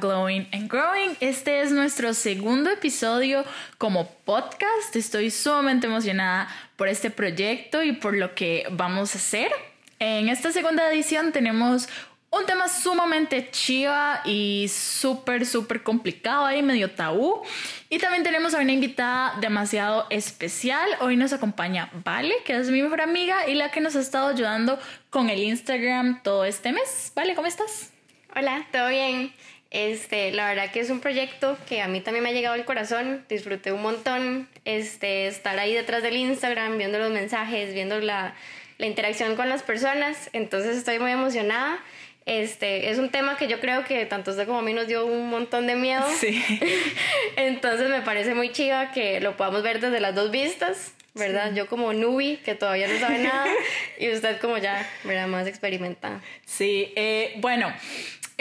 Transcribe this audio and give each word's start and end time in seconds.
Glowing 0.00 0.48
and 0.52 0.68
Growing. 0.68 1.16
Este 1.20 1.60
es 1.60 1.70
nuestro 1.70 2.14
segundo 2.14 2.70
episodio 2.70 3.44
como 3.78 4.08
podcast. 4.24 4.96
Estoy 4.96 5.30
sumamente 5.30 5.86
emocionada 5.86 6.48
por 6.76 6.88
este 6.88 7.10
proyecto 7.10 7.82
y 7.82 7.92
por 7.92 8.16
lo 8.16 8.34
que 8.34 8.66
vamos 8.70 9.14
a 9.14 9.18
hacer. 9.18 9.52
En 9.98 10.28
esta 10.28 10.50
segunda 10.50 10.90
edición 10.90 11.30
tenemos 11.30 11.88
un 12.30 12.46
tema 12.46 12.68
sumamente 12.68 13.50
chiva 13.50 14.22
y 14.24 14.68
súper, 14.68 15.44
súper 15.44 15.82
complicado 15.82 16.46
ahí, 16.46 16.62
medio 16.62 16.90
tabú. 16.92 17.42
Y 17.88 17.98
también 17.98 18.22
tenemos 18.22 18.54
a 18.54 18.60
una 18.60 18.72
invitada 18.72 19.34
demasiado 19.40 20.06
especial. 20.10 20.88
Hoy 21.00 21.16
nos 21.16 21.32
acompaña 21.32 21.90
Vale, 22.04 22.34
que 22.44 22.56
es 22.56 22.70
mi 22.70 22.82
mejor 22.82 23.02
amiga 23.02 23.48
y 23.48 23.54
la 23.54 23.70
que 23.70 23.80
nos 23.80 23.96
ha 23.96 24.00
estado 24.00 24.28
ayudando 24.28 24.78
con 25.10 25.28
el 25.28 25.42
Instagram 25.42 26.22
todo 26.22 26.44
este 26.44 26.72
mes. 26.72 27.12
Vale, 27.14 27.34
¿cómo 27.34 27.48
estás? 27.48 27.92
Hola, 28.34 28.66
¿todo 28.72 28.88
bien? 28.88 29.32
Este, 29.70 30.32
la 30.32 30.48
verdad 30.48 30.72
que 30.72 30.80
es 30.80 30.90
un 30.90 31.00
proyecto 31.00 31.56
que 31.68 31.80
a 31.80 31.86
mí 31.86 32.00
también 32.00 32.24
me 32.24 32.30
ha 32.30 32.32
llegado 32.32 32.54
al 32.54 32.64
corazón, 32.64 33.24
disfruté 33.28 33.70
un 33.70 33.82
montón 33.82 34.48
este, 34.64 35.28
estar 35.28 35.58
ahí 35.58 35.72
detrás 35.72 36.02
del 36.02 36.16
Instagram, 36.16 36.76
viendo 36.76 36.98
los 36.98 37.10
mensajes, 37.10 37.72
viendo 37.72 38.00
la, 38.00 38.34
la 38.78 38.86
interacción 38.86 39.36
con 39.36 39.48
las 39.48 39.62
personas, 39.62 40.28
entonces 40.32 40.76
estoy 40.76 40.98
muy 40.98 41.12
emocionada. 41.12 41.78
Este, 42.26 42.90
es 42.90 42.98
un 42.98 43.10
tema 43.10 43.36
que 43.36 43.48
yo 43.48 43.60
creo 43.60 43.84
que 43.84 44.04
tanto 44.06 44.32
usted 44.32 44.46
como 44.46 44.58
a 44.58 44.62
mí 44.62 44.72
nos 44.72 44.86
dio 44.86 45.06
un 45.06 45.30
montón 45.30 45.66
de 45.66 45.76
miedo. 45.76 46.04
Sí. 46.18 46.42
entonces 47.36 47.88
me 47.88 48.02
parece 48.02 48.34
muy 48.34 48.50
chiva 48.50 48.90
que 48.92 49.20
lo 49.20 49.36
podamos 49.36 49.62
ver 49.62 49.80
desde 49.80 50.00
las 50.00 50.14
dos 50.14 50.30
vistas. 50.30 50.94
¿verdad? 51.14 51.52
Yo 51.54 51.66
como 51.66 51.92
Nubi, 51.92 52.36
que 52.36 52.54
todavía 52.54 52.86
no 52.86 52.98
sabe 53.00 53.18
nada, 53.18 53.46
y 53.98 54.12
usted 54.12 54.40
como 54.40 54.58
ya, 54.58 54.88
¿verdad? 55.02 55.26
Más 55.26 55.46
experimentada. 55.48 56.20
Sí, 56.46 56.92
eh, 56.94 57.34
bueno. 57.38 57.72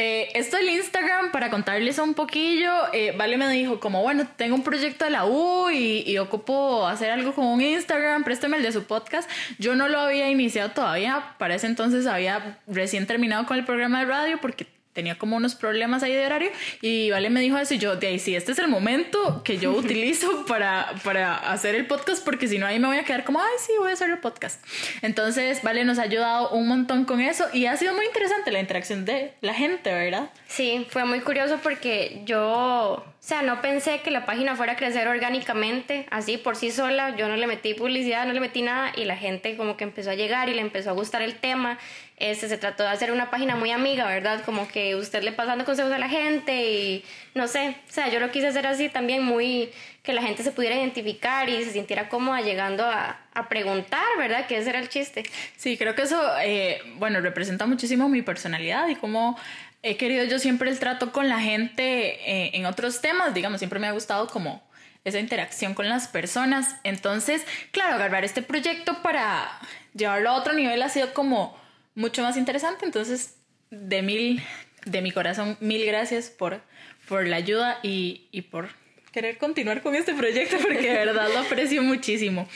Eh, 0.02 0.32
esto 0.34 0.56
del 0.56 0.70
Instagram, 0.70 1.34
para 1.34 1.50
contarles 1.50 2.00
un 2.00 2.14
poquillo, 2.14 2.72
eh, 2.94 3.14
Vale 3.18 3.36
me 3.36 3.50
dijo 3.50 3.82
como, 3.82 4.02
bueno, 4.02 4.26
tengo 4.38 4.56
un 4.56 4.64
proyecto 4.64 5.04
de 5.04 5.12
la 5.12 5.26
U 5.26 5.70
y, 5.70 6.10
y, 6.10 6.18
ocupo 6.20 6.88
hacer 6.88 7.12
algo 7.12 7.34
con 7.36 7.46
un 7.46 7.60
Instagram, 7.60 8.24
préstame 8.24 8.56
el 8.56 8.64
de 8.64 8.72
su 8.72 8.86
podcast. 8.86 9.30
Yo 9.58 9.76
no 9.76 9.90
lo 9.90 10.00
había 10.00 10.30
iniciado 10.30 10.72
todavía, 10.72 11.36
para 11.38 11.56
ese 11.56 11.68
entonces 11.68 12.08
había 12.08 12.60
recién 12.66 13.08
terminado 13.08 13.46
con 13.46 13.58
el 13.58 13.66
programa 13.66 14.00
de 14.00 14.06
radio 14.06 14.38
porque 14.40 14.68
tenía 15.00 15.18
como 15.18 15.38
unos 15.38 15.56
problemas 15.56 16.04
ahí 16.04 16.14
de 16.14 16.26
horario 16.26 16.52
y 16.82 17.10
Vale 17.10 17.30
me 17.30 17.40
dijo 17.40 17.58
eso 17.58 17.74
y 17.74 17.78
yo, 17.78 17.96
de 17.96 18.08
ahí 18.08 18.20
sí, 18.20 18.36
este 18.36 18.52
es 18.52 18.60
el 18.60 18.68
momento 18.68 19.44
que 19.46 19.58
yo 19.58 19.72
utilizo 19.72 20.46
para, 20.46 20.94
para 21.06 21.36
hacer 21.36 21.74
el 21.76 21.88
podcast 21.88 22.22
porque 22.26 22.50
si 22.50 22.58
no 22.58 22.66
ahí 22.66 22.80
me 22.80 22.88
voy 22.88 22.98
a 22.98 23.06
quedar 23.06 23.24
como, 23.24 23.40
ay, 23.40 23.56
sí, 23.66 23.72
voy 23.80 23.92
a 23.92 23.94
hacer 23.94 24.10
el 24.10 24.18
podcast. 24.18 24.62
Entonces, 25.02 25.64
Vale 25.64 25.86
nos 25.86 26.00
ha 26.00 26.02
ayudado 26.02 26.50
un 26.50 26.68
montón 26.68 27.06
con 27.06 27.22
eso 27.22 27.46
y 27.54 27.66
ha 27.68 27.78
sido 27.78 27.94
muy 27.94 28.08
interesante 28.08 28.52
la 28.52 28.60
interacción 28.60 29.06
de 29.06 29.34
la 29.40 29.54
gente, 29.54 29.94
¿verdad? 29.94 30.32
Sí, 30.48 30.86
fue 30.90 31.06
muy 31.06 31.22
curioso 31.22 31.60
porque 31.64 32.24
yo, 32.26 32.44
o 32.44 33.06
sea, 33.22 33.42
no 33.42 33.62
pensé 33.62 34.02
que 34.02 34.12
la 34.12 34.26
página 34.26 34.58
fuera 34.58 34.74
a 34.74 34.76
crecer 34.76 35.08
orgánicamente, 35.08 36.08
así 36.12 36.36
por 36.36 36.58
sí 36.58 36.72
sola, 36.72 37.16
yo 37.16 37.30
no 37.30 37.38
le 37.38 37.48
metí 37.48 37.74
publicidad, 37.74 38.26
no 38.26 38.34
le 38.34 38.42
metí 38.42 38.64
nada 38.64 38.92
y 38.98 39.06
la 39.06 39.16
gente 39.16 39.56
como 39.56 39.78
que 39.78 39.86
empezó 39.86 40.12
a 40.12 40.16
llegar 40.16 40.50
y 40.50 40.56
le 40.56 40.62
empezó 40.62 40.90
a 40.90 40.94
gustar 40.94 41.22
el 41.22 41.36
tema 41.36 41.80
este, 42.20 42.50
se 42.50 42.58
trató 42.58 42.84
de 42.84 42.90
hacer 42.90 43.12
una 43.12 43.32
página 43.32 43.56
muy 43.56 43.72
amiga, 43.72 44.06
¿verdad? 44.06 44.44
Como 44.44 44.68
que 44.68 44.96
usted 44.96 45.24
le 45.24 45.32
pasando 45.32 45.66
consejos 45.66 45.92
a 45.92 45.98
la 45.98 46.10
gente 46.10 46.70
y 46.70 47.06
no 47.34 47.48
sé, 47.48 47.76
o 47.90 47.92
sea, 47.92 48.10
yo 48.10 48.20
lo 48.20 48.30
quise 48.30 48.48
hacer 48.48 48.68
así 48.68 48.90
también 48.90 49.24
muy 49.24 49.72
que 50.04 50.14
la 50.14 50.22
gente 50.22 50.44
se 50.44 50.52
pudiera 50.52 50.76
identificar 50.76 51.50
y 51.50 51.64
se 51.64 51.72
sintiera 51.72 52.10
cómoda 52.10 52.42
llegando 52.42 52.86
a, 52.86 53.20
a 53.34 53.50
preguntar, 53.50 54.06
¿verdad? 54.18 54.48
Que 54.48 54.58
ese 54.58 54.70
era 54.70 54.80
el 54.80 54.90
chiste. 54.90 55.24
Sí, 55.56 55.78
creo 55.78 55.96
que 55.96 56.02
eso, 56.04 56.22
eh, 56.42 56.82
bueno, 56.96 57.22
representa 57.22 57.66
muchísimo 57.66 58.10
mi 58.10 58.22
personalidad 58.22 58.88
y 58.90 58.96
cómo 58.96 59.38
he 59.82 59.96
querido 59.96 60.26
yo 60.26 60.40
siempre 60.40 60.70
el 60.70 60.80
trato 60.80 61.12
con 61.12 61.30
la 61.30 61.40
gente 61.40 62.20
eh, 62.30 62.52
en 62.54 62.66
otros 62.66 63.02
temas, 63.02 63.34
digamos, 63.34 63.60
siempre 63.60 63.80
me 63.80 63.88
ha 63.88 63.92
gustado 63.92 64.28
como 64.28 64.62
esa 65.06 65.20
interacción 65.20 65.74
con 65.74 65.88
las 65.88 66.08
personas. 66.08 66.76
Entonces, 66.84 67.46
claro, 67.72 67.96
agarrar 67.96 68.26
este 68.26 68.42
proyecto 68.42 69.02
para 69.02 69.50
llevarlo 69.94 70.30
a 70.32 70.34
otro 70.34 70.54
nivel 70.54 70.82
ha 70.82 70.90
sido 70.90 71.14
como 71.14 71.58
mucho 72.00 72.24
más 72.24 72.38
interesante. 72.38 72.86
Entonces, 72.86 73.36
de 73.70 74.02
mil, 74.02 74.42
de 74.86 75.02
mi 75.02 75.12
corazón, 75.12 75.58
mil 75.60 75.86
gracias 75.86 76.30
por, 76.30 76.62
por 77.08 77.28
la 77.28 77.36
ayuda 77.36 77.80
y, 77.84 78.28
y 78.32 78.44
por 78.44 78.70
querer 79.12 79.38
continuar 79.38 79.82
con 79.82 79.96
este 79.96 80.14
proyecto 80.14 80.58
porque 80.62 80.90
de 80.90 81.06
verdad 81.06 81.28
lo 81.34 81.40
aprecio 81.40 81.84
muchísimo. 81.84 82.48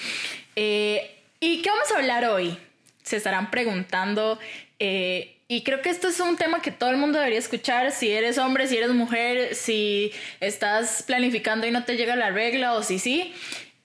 Eh, 0.56 1.20
¿Y 1.40 1.62
qué 1.62 1.70
vamos 1.70 1.92
a 1.92 1.98
hablar 1.98 2.26
hoy? 2.26 2.58
Se 3.04 3.18
estarán 3.18 3.52
preguntando. 3.52 4.40
Eh, 4.80 5.38
y 5.50 5.64
creo 5.64 5.82
que 5.82 5.90
esto 5.90 6.08
es 6.08 6.20
un 6.22 6.38
tema 6.38 6.62
que 6.62 6.72
todo 6.72 6.90
el 6.90 6.98
mundo 6.98 7.18
debería 7.20 7.40
escuchar. 7.40 7.92
Si 7.92 8.10
eres 8.10 8.38
hombre, 8.38 8.68
si 8.68 8.78
eres 8.78 8.92
mujer, 8.92 9.56
si 9.56 10.14
estás 10.40 11.04
planificando 11.04 11.68
y 11.68 11.72
no 11.72 11.84
te 11.84 11.98
llega 11.98 12.16
la 12.16 12.32
regla 12.32 12.74
o 12.74 12.82
si 12.82 12.98
sí. 12.98 13.34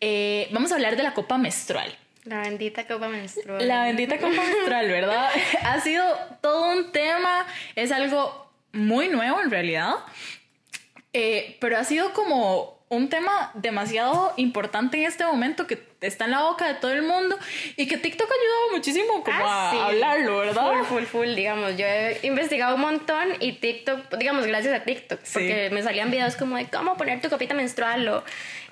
Eh, 0.01 0.47
vamos 0.53 0.71
a 0.71 0.77
hablar 0.77 0.97
de 0.97 1.03
la 1.03 1.15
copa 1.15 1.37
menstrual. 1.37 1.93
La 2.29 2.43
bendita 2.43 2.87
copa 2.87 3.09
menstrual. 3.09 3.67
La 3.67 3.85
bendita 3.85 4.19
copa 4.19 4.43
menstrual, 4.43 4.89
¿verdad? 4.89 5.31
ha 5.65 5.81
sido 5.81 6.05
todo 6.43 6.73
un 6.73 6.93
tema, 6.93 7.47
es 7.75 7.91
algo 7.91 8.51
muy 8.73 9.09
nuevo 9.09 9.41
en 9.41 9.51
realidad, 9.51 9.95
eh, 11.15 11.57
pero 11.59 11.79
ha 11.79 11.85
sido 11.85 12.13
como 12.13 12.79
un 12.91 13.09
tema 13.09 13.51
demasiado 13.55 14.35
importante 14.37 14.99
en 14.99 15.05
este 15.05 15.25
momento 15.25 15.67
que 15.67 15.83
está 16.03 16.27
en 16.27 16.33
la 16.33 16.43
boca 16.43 16.67
de 16.69 16.75
todo 16.75 16.93
el 16.93 17.03
mundo 17.03 17.39
y 17.77 17.87
que 17.87 17.97
TikTok 17.97 18.31
ha 18.31 18.35
ayudado 18.35 18.77
muchísimo 18.77 19.25
como 19.25 19.47
ah, 19.47 19.71
a 19.71 19.87
hablarlo, 19.87 20.39
¿verdad? 20.39 20.73
Full, 20.85 20.85
full, 20.85 21.05
full, 21.05 21.35
digamos. 21.35 21.79
Yo 21.79 21.87
he 21.87 22.19
investigado 22.25 22.75
un 22.75 22.83
montón 22.83 23.29
y 23.41 23.53
TikTok, 23.53 24.17
digamos, 24.17 24.47
gracias 24.47 24.79
a 24.79 24.85
TikTok, 24.85 25.21
porque 25.33 25.71
me 25.73 25.83
salían 25.83 26.11
videos 26.11 26.37
como 26.37 26.57
de 26.57 26.69
cómo 26.69 26.97
poner 26.99 27.23
tu 27.23 27.31
copita 27.31 27.55
menstrual 27.55 28.07
o 28.09 28.25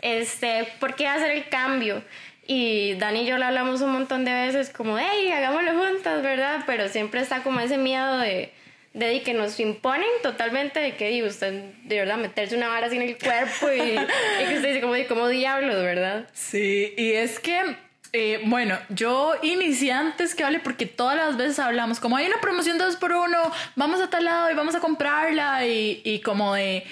este, 0.02 0.68
por 0.78 0.94
qué 0.94 1.08
hacer 1.08 1.30
el 1.30 1.48
cambio. 1.48 2.02
Y 2.46 2.94
Dani 2.94 3.22
y 3.22 3.26
yo 3.26 3.38
lo 3.38 3.46
hablamos 3.46 3.80
un 3.80 3.92
montón 3.92 4.24
de 4.24 4.32
veces 4.32 4.70
como, 4.70 4.98
hey, 4.98 5.30
hagámoslo 5.32 5.72
juntas, 5.74 6.22
¿verdad? 6.22 6.62
Pero 6.66 6.88
siempre 6.88 7.20
está 7.20 7.42
como 7.42 7.60
ese 7.60 7.76
miedo 7.76 8.18
de, 8.18 8.52
de, 8.94 9.22
que 9.22 9.34
nos 9.34 9.58
imponen 9.58 10.08
totalmente 10.22 10.78
de 10.78 10.94
que 10.96 11.22
usted 11.24 11.64
de 11.84 11.98
verdad 11.98 12.18
meterse 12.18 12.56
una 12.56 12.68
vara 12.68 12.86
así 12.86 12.96
en 12.96 13.02
el 13.02 13.18
cuerpo 13.18 13.70
y, 13.72 13.80
y 13.80 14.48
que 14.48 14.54
usted 14.56 14.68
dice 14.68 14.80
como, 14.80 14.94
como 15.08 15.28
diablos, 15.28 15.82
¿verdad? 15.82 16.28
Sí, 16.32 16.94
y 16.96 17.12
es 17.12 17.40
que 17.40 17.76
eh, 18.12 18.40
bueno, 18.44 18.78
yo 18.88 19.34
inicié 19.42 19.92
antes 19.92 20.34
que 20.34 20.44
hable 20.44 20.60
porque 20.60 20.86
todas 20.86 21.16
las 21.16 21.36
veces 21.36 21.58
hablamos 21.58 22.00
como 22.00 22.16
hay 22.16 22.26
una 22.26 22.40
promoción 22.40 22.78
de 22.78 22.84
dos 22.84 22.96
por 22.96 23.12
uno, 23.12 23.52
vamos 23.74 24.00
a 24.00 24.08
tal 24.08 24.24
lado 24.24 24.50
y 24.50 24.54
vamos 24.54 24.74
a 24.74 24.80
comprarla 24.80 25.66
y, 25.66 26.00
y 26.04 26.20
como 26.20 26.54
de... 26.54 26.84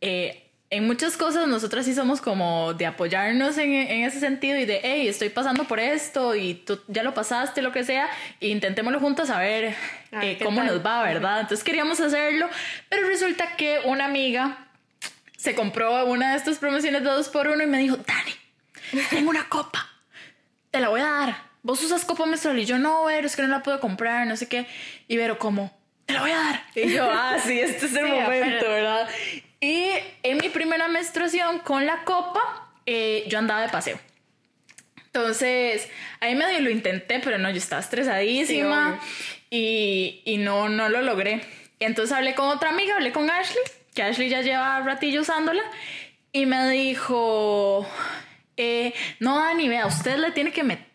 Eh, 0.00 0.44
en 0.70 0.86
muchas 0.86 1.16
cosas 1.16 1.48
nosotras 1.48 1.86
sí 1.86 1.94
somos 1.94 2.20
como 2.20 2.74
de 2.74 2.84
apoyarnos 2.84 3.56
en, 3.56 3.72
en, 3.72 4.04
ese 4.04 4.20
sentido 4.20 4.58
y 4.58 4.66
de, 4.66 4.80
hey, 4.82 5.08
estoy 5.08 5.30
pasando 5.30 5.64
por 5.64 5.80
esto 5.80 6.34
y 6.34 6.54
tú 6.54 6.80
ya 6.88 7.02
lo 7.02 7.14
pasaste, 7.14 7.62
lo 7.62 7.72
que 7.72 7.84
sea, 7.84 8.08
e 8.40 8.48
intentémoslo 8.48 9.00
juntos 9.00 9.30
a 9.30 9.38
ver 9.38 9.74
eh, 10.22 10.38
cómo 10.42 10.62
nos 10.62 10.84
va, 10.84 11.02
¿verdad? 11.02 11.40
Entonces 11.40 11.64
queríamos 11.64 12.00
hacerlo, 12.00 12.48
pero 12.90 13.06
resulta 13.06 13.56
que 13.56 13.80
una 13.84 14.04
amiga 14.04 14.68
se 15.36 15.54
compró 15.54 16.04
una 16.04 16.32
de 16.32 16.36
estas 16.36 16.58
promociones 16.58 17.02
de 17.02 17.08
dos 17.08 17.28
por 17.28 17.48
uno 17.48 17.62
y 17.62 17.66
me 17.66 17.78
dijo, 17.78 17.96
Dani, 17.96 19.04
tengo 19.08 19.30
una 19.30 19.48
copa, 19.48 19.88
te 20.70 20.80
la 20.80 20.90
voy 20.90 21.00
a 21.00 21.08
dar. 21.08 21.48
Vos 21.62 21.82
usas 21.82 22.04
copa 22.04 22.26
menstrual 22.26 22.58
y 22.58 22.66
yo 22.66 22.78
no, 22.78 23.06
Vero, 23.06 23.26
es 23.26 23.36
que 23.36 23.42
no 23.42 23.48
la 23.48 23.62
puedo 23.62 23.80
comprar, 23.80 24.26
no 24.26 24.36
sé 24.36 24.48
qué. 24.48 24.66
Y 25.06 25.16
Vero, 25.16 25.38
como, 25.38 25.76
te 26.06 26.14
la 26.14 26.20
voy 26.20 26.30
a 26.30 26.36
dar. 26.36 26.64
Y 26.74 26.90
yo, 26.90 27.08
ah, 27.10 27.36
sí, 27.44 27.58
este 27.58 27.86
es 27.86 27.94
el 27.94 28.06
momento, 28.06 28.68
¿verdad? 28.68 29.08
Y 29.60 29.90
en 30.22 30.38
mi 30.38 30.48
primera 30.48 30.88
menstruación 30.88 31.58
con 31.60 31.86
la 31.86 32.04
copa, 32.04 32.70
eh, 32.86 33.24
yo 33.28 33.38
andaba 33.38 33.62
de 33.62 33.68
paseo. 33.68 33.98
Entonces, 35.06 35.88
ahí 36.20 36.34
medio 36.34 36.60
lo 36.60 36.70
intenté, 36.70 37.18
pero 37.18 37.38
no, 37.38 37.50
yo 37.50 37.56
estaba 37.56 37.80
estresadísima 37.80 39.00
y, 39.50 40.22
y, 40.24 40.36
no, 40.36 40.68
no 40.68 40.88
lo 40.88 41.02
logré. 41.02 41.40
Y 41.80 41.84
entonces 41.84 42.16
hablé 42.16 42.34
con 42.34 42.48
otra 42.48 42.70
amiga, 42.70 42.94
hablé 42.94 43.12
con 43.12 43.28
Ashley, 43.28 43.62
que 43.94 44.02
Ashley 44.02 44.28
ya 44.28 44.42
lleva 44.42 44.80
ratillo 44.80 45.22
usándola, 45.22 45.62
y 46.32 46.46
me 46.46 46.68
dijo, 46.70 47.88
eh, 48.56 48.92
no, 49.18 49.38
Dani, 49.38 49.68
vea, 49.68 49.86
usted 49.86 50.18
le 50.18 50.30
tiene 50.30 50.52
que 50.52 50.62
meter 50.62 50.87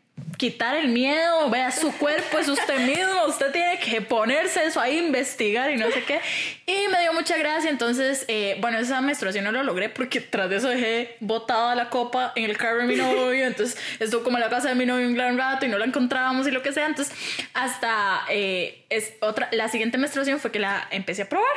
quitar 0.44 0.76
el 0.76 0.90
miedo, 0.90 1.50
vea, 1.50 1.72
su 1.72 1.90
cuerpo 1.94 2.38
es 2.38 2.50
usted 2.50 2.78
mismo, 2.80 3.28
usted 3.30 3.50
tiene 3.54 3.80
que 3.80 4.02
ponerse 4.02 4.66
eso 4.66 4.82
ahí, 4.82 4.98
investigar 4.98 5.72
y 5.72 5.78
no 5.78 5.90
sé 5.90 6.04
qué. 6.04 6.20
Y 6.66 6.90
me 6.90 7.00
dio 7.00 7.14
mucha 7.14 7.38
gracia, 7.38 7.70
entonces, 7.70 8.26
eh, 8.28 8.58
bueno, 8.60 8.78
esa 8.78 9.00
menstruación 9.00 9.46
no 9.46 9.54
lo 9.54 9.64
logré 9.64 9.88
porque 9.88 10.20
tras 10.20 10.50
de 10.50 10.58
eso 10.58 10.68
dejé 10.68 11.16
botada 11.22 11.76
la 11.76 11.90
copa 11.90 12.34
en 12.36 12.44
el 12.44 12.58
carro 12.58 12.80
de 12.80 12.88
mi 12.88 12.98
novio, 12.98 13.46
entonces 13.46 13.80
estuvo 14.02 14.22
como 14.22 14.36
en 14.36 14.44
la 14.44 14.50
casa 14.50 14.68
de 14.68 14.76
mi 14.76 14.86
novio 14.86 15.08
un 15.08 15.14
gran 15.14 15.38
rato 15.38 15.66
y 15.66 15.70
no 15.70 15.78
la 15.78 15.86
encontrábamos 15.86 16.46
y 16.46 16.52
lo 16.52 16.62
que 16.62 16.74
sea, 16.74 16.88
entonces 16.88 17.16
hasta 17.54 18.24
eh, 18.30 18.84
es 18.90 19.14
otra, 19.22 19.48
la 19.54 19.70
siguiente 19.70 19.98
menstruación 19.98 20.42
fue 20.42 20.52
que 20.52 20.60
la 20.60 20.90
empecé 20.92 21.22
a 21.22 21.30
probar. 21.30 21.56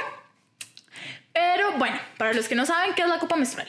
Pero 1.32 1.72
bueno, 1.72 1.98
para 2.18 2.34
los 2.34 2.46
que 2.46 2.54
no 2.54 2.64
saben 2.64 2.94
qué 2.94 3.02
es 3.02 3.08
la 3.08 3.18
copa 3.18 3.34
menstrual. 3.34 3.66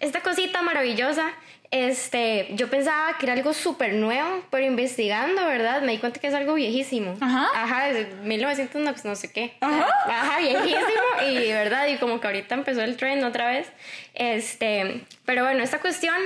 esta 0.00 0.20
cosita 0.20 0.60
maravillosa, 0.60 1.32
este, 1.70 2.48
yo 2.54 2.68
pensaba 2.68 3.16
que 3.16 3.26
era 3.26 3.34
algo 3.34 3.52
súper 3.52 3.94
nuevo, 3.94 4.42
pero 4.50 4.66
investigando, 4.66 5.46
¿verdad? 5.46 5.82
Me 5.82 5.92
di 5.92 5.98
cuenta 5.98 6.18
que 6.18 6.26
es 6.26 6.34
algo 6.34 6.54
viejísimo. 6.54 7.16
Ajá. 7.20 7.48
Ajá, 7.54 7.92
de 7.92 8.06
1900 8.24 8.80
no, 8.82 8.92
no 9.04 9.14
sé 9.14 9.32
qué. 9.32 9.54
Ajá. 9.60 9.86
Ajá, 10.06 10.38
viejísimo 10.40 11.30
y, 11.30 11.52
¿verdad? 11.52 11.86
Y 11.86 11.96
como 11.98 12.20
que 12.20 12.26
ahorita 12.26 12.56
empezó 12.56 12.82
el 12.82 12.96
trend 12.96 13.22
otra 13.22 13.46
vez. 13.46 13.68
Este, 14.14 15.04
pero 15.24 15.44
bueno, 15.44 15.62
esta 15.62 15.78
cuestión 15.80 16.16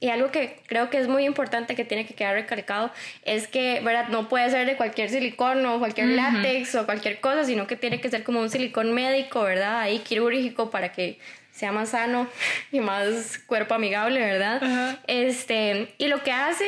y 0.00 0.08
algo 0.08 0.30
que 0.30 0.58
creo 0.66 0.88
que 0.88 0.98
es 0.98 1.08
muy 1.08 1.24
importante 1.24 1.74
que 1.74 1.84
tiene 1.84 2.06
que 2.06 2.14
quedar 2.14 2.34
recalcado 2.34 2.90
es 3.22 3.46
que, 3.46 3.80
¿verdad? 3.80 4.08
No 4.08 4.30
puede 4.30 4.48
ser 4.50 4.66
de 4.66 4.76
cualquier 4.76 5.10
silicón 5.10 5.64
o 5.66 5.78
cualquier 5.78 6.08
látex 6.08 6.74
o 6.74 6.86
cualquier 6.86 7.20
cosa, 7.20 7.44
sino 7.44 7.66
que 7.66 7.76
tiene 7.76 8.00
que 8.00 8.08
ser 8.08 8.24
como 8.24 8.40
un 8.40 8.48
silicón 8.48 8.92
médico, 8.92 9.42
¿verdad? 9.42 9.80
Ahí 9.80 9.98
quirúrgico 9.98 10.70
para 10.70 10.92
que 10.92 11.18
sea 11.52 11.70
más 11.70 11.90
sano 11.90 12.26
y 12.72 12.80
más 12.80 13.38
cuerpo 13.46 13.74
amigable, 13.74 14.20
¿verdad? 14.20 14.98
Este, 15.06 15.94
y 15.98 16.08
lo 16.08 16.22
que 16.22 16.32
hace 16.32 16.64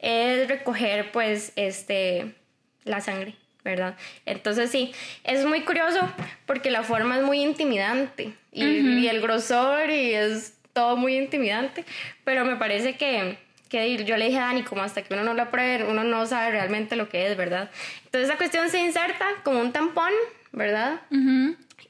es 0.00 0.48
recoger, 0.48 1.12
pues, 1.12 1.52
este, 1.54 2.34
la 2.82 3.00
sangre, 3.00 3.36
¿verdad? 3.62 3.94
Entonces 4.26 4.72
sí, 4.72 4.92
es 5.22 5.46
muy 5.46 5.60
curioso 5.60 6.00
porque 6.46 6.72
la 6.72 6.82
forma 6.82 7.18
es 7.18 7.22
muy 7.22 7.40
intimidante 7.42 8.32
y, 8.50 8.64
y 8.64 9.08
el 9.08 9.20
grosor 9.20 9.90
y 9.90 10.14
es 10.14 10.54
todo 10.72 10.96
muy 10.96 11.16
intimidante, 11.16 11.84
pero 12.24 12.44
me 12.44 12.56
parece 12.56 12.96
que, 12.96 13.38
que 13.68 14.04
yo 14.04 14.16
le 14.16 14.26
dije 14.26 14.38
a 14.38 14.46
Dani, 14.46 14.62
como 14.62 14.82
hasta 14.82 15.02
que 15.02 15.14
uno 15.14 15.24
no 15.24 15.34
lo 15.34 15.50
pruebe, 15.50 15.84
uno 15.84 16.04
no 16.04 16.26
sabe 16.26 16.50
realmente 16.50 16.96
lo 16.96 17.08
que 17.08 17.30
es, 17.30 17.36
¿verdad? 17.36 17.70
Entonces 18.04 18.28
esa 18.28 18.36
cuestión 18.36 18.68
se 18.70 18.80
inserta 18.80 19.26
como 19.44 19.60
un 19.60 19.72
tampón, 19.72 20.12
¿verdad? 20.52 21.00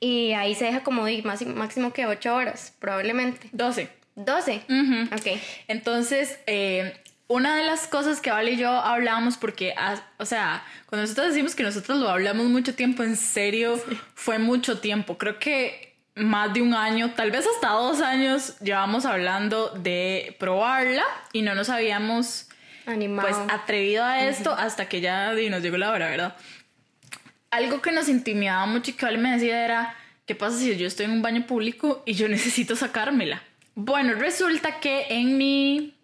Y 0.00 0.32
ahí 0.32 0.54
se 0.54 0.66
deja 0.66 0.82
como 0.82 1.04
máximo 1.24 1.92
que 1.92 2.06
8 2.06 2.34
horas, 2.34 2.74
probablemente. 2.78 3.48
12. 3.52 3.88
12. 4.14 4.62
Ujú. 4.68 5.14
Ok. 5.14 5.40
Entonces, 5.68 6.38
eh, 6.46 6.94
una 7.28 7.56
de 7.56 7.64
las 7.64 7.86
cosas 7.86 8.20
que 8.20 8.30
Vale 8.30 8.52
y 8.52 8.56
yo 8.56 8.70
hablábamos, 8.70 9.36
porque, 9.36 9.74
o 10.18 10.26
sea, 10.26 10.64
cuando 10.86 11.02
nosotros 11.02 11.28
decimos 11.28 11.54
que 11.54 11.62
nosotros 11.62 11.98
lo 11.98 12.08
hablamos 12.08 12.46
mucho 12.46 12.74
tiempo, 12.74 13.02
en 13.02 13.16
serio, 13.16 13.82
fue 14.14 14.38
mucho 14.38 14.80
tiempo. 14.80 15.16
Creo 15.16 15.38
que 15.38 15.91
más 16.14 16.52
de 16.52 16.60
un 16.60 16.74
año, 16.74 17.12
tal 17.14 17.30
vez 17.30 17.46
hasta 17.46 17.70
dos 17.70 18.00
años, 18.00 18.58
llevamos 18.60 19.06
hablando 19.06 19.70
de 19.70 20.36
probarla 20.38 21.04
y 21.32 21.42
no 21.42 21.54
nos 21.54 21.70
habíamos 21.70 22.48
Animado. 22.86 23.28
pues 23.28 23.38
atrevido 23.48 24.04
a 24.04 24.24
esto 24.24 24.52
hasta 24.52 24.88
que 24.88 25.00
ya 25.00 25.32
nos 25.32 25.62
llegó 25.62 25.76
la 25.78 25.90
hora, 25.90 26.10
¿verdad? 26.10 26.36
Algo 27.50 27.80
que 27.80 27.92
nos 27.92 28.08
intimidaba 28.08 28.66
mucho 28.66 28.90
y 28.90 28.94
que 28.94 29.06
Vale 29.06 29.18
me 29.18 29.32
decía 29.32 29.64
era, 29.64 29.96
¿qué 30.26 30.34
pasa 30.34 30.58
si 30.58 30.76
yo 30.76 30.86
estoy 30.86 31.06
en 31.06 31.12
un 31.12 31.22
baño 31.22 31.46
público 31.46 32.02
y 32.06 32.14
yo 32.14 32.28
necesito 32.28 32.76
sacármela? 32.76 33.42
Bueno, 33.74 34.14
resulta 34.14 34.80
que 34.80 35.06
en 35.08 35.38
mi 35.38 35.94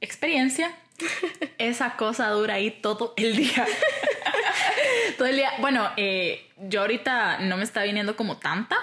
experiencia, 0.00 0.72
esa 1.58 1.96
cosa 1.96 2.28
dura 2.30 2.54
ahí 2.54 2.70
todo 2.70 3.14
el 3.16 3.36
día. 3.36 3.66
todo 5.18 5.28
el 5.28 5.36
día. 5.36 5.52
Bueno, 5.58 5.90
eh, 5.96 6.46
yo 6.68 6.80
ahorita 6.82 7.38
no 7.40 7.56
me 7.56 7.64
está 7.64 7.82
viniendo 7.82 8.16
como 8.16 8.38
tanta, 8.38 8.76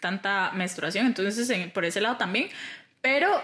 tanta 0.00 0.50
menstruación, 0.54 1.06
entonces 1.06 1.48
en- 1.50 1.70
por 1.70 1.84
ese 1.84 2.00
lado 2.00 2.16
también, 2.16 2.48
pero 3.00 3.40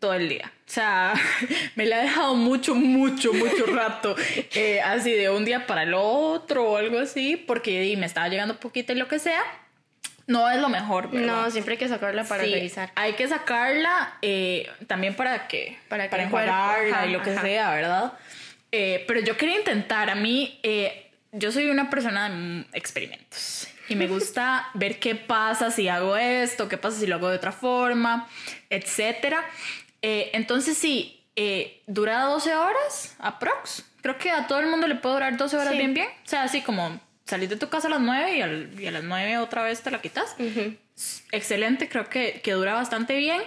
todo 0.00 0.14
el 0.14 0.28
día. 0.28 0.50
O 0.66 0.70
sea, 0.70 1.14
me 1.76 1.86
la 1.86 2.00
he 2.00 2.02
dejado 2.04 2.34
mucho, 2.34 2.74
mucho, 2.74 3.32
mucho 3.32 3.66
rato, 3.74 4.16
eh, 4.54 4.80
así 4.82 5.12
de 5.12 5.30
un 5.30 5.44
día 5.44 5.66
para 5.66 5.82
el 5.82 5.94
otro 5.94 6.64
o 6.70 6.76
algo 6.76 6.98
así, 6.98 7.36
porque 7.36 7.80
di, 7.80 7.96
me 7.96 8.06
estaba 8.06 8.28
llegando 8.28 8.58
poquito 8.60 8.92
y 8.92 8.96
lo 8.96 9.08
que 9.08 9.18
sea. 9.18 9.42
No 10.26 10.48
es 10.50 10.58
lo 10.60 10.68
mejor, 10.68 11.10
¿verdad? 11.10 11.26
No, 11.44 11.50
siempre 11.50 11.72
hay 11.72 11.78
que 11.78 11.88
sacarla 11.88 12.24
para 12.24 12.44
Sí, 12.44 12.52
revisar. 12.54 12.90
Hay 12.94 13.12
que 13.14 13.28
sacarla 13.28 14.14
eh, 14.22 14.70
también 14.86 15.14
para 15.14 15.46
que 15.48 15.78
Para 15.88 16.04
que 16.04 16.10
para 16.10 16.22
enjuagarla 16.24 16.96
ajá, 16.96 17.06
y 17.06 17.10
lo 17.12 17.22
que 17.22 17.32
ajá. 17.32 17.42
sea, 17.42 17.70
¿verdad? 17.74 18.12
Eh, 18.72 19.04
pero 19.06 19.20
yo 19.20 19.36
quería 19.36 19.56
intentar. 19.58 20.08
A 20.10 20.14
mí, 20.14 20.58
eh, 20.62 21.10
yo 21.32 21.52
soy 21.52 21.68
una 21.68 21.90
persona 21.90 22.30
de 22.30 22.64
experimentos 22.72 23.68
y 23.88 23.96
me 23.96 24.06
gusta 24.06 24.68
ver 24.74 24.98
qué 24.98 25.14
pasa 25.14 25.70
si 25.70 25.88
hago 25.88 26.16
esto, 26.16 26.68
qué 26.68 26.78
pasa 26.78 26.98
si 26.98 27.06
lo 27.06 27.16
hago 27.16 27.28
de 27.28 27.36
otra 27.36 27.52
forma, 27.52 28.26
etcétera. 28.70 29.44
Eh, 30.00 30.30
entonces 30.32 30.76
sí, 30.78 31.22
eh, 31.36 31.82
dura 31.86 32.22
12 32.22 32.54
horas, 32.54 33.14
aprox. 33.18 33.84
Creo 34.00 34.18
que 34.18 34.30
a 34.30 34.46
todo 34.46 34.60
el 34.60 34.66
mundo 34.68 34.86
le 34.86 34.94
puede 34.96 35.14
durar 35.16 35.36
12 35.36 35.56
horas 35.56 35.72
Sí. 35.72 35.78
bien 35.78 35.92
bien. 35.94 36.08
O 36.08 36.28
sea, 36.28 36.42
así 36.44 36.60
como 36.62 36.98
salir 37.24 37.48
de 37.48 37.56
tu 37.56 37.68
casa 37.68 37.88
a 37.88 37.90
las 37.90 38.00
9 38.00 38.36
y, 38.36 38.40
al- 38.42 38.70
y 38.80 38.86
a 38.86 38.90
las 38.90 39.02
9 39.04 39.38
otra 39.38 39.62
vez 39.62 39.82
te 39.82 39.90
la 39.90 40.00
quitas 40.02 40.34
excelente, 41.32 41.88
creo 41.88 42.08
que, 42.08 42.40
que 42.42 42.52
dura 42.52 42.74
bastante 42.74 43.16
bien. 43.16 43.40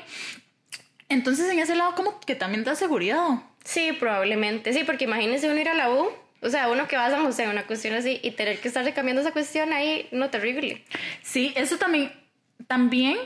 Entonces 1.10 1.50
en 1.50 1.60
ese 1.60 1.76
lado 1.76 1.96
como 1.96 2.20
que 2.20 2.36
también 2.36 2.64
da 2.64 2.76
seguridad. 2.76 3.28
Sí, 3.64 3.94
probablemente. 3.94 4.74
Sí, 4.74 4.84
porque 4.84 5.06
imagínese 5.06 5.50
uno 5.50 5.60
ir 5.60 5.70
a 5.70 5.74
la 5.74 5.90
U. 5.92 6.10
O 6.42 6.50
sea, 6.50 6.70
uno 6.70 6.88
que 6.88 6.96
va 6.98 7.06
a 7.08 7.12
San 7.12 7.24
José, 7.24 7.48
una 7.48 7.66
cuestión 7.66 7.96
así, 7.96 8.20
y 8.22 8.32
tener 8.32 8.60
que 8.60 8.68
estar 8.68 8.94
cambiando 8.94 9.22
esa 9.22 9.32
cuestión 9.32 9.74
ahí, 9.74 10.08
no, 10.12 10.30
terrible. 10.30 10.84
Sí, 11.24 11.52
eso 11.56 11.78
también, 11.78 12.12
también 12.68 13.18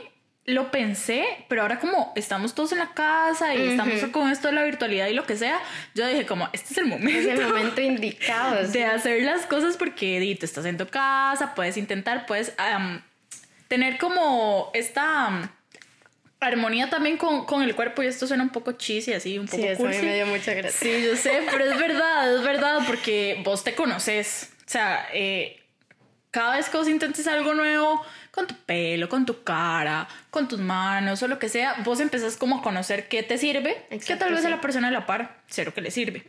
lo 0.44 0.72
pensé, 0.72 1.24
pero 1.48 1.62
ahora 1.62 1.78
como 1.78 2.12
estamos 2.16 2.54
todos 2.54 2.72
en 2.72 2.78
la 2.78 2.92
casa 2.94 3.54
y 3.54 3.68
estamos 3.68 4.02
con 4.10 4.28
esto 4.30 4.48
de 4.48 4.54
la 4.54 4.64
virtualidad 4.64 5.06
y 5.06 5.14
lo 5.14 5.24
que 5.24 5.36
sea, 5.36 5.60
yo 5.94 6.06
dije 6.06 6.26
como, 6.26 6.48
este 6.52 6.72
es 6.72 6.78
el 6.78 6.86
momento. 6.86 7.18
Es 7.18 7.26
el 7.26 7.46
momento 7.46 7.80
indicado. 7.80 8.66
sí. 8.66 8.72
de 8.72 8.84
hacer 8.84 9.22
las 9.22 9.46
cosas 9.46 9.76
porque 9.76 10.18
di, 10.18 10.34
tú 10.34 10.44
estás 10.44 10.64
en 10.64 10.76
tu 10.76 10.86
casa, 10.88 11.54
puedes 11.54 11.76
intentar, 11.76 12.26
puedes 12.26 12.52
tener 13.68 13.98
como 13.98 14.70
esta 14.74 15.52
armonía 16.40 16.90
también 16.90 17.16
con, 17.18 17.44
con 17.46 17.62
el 17.62 17.76
cuerpo 17.76 18.02
y 18.02 18.06
esto 18.06 18.26
suena 18.26 18.42
un 18.42 18.50
poco 18.50 18.72
cheesy, 18.72 19.12
así, 19.12 19.38
un 19.38 19.46
poco 19.46 19.62
Sí, 19.62 19.68
eso 19.68 19.84
a 19.84 19.88
mí 19.88 19.94
cursi. 19.94 20.06
me 20.06 20.14
dio 20.16 20.26
mucha 20.26 20.54
gracia. 20.54 20.72
Sí, 20.72 21.04
yo 21.04 21.16
sé, 21.16 21.42
pero 21.52 21.64
es 21.66 21.78
verdad, 21.78 22.34
es 22.34 22.42
verdad, 22.42 22.80
porque 22.86 23.40
vos 23.44 23.62
te 23.62 23.76
conoces. 23.76 24.50
O 24.66 24.70
sea, 24.72 25.06
eh, 25.12 25.61
cada 26.32 26.56
vez 26.56 26.68
que 26.68 26.76
vos 26.78 26.88
intentes 26.88 27.26
algo 27.28 27.54
nuevo, 27.54 28.04
con 28.32 28.46
tu 28.48 28.54
pelo, 28.56 29.08
con 29.08 29.24
tu 29.26 29.44
cara, 29.44 30.08
con 30.30 30.48
tus 30.48 30.58
manos 30.58 31.22
o 31.22 31.28
lo 31.28 31.38
que 31.38 31.48
sea, 31.48 31.74
vos 31.84 32.00
empezás 32.00 32.36
como 32.36 32.58
a 32.58 32.62
conocer 32.62 33.06
qué 33.06 33.22
te 33.22 33.36
sirve, 33.38 33.84
que 33.90 33.96
Exacto, 33.96 34.24
tal 34.24 34.34
vez 34.34 34.44
a 34.44 34.48
la 34.50 34.60
persona 34.60 34.88
de 34.88 34.94
la 34.94 35.06
par, 35.06 35.42
cero 35.48 35.72
que 35.74 35.82
le 35.82 35.90
sirve. 35.90 36.24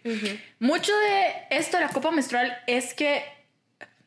Mucho 0.59 0.91
de 0.95 1.33
esto 1.57 1.77
de 1.77 1.85
la 1.85 1.89
copa 1.89 2.11
menstrual 2.11 2.55
es 2.67 2.93
que 2.93 3.23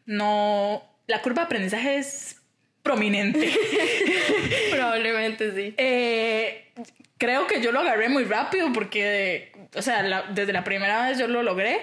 no, 0.04 0.84
la 1.06 1.22
curva 1.22 1.42
de 1.42 1.46
aprendizaje 1.46 1.96
es 1.96 2.40
prominente. 2.82 3.50
Probablemente 4.72 5.52
sí. 5.54 5.74
Eh, 5.78 6.72
creo 7.18 7.46
que 7.46 7.60
yo 7.62 7.72
lo 7.72 7.80
agarré 7.80 8.08
muy 8.08 8.24
rápido 8.24 8.72
porque, 8.72 9.52
o 9.74 9.82
sea, 9.82 10.02
la- 10.02 10.22
desde 10.24 10.52
la 10.52 10.62
primera 10.62 11.08
vez 11.08 11.18
yo 11.18 11.26
lo 11.26 11.42
logré. 11.42 11.80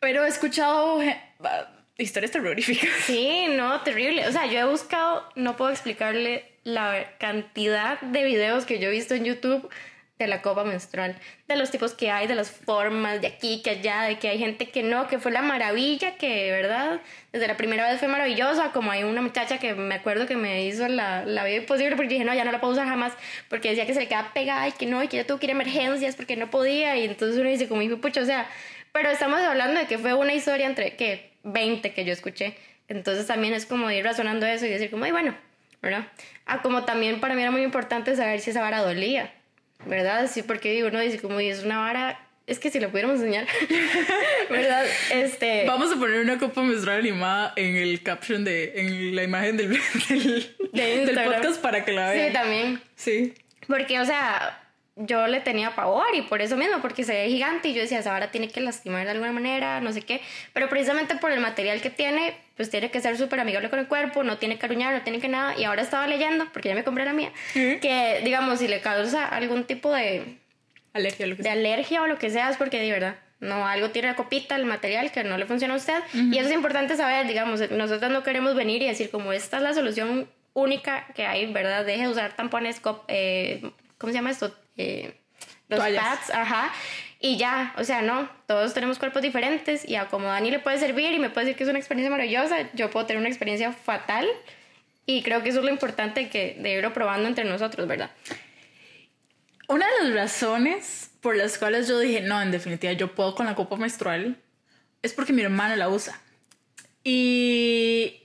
Pero 0.00 0.24
he 0.24 0.28
escuchado 0.28 1.00
historias 1.98 2.30
terroríficas. 2.30 2.88
Sí, 3.04 3.46
no, 3.50 3.80
terrible. 3.82 4.26
O 4.26 4.32
sea, 4.32 4.46
yo 4.46 4.58
he 4.58 4.64
buscado, 4.64 5.28
no 5.34 5.56
puedo 5.56 5.70
explicarle 5.70 6.44
la 6.64 7.12
cantidad 7.18 8.00
de 8.00 8.24
videos 8.24 8.64
que 8.64 8.78
yo 8.78 8.88
he 8.88 8.92
visto 8.92 9.14
en 9.14 9.24
YouTube 9.24 9.68
de 10.18 10.26
la 10.26 10.42
copa 10.42 10.64
menstrual, 10.64 11.16
de 11.46 11.56
los 11.56 11.70
tipos 11.70 11.94
que 11.94 12.10
hay, 12.10 12.26
de 12.26 12.34
las 12.34 12.50
formas, 12.50 13.20
de 13.20 13.28
aquí, 13.28 13.62
que 13.62 13.70
allá, 13.70 14.02
de 14.02 14.18
que 14.18 14.28
hay 14.28 14.38
gente 14.38 14.68
que 14.68 14.82
no, 14.82 15.06
que 15.06 15.18
fue 15.18 15.30
la 15.30 15.42
maravilla, 15.42 16.16
que, 16.16 16.50
¿verdad? 16.50 17.00
Desde 17.32 17.46
la 17.46 17.56
primera 17.56 17.88
vez 17.88 18.00
fue 18.00 18.08
maravillosa, 18.08 18.72
como 18.72 18.90
hay 18.90 19.04
una 19.04 19.22
muchacha 19.22 19.58
que 19.58 19.74
me 19.74 19.94
acuerdo 19.94 20.26
que 20.26 20.36
me 20.36 20.64
hizo 20.66 20.88
la, 20.88 21.24
la 21.24 21.44
vida 21.44 21.58
imposible 21.58 21.94
porque 21.94 22.14
dije, 22.14 22.24
no, 22.24 22.34
ya 22.34 22.44
no 22.44 22.50
la 22.50 22.60
puedo 22.60 22.72
usar 22.72 22.88
jamás, 22.88 23.12
porque 23.48 23.70
decía 23.70 23.86
que 23.86 23.94
se 23.94 24.00
le 24.00 24.08
quedaba 24.08 24.32
pegada 24.34 24.66
y 24.66 24.72
que 24.72 24.86
no, 24.86 25.02
y 25.02 25.08
que 25.08 25.18
ya 25.18 25.24
tuvo 25.26 25.38
que 25.38 25.46
ir 25.46 25.50
a 25.50 25.54
emergencias 25.54 26.16
porque 26.16 26.34
no 26.34 26.50
podía, 26.50 26.96
y 26.96 27.04
entonces 27.04 27.38
uno 27.38 27.48
dice, 27.48 27.68
como, 27.68 27.82
hijo 27.82 27.98
pucha, 27.98 28.20
o 28.20 28.26
sea, 28.26 28.48
pero 28.92 29.10
estamos 29.10 29.40
hablando 29.40 29.80
de 29.80 29.86
que 29.86 29.98
fue 29.98 30.14
una 30.14 30.34
historia 30.34 30.66
entre, 30.66 30.96
¿qué? 30.96 31.30
20 31.44 31.92
que 31.92 32.04
yo 32.04 32.12
escuché. 32.12 32.56
Entonces 32.88 33.26
también 33.26 33.54
es 33.54 33.66
como 33.66 33.90
ir 33.90 34.04
razonando 34.04 34.46
eso 34.46 34.66
y 34.66 34.70
decir 34.70 34.90
como, 34.90 35.04
ay, 35.04 35.12
bueno, 35.12 35.36
¿verdad? 35.82 36.08
Ah, 36.46 36.62
como 36.62 36.84
también 36.84 37.20
para 37.20 37.34
mí 37.34 37.42
era 37.42 37.50
muy 37.50 37.62
importante 37.62 38.16
saber 38.16 38.40
si 38.40 38.50
esa 38.50 38.60
vara 38.62 38.78
dolía, 38.80 39.32
¿verdad? 39.86 40.28
Sí, 40.32 40.42
porque 40.42 40.72
digo, 40.72 40.88
uno 40.88 40.98
dice 41.00 41.20
como, 41.20 41.40
"Y 41.40 41.48
es 41.48 41.62
una 41.62 41.78
vara, 41.78 42.18
es 42.46 42.58
que 42.58 42.70
si 42.70 42.80
lo 42.80 42.88
pudiéramos 42.90 43.18
enseñar, 43.20 43.46
¿verdad? 44.50 44.84
Este... 45.12 45.64
Vamos 45.66 45.92
a 45.92 45.96
poner 45.96 46.20
una 46.20 46.38
copa 46.38 46.62
menstrual 46.62 47.00
animada 47.00 47.52
en 47.56 47.76
el 47.76 48.02
caption 48.02 48.44
de, 48.44 48.72
en 48.76 49.14
la 49.14 49.22
imagen 49.22 49.56
del, 49.56 49.70
del, 50.08 50.56
De 50.72 50.82
del 50.82 51.00
Instagram. 51.08 51.34
podcast 51.34 51.60
para 51.60 51.84
que 51.84 51.92
la 51.92 52.12
Sí, 52.12 52.18
vean. 52.18 52.32
también. 52.32 52.80
Sí. 52.96 53.34
Porque, 53.66 54.00
o 54.00 54.04
sea, 54.06 54.58
yo 54.98 55.26
le 55.26 55.40
tenía 55.40 55.74
pavor 55.74 56.06
y 56.14 56.22
por 56.22 56.42
eso 56.42 56.56
mismo, 56.56 56.80
porque 56.80 57.04
se 57.04 57.12
ve 57.12 57.28
gigante 57.28 57.68
y 57.68 57.74
yo 57.74 57.80
decía, 57.80 58.00
esa 58.00 58.10
vara 58.10 58.30
tiene 58.30 58.48
que 58.48 58.60
lastimar 58.60 59.04
de 59.04 59.12
alguna 59.12 59.32
manera, 59.32 59.80
no 59.80 59.92
sé 59.92 60.02
qué. 60.02 60.20
Pero 60.52 60.68
precisamente 60.68 61.14
por 61.16 61.30
el 61.30 61.40
material 61.40 61.80
que 61.80 61.90
tiene, 61.90 62.34
pues 62.56 62.70
tiene 62.70 62.90
que 62.90 63.00
ser 63.00 63.16
súper 63.16 63.40
amigable 63.40 63.70
con 63.70 63.78
el 63.78 63.86
cuerpo, 63.86 64.24
no 64.24 64.38
tiene 64.38 64.58
que 64.58 64.66
aruñar, 64.66 64.94
no 64.94 65.02
tiene 65.02 65.20
que 65.20 65.28
nada. 65.28 65.58
Y 65.58 65.64
ahora 65.64 65.82
estaba 65.82 66.06
leyendo, 66.06 66.46
porque 66.52 66.68
ya 66.68 66.74
me 66.74 66.84
compré 66.84 67.04
la 67.04 67.12
mía, 67.12 67.32
que, 67.52 68.20
digamos, 68.24 68.58
si 68.58 68.68
le 68.68 68.80
causa 68.80 69.26
algún 69.26 69.64
tipo 69.64 69.92
de, 69.92 70.38
Alergia 70.92 71.26
a 71.26 71.28
lo 71.28 71.36
que 71.36 71.42
de 71.42 71.48
sea. 71.48 71.52
alergia 71.52 72.02
o 72.02 72.06
lo 72.06 72.18
que 72.18 72.30
sea, 72.30 72.50
es 72.50 72.56
porque 72.56 72.80
de 72.80 72.90
verdad. 72.90 73.16
No, 73.40 73.66
algo 73.68 73.90
tiene 73.90 74.08
la 74.08 74.16
copita, 74.16 74.56
el 74.56 74.64
material 74.64 75.12
que 75.12 75.22
no 75.22 75.38
le 75.38 75.46
funciona 75.46 75.74
a 75.74 75.76
usted. 75.76 76.02
Y 76.12 76.38
eso 76.38 76.48
es 76.48 76.54
importante 76.54 76.96
saber, 76.96 77.28
digamos, 77.28 77.70
nosotros 77.70 78.10
no 78.10 78.24
queremos 78.24 78.56
venir 78.56 78.82
y 78.82 78.88
decir 78.88 79.10
como 79.10 79.32
esta 79.32 79.58
es 79.58 79.62
la 79.62 79.74
solución 79.74 80.28
única 80.54 81.06
que 81.14 81.24
hay, 81.24 81.52
¿verdad? 81.52 81.84
Deje 81.84 82.02
de 82.02 82.08
usar 82.08 82.34
tampones, 82.34 82.80
eh, 83.06 83.70
¿cómo 83.96 84.12
se 84.12 84.18
llama 84.18 84.30
esto? 84.30 84.52
Eh, 84.78 85.14
los 85.68 85.80
pads, 85.80 86.30
ajá. 86.30 86.72
Y 87.20 87.36
ya, 87.36 87.74
o 87.76 87.84
sea, 87.84 88.00
no, 88.00 88.30
todos 88.46 88.74
tenemos 88.74 88.98
cuerpos 88.98 89.22
diferentes 89.22 89.86
y 89.86 89.96
a 89.96 90.06
como 90.06 90.28
Dani 90.28 90.50
le 90.50 90.60
puede 90.60 90.78
servir 90.78 91.12
y 91.12 91.18
me 91.18 91.30
puede 91.30 91.46
decir 91.46 91.58
que 91.58 91.64
es 91.64 91.68
una 91.70 91.78
experiencia 91.78 92.10
maravillosa, 92.10 92.70
yo 92.74 92.90
puedo 92.90 93.06
tener 93.06 93.20
una 93.20 93.28
experiencia 93.28 93.72
fatal 93.72 94.26
y 95.04 95.22
creo 95.22 95.42
que 95.42 95.48
eso 95.48 95.58
es 95.58 95.64
lo 95.64 95.70
importante 95.70 96.28
que 96.28 96.56
de 96.60 96.74
irlo 96.74 96.92
probando 96.92 97.28
entre 97.28 97.44
nosotros, 97.44 97.88
¿verdad? 97.88 98.10
Una 99.66 99.86
de 99.86 100.08
las 100.08 100.14
razones 100.14 101.10
por 101.20 101.36
las 101.36 101.58
cuales 101.58 101.88
yo 101.88 101.98
dije, 101.98 102.20
no, 102.20 102.40
en 102.40 102.52
definitiva, 102.52 102.92
yo 102.92 103.14
puedo 103.14 103.34
con 103.34 103.46
la 103.46 103.54
copa 103.56 103.76
menstrual, 103.76 104.36
es 105.02 105.12
porque 105.12 105.32
mi 105.32 105.42
hermana 105.42 105.74
la 105.76 105.88
usa. 105.88 106.20
Y 107.02 108.22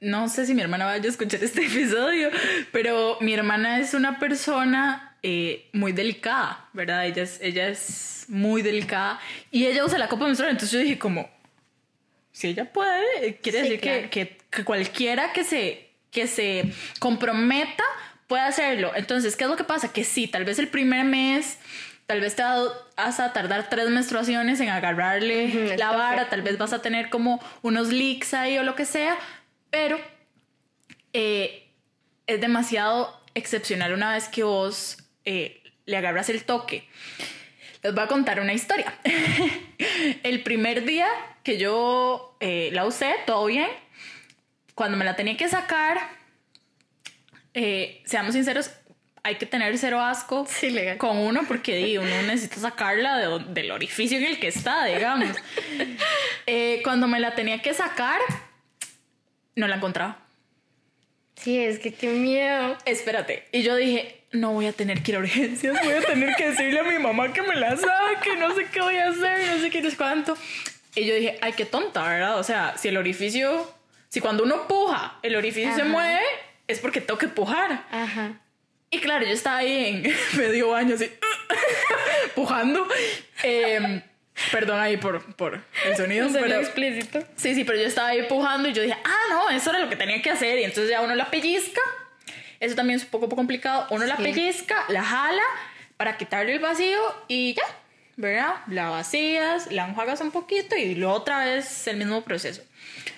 no 0.00 0.28
sé 0.28 0.46
si 0.46 0.54
mi 0.54 0.62
hermana 0.62 0.86
vaya 0.86 1.04
a 1.04 1.08
escuchar 1.08 1.44
este 1.44 1.66
episodio, 1.66 2.30
pero 2.72 3.18
mi 3.20 3.34
hermana 3.34 3.78
es 3.78 3.92
una 3.92 4.18
persona 4.18 5.05
eh, 5.22 5.68
muy 5.72 5.92
delicada, 5.92 6.68
¿verdad? 6.72 7.06
Ella 7.06 7.22
es, 7.22 7.40
ella 7.40 7.68
es 7.68 8.26
muy 8.28 8.62
delicada 8.62 9.20
y 9.50 9.66
ella 9.66 9.84
usa 9.84 9.98
la 9.98 10.08
copa 10.08 10.26
menstrual, 10.26 10.52
entonces 10.52 10.72
yo 10.72 10.78
dije 10.78 10.98
como, 10.98 11.28
si 12.32 12.48
ella 12.48 12.72
puede, 12.72 13.36
quiere 13.42 13.62
decir 13.62 13.80
que, 13.80 14.10
que, 14.10 14.38
que, 14.50 14.64
cualquiera 14.64 15.32
que 15.32 15.44
se, 15.44 15.90
que 16.10 16.26
se 16.26 16.72
comprometa 16.98 17.84
puede 18.26 18.42
hacerlo. 18.42 18.92
Entonces, 18.94 19.36
¿qué 19.36 19.44
es 19.44 19.50
lo 19.50 19.56
que 19.56 19.64
pasa? 19.64 19.92
Que 19.92 20.04
sí, 20.04 20.26
tal 20.28 20.44
vez 20.44 20.58
el 20.58 20.68
primer 20.68 21.04
mes 21.04 21.58
tal 22.06 22.20
vez 22.20 22.36
te 22.36 22.42
vas 22.96 23.20
a 23.20 23.32
tardar 23.32 23.68
tres 23.68 23.90
menstruaciones 23.90 24.60
en 24.60 24.68
agarrarle 24.68 25.76
la 25.76 25.90
vara, 25.90 26.28
tal 26.28 26.42
vez 26.42 26.56
vas 26.56 26.72
a 26.72 26.80
tener 26.80 27.10
como 27.10 27.40
unos 27.62 27.88
leaks 27.88 28.32
ahí 28.32 28.56
o 28.58 28.62
lo 28.62 28.74
que 28.76 28.84
sea, 28.84 29.16
pero 29.70 29.98
eh, 31.12 31.68
es 32.26 32.40
demasiado 32.40 33.20
excepcional 33.34 33.92
una 33.92 34.12
vez 34.14 34.28
que 34.28 34.44
vos 34.44 34.98
eh, 35.26 35.62
le 35.84 35.96
agarras 35.98 36.30
el 36.30 36.44
toque. 36.44 36.88
Les 37.82 37.94
voy 37.94 38.02
a 38.02 38.06
contar 38.06 38.40
una 38.40 38.54
historia. 38.54 38.94
el 40.22 40.42
primer 40.42 40.86
día 40.86 41.08
que 41.42 41.58
yo 41.58 42.36
eh, 42.40 42.70
la 42.72 42.86
usé, 42.86 43.14
todo 43.26 43.44
bien. 43.44 43.68
Cuando 44.74 44.96
me 44.96 45.04
la 45.04 45.14
tenía 45.16 45.36
que 45.36 45.48
sacar, 45.48 45.98
seamos 48.04 48.34
sinceros, 48.34 48.70
hay 49.26 49.34
que 49.34 49.46
tener 49.46 49.76
cero 49.76 50.00
asco 50.00 50.46
con 50.98 51.18
uno 51.18 51.42
porque 51.48 51.98
uno 51.98 52.22
necesita 52.22 52.60
sacarla 52.60 53.18
del 53.40 53.70
orificio 53.72 54.18
en 54.18 54.24
el 54.24 54.38
que 54.38 54.48
está, 54.48 54.84
digamos. 54.86 55.28
Eh, 56.48 56.80
cuando 56.84 57.08
me 57.08 57.18
la 57.18 57.34
tenía 57.34 57.60
que 57.60 57.74
sacar, 57.74 58.20
no 59.56 59.66
la 59.66 59.76
encontraba. 59.76 60.24
Sí, 61.34 61.58
es 61.58 61.80
que 61.80 61.92
qué 61.92 62.10
miedo. 62.10 62.78
Espérate. 62.84 63.48
Y 63.50 63.62
yo 63.62 63.74
dije, 63.74 64.22
no 64.40 64.52
voy 64.52 64.66
a 64.66 64.72
tener 64.72 65.02
que 65.02 65.12
ir 65.12 65.16
a 65.16 65.20
urgencias, 65.20 65.76
voy 65.82 65.94
a 65.94 66.00
tener 66.00 66.34
que 66.36 66.50
decirle 66.50 66.80
a 66.80 66.82
mi 66.84 66.98
mamá 66.98 67.32
que 67.32 67.42
me 67.42 67.56
la 67.56 67.76
saque, 67.76 68.36
no 68.38 68.54
sé 68.54 68.66
qué 68.72 68.80
voy 68.80 68.96
a 68.96 69.08
hacer, 69.08 69.46
no 69.48 69.60
sé 69.60 69.70
qué, 69.70 69.82
no 69.82 69.90
sé 69.90 69.96
cuánto. 69.96 70.36
Y 70.94 71.04
yo 71.04 71.14
dije, 71.14 71.38
ay, 71.42 71.52
qué 71.52 71.66
tonta, 71.66 72.02
¿verdad? 72.08 72.38
O 72.38 72.42
sea, 72.42 72.74
si 72.78 72.88
el 72.88 72.96
orificio, 72.96 73.70
si 74.08 74.20
cuando 74.20 74.44
uno 74.44 74.66
puja, 74.66 75.18
el 75.22 75.36
orificio 75.36 75.74
se 75.74 75.84
mueve, 75.84 76.22
es 76.68 76.78
porque 76.78 77.00
tengo 77.00 77.18
que 77.18 77.28
pujar. 77.28 77.84
Ajá. 77.90 78.40
Y 78.90 78.98
claro, 79.00 79.26
yo 79.26 79.32
estaba 79.32 79.58
ahí 79.58 79.86
en 79.86 80.14
medio 80.38 80.70
baño 80.70 80.94
así, 80.94 81.10
pujando. 82.34 82.86
Em, 83.42 84.00
perdón 84.52 84.80
ahí 84.80 84.96
por, 84.96 85.34
por 85.34 85.60
el 85.84 85.96
sonido. 85.96 86.28
pero, 86.32 86.60
explícito. 86.60 87.20
Sí, 87.36 87.54
sí, 87.54 87.64
pero 87.64 87.78
yo 87.78 87.86
estaba 87.86 88.08
ahí 88.08 88.22
pujando 88.22 88.68
y 88.68 88.72
yo 88.72 88.82
dije, 88.82 88.96
ah, 89.04 89.22
no, 89.28 89.50
eso 89.50 89.70
era 89.70 89.80
lo 89.80 89.88
que 89.88 89.96
tenía 89.96 90.22
que 90.22 90.30
hacer. 90.30 90.58
Y 90.58 90.64
entonces 90.64 90.90
ya 90.90 91.00
uno 91.00 91.14
la 91.14 91.30
pellizca. 91.30 91.80
Eso 92.60 92.74
también 92.74 92.98
es 92.98 93.04
un 93.04 93.10
poco 93.10 93.28
complicado. 93.28 93.86
Uno 93.90 94.04
la 94.06 94.16
pellizca, 94.16 94.84
la 94.88 95.02
jala 95.02 95.42
para 95.96 96.16
quitarle 96.16 96.54
el 96.54 96.58
vacío 96.60 96.98
y 97.28 97.54
ya, 97.54 97.64
¿verdad? 98.16 98.56
La 98.68 98.90
vacías, 98.90 99.70
la 99.72 99.86
enjuagas 99.86 100.20
un 100.20 100.30
poquito 100.30 100.76
y 100.76 100.94
luego 100.94 101.14
otra 101.14 101.44
vez 101.44 101.86
el 101.86 101.96
mismo 101.96 102.22
proceso. 102.22 102.62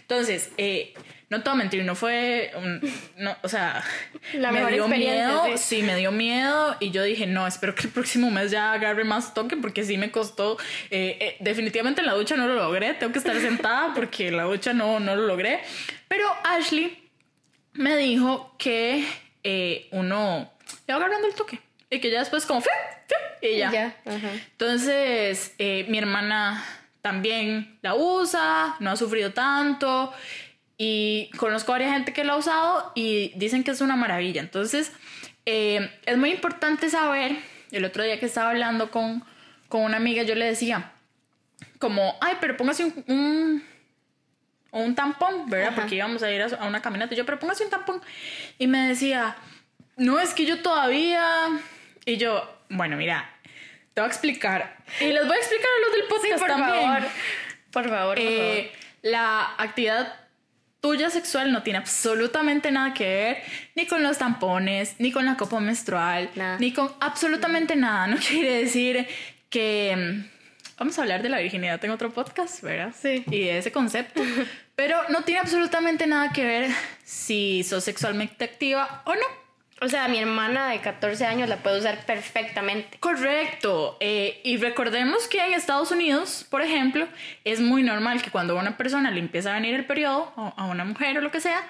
Entonces, 0.00 0.50
eh, 0.56 0.94
no 1.30 1.42
todo 1.42 1.56
mentir, 1.56 1.84
no 1.84 1.94
fue, 1.94 2.50
no, 3.16 3.36
o 3.42 3.48
sea, 3.48 3.84
la 4.34 4.50
me 4.50 4.72
dio 4.72 4.88
miedo, 4.88 5.44
¿sí? 5.56 5.82
me 5.82 5.94
dio 5.96 6.10
miedo 6.10 6.76
y 6.80 6.90
yo 6.90 7.02
dije, 7.02 7.26
no, 7.26 7.46
espero 7.46 7.74
que 7.74 7.82
el 7.82 7.88
próximo 7.92 8.30
mes 8.30 8.50
ya 8.50 8.72
agarre 8.72 9.04
más 9.04 9.34
toque 9.34 9.56
porque 9.56 9.84
sí 9.84 9.98
me 9.98 10.10
costó, 10.10 10.56
eh, 10.90 11.18
eh, 11.20 11.36
definitivamente 11.40 12.00
en 12.00 12.06
la 12.06 12.14
ducha 12.14 12.36
no 12.36 12.46
lo 12.46 12.54
logré, 12.54 12.94
tengo 12.94 13.12
que 13.12 13.18
estar 13.18 13.38
sentada 13.38 13.92
porque 13.94 14.28
en 14.28 14.36
la 14.36 14.44
ducha 14.44 14.72
no, 14.72 15.00
no 15.00 15.14
lo 15.14 15.26
logré, 15.26 15.60
pero 16.08 16.26
Ashley 16.44 17.10
me 17.74 17.96
dijo 17.96 18.54
que 18.58 19.06
eh, 19.48 19.88
uno 19.92 20.52
le 20.86 20.94
va 20.94 20.98
agarrando 20.98 21.26
el 21.28 21.34
toque 21.34 21.60
y 21.90 22.00
que 22.00 22.10
ya 22.10 22.18
después 22.20 22.44
como, 22.44 22.62
y 23.40 23.56
ya. 23.56 23.96
Entonces, 24.04 25.54
mi 25.58 25.98
hermana 25.98 26.64
también 27.00 27.78
la 27.80 27.94
usa, 27.94 28.76
no 28.80 28.90
ha 28.90 28.96
sufrido 28.96 29.32
tanto. 29.32 30.12
Y 30.76 31.30
conozco 31.36 31.72
a 31.72 31.74
varias 31.74 31.92
gente 31.92 32.12
que 32.12 32.22
lo 32.22 32.34
ha 32.34 32.36
usado 32.36 32.92
y 32.94 33.32
dicen 33.36 33.64
que 33.64 33.72
es 33.72 33.80
una 33.80 33.96
maravilla. 33.96 34.40
Entonces, 34.40 34.92
eh, 35.44 35.90
es 36.06 36.16
muy 36.16 36.30
importante 36.30 36.90
saber, 36.90 37.36
el 37.72 37.84
otro 37.84 38.04
día 38.04 38.20
que 38.20 38.26
estaba 38.26 38.50
hablando 38.50 38.90
con, 38.90 39.24
con 39.68 39.82
una 39.82 39.96
amiga, 39.96 40.22
yo 40.22 40.34
le 40.34 40.44
decía, 40.44 40.92
como, 41.78 42.16
ay, 42.20 42.36
pero 42.40 42.56
póngase 42.56 42.84
un, 42.84 43.04
un, 43.08 43.64
un 44.70 44.94
tampón, 44.94 45.48
¿verdad? 45.48 45.72
Porque 45.74 45.96
íbamos 45.96 46.22
a 46.22 46.30
ir 46.30 46.42
a, 46.42 46.64
una 46.64 46.82
caminata. 46.82 47.14
Yo, 47.14 47.24
pero 47.24 47.38
póngase 47.38 47.64
un 47.64 47.70
tampón. 47.70 48.02
Y 48.58 48.66
me 48.66 48.88
decía, 48.88 49.36
no, 49.96 50.20
es 50.20 50.34
que 50.34 50.46
yo 50.46 50.62
todavía... 50.62 51.24
Y 52.04 52.16
yo, 52.16 52.62
bueno, 52.70 52.96
mira, 52.96 53.30
te 53.94 54.00
voy 54.00 54.08
a 54.08 54.10
explicar. 54.10 54.76
Y 55.00 55.12
les 55.12 55.26
voy 55.26 55.36
a 55.36 55.40
explicar 55.40 55.66
a 55.66 55.86
los 55.86 55.96
del 55.96 56.08
podcast 56.08 56.38
por 56.38 56.48
también. 56.48 56.84
Favor. 56.84 57.02
Por 57.70 57.88
favor, 57.88 58.14
por 58.16 58.24
eh, 58.24 58.38
favor. 58.38 58.78
La 59.02 59.54
actividad 59.58 60.14
tuya 60.80 61.10
sexual 61.10 61.52
no 61.52 61.62
tiene 61.62 61.78
absolutamente 61.78 62.70
nada 62.70 62.94
que 62.94 63.04
ver 63.04 63.42
ni 63.74 63.86
con 63.86 64.02
los 64.02 64.18
tampones, 64.18 64.94
ni 64.98 65.12
con 65.12 65.24
la 65.24 65.36
copa 65.36 65.60
menstrual, 65.60 66.30
ni 66.58 66.72
con 66.72 66.90
absolutamente 67.00 67.76
nada. 67.76 68.06
No 68.06 68.16
quiere 68.16 68.58
decir 68.64 69.06
que 69.50 69.96
mm, 69.96 70.37
vamos 70.78 70.98
a 70.98 71.02
hablar 71.02 71.22
de 71.22 71.28
la 71.28 71.38
virginidad 71.38 71.84
en 71.84 71.90
otro 71.90 72.10
podcast, 72.10 72.62
¿verdad? 72.62 72.94
Sí. 72.98 73.24
Y 73.26 73.44
de 73.44 73.58
ese 73.58 73.72
concepto. 73.72 74.22
Pero 74.76 74.96
no 75.08 75.22
tiene 75.22 75.40
absolutamente 75.40 76.06
nada 76.06 76.32
que 76.32 76.44
ver 76.44 76.70
si 77.04 77.64
sos 77.64 77.84
sexualmente 77.84 78.44
activa 78.44 79.02
o 79.04 79.14
no. 79.14 79.48
O 79.80 79.88
sea, 79.88 80.08
mi 80.08 80.18
hermana 80.18 80.70
de 80.70 80.80
14 80.80 81.24
años 81.24 81.48
la 81.48 81.58
puede 81.58 81.78
usar 81.78 82.04
perfectamente. 82.04 82.98
Correcto. 82.98 83.96
Eh, 84.00 84.40
y 84.42 84.56
recordemos 84.56 85.28
que 85.28 85.44
en 85.44 85.54
Estados 85.54 85.92
Unidos, 85.92 86.44
por 86.50 86.62
ejemplo, 86.62 87.06
es 87.44 87.60
muy 87.60 87.84
normal 87.84 88.20
que 88.20 88.30
cuando 88.30 88.58
a 88.58 88.60
una 88.60 88.76
persona 88.76 89.12
le 89.12 89.20
empieza 89.20 89.50
a 89.50 89.54
venir 89.54 89.74
el 89.74 89.84
periodo, 89.84 90.32
o 90.36 90.52
a 90.56 90.66
una 90.66 90.84
mujer 90.84 91.18
o 91.18 91.20
lo 91.20 91.30
que 91.30 91.40
sea, 91.40 91.62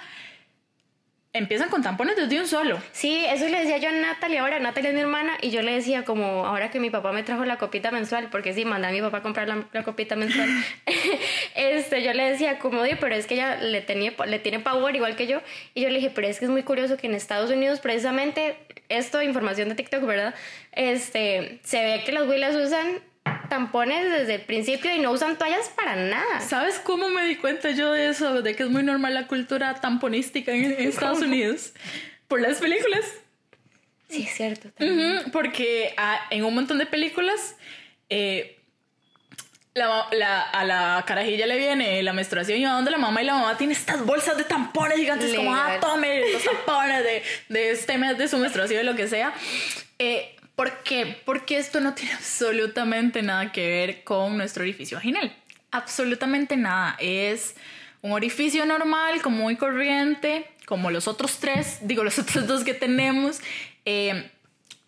empiezan 1.39 1.69
con 1.69 1.83
tampones 1.83 2.17
desde 2.17 2.41
un 2.41 2.47
solo. 2.47 2.79
Sí, 2.93 3.25
eso 3.27 3.49
le 3.49 3.61
decía 3.61 3.79
yo 3.79 3.89
a 3.89 3.93
Natalia 3.93 4.43
ahora. 4.43 4.59
Natalia 4.59 4.91
es 4.91 4.95
mi 4.95 5.01
hermana 5.01 5.39
y 5.41 5.51
yo 5.51 5.63
le 5.63 5.73
decía 5.73 6.05
como 6.05 6.47
ahora 6.47 6.71
que 6.71 6.81
mi 6.81 6.91
papá 6.91 7.13
me 7.13 7.23
trajo 7.23 7.45
la 7.45 7.59
copita 7.59 7.91
mensual, 7.91 8.29
porque 8.31 8.53
sí, 8.53 8.65
mandé 8.65 8.89
a 8.89 8.91
mi 8.91 9.01
papá 9.01 9.19
a 9.19 9.23
comprar 9.23 9.49
la, 9.49 9.83
copita 9.83 10.17
mensual. 10.17 10.49
este, 11.55 12.03
yo 12.03 12.13
le 12.13 12.31
decía 12.31 12.59
como, 12.59 12.83
pero 13.01 13.15
es 13.15 13.27
que 13.27 13.35
ella 13.35 13.57
le, 13.57 13.81
tenía, 13.81 14.13
le 14.27 14.39
tiene 14.39 14.61
pavor 14.61 14.95
igual 14.95 15.17
que 15.17 15.27
yo. 15.27 15.41
Y 15.75 15.83
yo 15.83 15.89
le 15.89 15.97
dije, 15.97 16.11
pero 16.15 16.27
es 16.27 16.39
que 16.39 16.45
es 16.45 16.51
muy 16.51 16.63
curioso 16.63 16.97
que 16.97 17.07
en 17.07 17.15
Estados 17.15 17.51
Unidos 17.51 17.81
precisamente 17.81 18.57
esto, 18.89 19.23
información 19.23 19.69
de 19.69 19.75
TikTok, 19.75 20.05
¿verdad? 20.05 20.35
Este, 20.73 21.61
se 21.63 21.83
ve 21.83 22.03
que 22.05 22.13
las 22.13 22.27
huilas 22.27 22.55
usan 22.57 23.01
tampones 23.49 24.11
desde 24.11 24.37
el 24.37 24.41
principio 24.43 24.95
y 24.95 24.99
no 24.99 25.11
usan 25.13 25.37
toallas 25.39 25.69
para 25.71 25.97
nada. 25.97 26.41
¿Sabes 26.41 26.79
cómo 26.79 27.09
me 27.09 27.25
di 27.25 27.37
cuenta 27.37 27.71
yo 27.71 27.93
de 27.93 28.09
eso? 28.09 28.43
De 28.43 28.55
que 28.55 28.65
es 28.65 28.71
muy 28.71 28.83
normal 28.83 29.15
la 29.15 29.27
cultura 29.27 29.75
tamponística 29.75 30.53
en, 30.53 30.73
Estados 30.73 31.21
Unidos. 31.21 31.73
Por 32.29 32.41
las 32.41 32.59
películas. 32.59 33.05
Sí, 34.09 34.23
es 34.23 34.35
cierto. 34.35 34.71
porque 35.33 35.95
ah, 35.97 36.21
en 36.31 36.45
un 36.45 36.55
montón 36.55 36.79
de 36.79 36.87
películas 36.87 37.57
eh, 38.09 38.59
a 39.81 40.65
la 40.65 41.05
carajilla 41.07 41.47
le 41.47 41.57
viene 41.57 42.03
la 42.03 42.13
menstruación 42.13 42.59
y 42.59 42.65
va 42.65 42.73
donde 42.73 42.91
la 42.91 42.99
mamá 42.99 43.23
y 43.23 43.27
la 43.27 43.35
mamá 43.35 43.57
tiene 43.57 43.73
estas 43.73 44.05
bolsas 44.05 44.37
de 44.37 44.45
tampones 44.45 44.99
gigantes 44.99 45.35
como, 45.35 45.55
ah, 45.55 45.79
tome 45.81 46.33
los 46.33 46.43
tampones 46.43 47.05
de, 47.05 47.23
de 47.49 47.71
este 47.71 47.99
mes 47.99 48.19
de 48.19 48.29
su 48.29 48.39
menstruación 48.39 48.83
y 48.83 48.85
lo 48.85 48.97
que 48.97 49.09
sea. 49.09 49.33
Eh, 49.99 50.38
¿Por 50.59 50.83
qué? 50.83 51.23
Porque 51.25 51.57
esto 51.57 51.79
no 51.79 51.95
tiene 51.95 52.15
absolutamente 52.15 53.23
nada 53.23 53.53
que 53.53 53.65
ver 53.65 54.03
con 54.03 54.37
nuestro 54.37 54.65
orificio 54.65 54.97
vaginal. 54.97 55.33
Absolutamente 55.71 56.57
nada. 56.57 56.97
Es 56.99 57.55
un 58.03 58.11
orificio 58.11 58.67
normal, 58.67 59.23
como 59.23 59.37
muy 59.37 59.55
corriente, 59.55 60.51
como 60.67 60.91
los 60.91 61.07
otros 61.07 61.39
tres, 61.39 61.79
digo, 61.83 62.03
los 62.03 62.19
otros 62.19 62.49
dos 62.49 62.65
que 62.65 62.75
tenemos, 62.75 63.41
eh, 63.85 64.33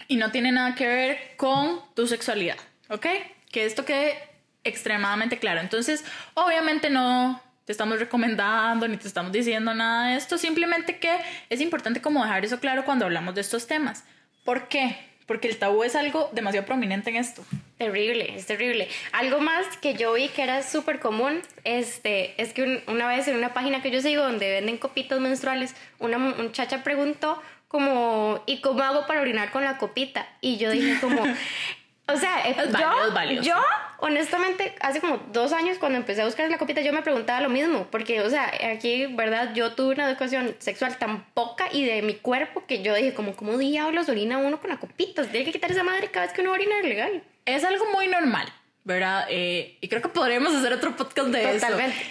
y 0.09 0.17
no 0.17 0.33
tiene 0.33 0.51
nada 0.51 0.75
que 0.75 0.89
ver 0.89 1.19
con 1.37 1.81
tu 1.95 2.09
sexualidad, 2.09 2.57
¿ok? 2.89 3.07
Que 3.53 3.65
esto 3.65 3.85
quede 3.85 4.19
extremadamente 4.65 5.39
claro. 5.39 5.61
Entonces, 5.61 6.05
obviamente 6.35 6.91
no 6.91 7.41
te 7.65 7.71
estamos 7.71 8.01
recomendando 8.01 8.89
ni 8.89 8.97
te 8.97 9.07
estamos 9.07 9.31
diciendo 9.31 9.73
nada 9.73 10.09
de 10.09 10.17
esto, 10.17 10.37
simplemente 10.37 10.99
que 10.99 11.17
es 11.49 11.61
importante 11.61 12.03
como 12.03 12.25
dejar 12.25 12.45
eso 12.45 12.59
claro 12.59 12.85
cuando 12.85 13.05
hablamos 13.05 13.37
de 13.37 13.43
estos 13.43 13.69
temas. 13.69 14.03
¿Por 14.45 14.67
qué? 14.67 15.10
Porque 15.31 15.47
el 15.47 15.59
tabú 15.59 15.85
es 15.85 15.95
algo 15.95 16.29
demasiado 16.33 16.67
prominente 16.67 17.11
en 17.11 17.15
esto. 17.15 17.45
Terrible, 17.79 18.35
es 18.35 18.47
terrible. 18.47 18.89
Algo 19.13 19.39
más 19.39 19.65
que 19.77 19.95
yo 19.95 20.15
vi 20.15 20.27
que 20.27 20.43
era 20.43 20.65
súper 20.65 20.99
común 20.99 21.41
este, 21.63 22.35
es 22.43 22.53
que 22.53 22.83
una 22.89 23.07
vez 23.07 23.29
en 23.29 23.37
una 23.37 23.55
página 23.55 23.81
que 23.81 23.93
yo 23.93 24.03
sigo 24.03 24.25
donde 24.25 24.51
venden 24.51 24.77
copitos 24.77 25.21
menstruales, 25.21 25.77
una 26.01 26.19
muchacha 26.19 26.83
preguntó 26.83 27.41
como, 27.69 28.43
¿y 28.47 28.61
cómo 28.61 28.83
hago 28.83 29.07
para 29.07 29.21
orinar 29.21 29.53
con 29.53 29.63
la 29.63 29.79
copita? 29.79 30.27
Y 30.41 30.57
yo 30.57 30.73
dije 30.73 30.99
como, 31.01 31.23
o 32.13 32.17
sea, 32.17 32.49
eh, 32.49 32.57
yo, 32.57 33.43
yo, 33.43 33.55
honestamente, 33.99 34.75
hace 34.81 35.01
como 35.01 35.19
dos 35.33 35.53
años 35.53 35.79
cuando 35.79 35.99
empecé 35.99 36.23
a 36.23 36.25
buscar 36.25 36.51
la 36.51 36.59
copita, 36.59 36.81
yo 36.81 36.93
me 36.93 37.03
preguntaba 37.03 37.41
lo 37.41 37.49
mismo, 37.49 37.87
porque, 37.91 38.21
o 38.21 38.31
sea, 38.31 38.53
aquí, 38.73 39.07
¿verdad? 39.07 39.55
Yo 39.55 39.73
tuve 39.73 39.95
una 39.95 40.09
educación 40.09 40.55
sexual 40.59 40.97
tan 40.99 41.25
poca 41.35 41.67
y 41.73 41.85
de 41.85 42.03
mi 42.03 42.15
cuerpo 42.15 42.65
que 42.67 42.83
yo 42.83 42.95
dije, 42.95 43.15
como, 43.15 43.35
¿cómo 43.37 43.59
diablos 43.59 44.09
orina 44.09 44.39
uno 44.39 44.61
con 44.61 44.71
la 44.71 44.79
copita? 44.79 45.25
Tiene 45.25 45.45
que 45.45 45.53
quitar 45.53 45.71
esa 45.71 45.83
madre 45.83 46.09
cada 46.11 46.27
vez 46.27 46.35
que 46.35 46.43
uno 46.43 46.53
orina 46.53 46.79
es 46.79 46.85
legal. 46.85 47.23
Es 47.47 47.65
algo 47.65 47.85
muy 47.93 48.09
normal. 48.09 48.53
¿verdad? 48.83 49.27
Eh, 49.29 49.77
y 49.81 49.89
creo 49.89 50.03
que 50.03 50.09
podríamos 50.09 50.55
hacer 50.55 50.73
otro 50.73 50.97
podcast 50.97 51.29
de 51.29 51.57
eso, 51.57 51.67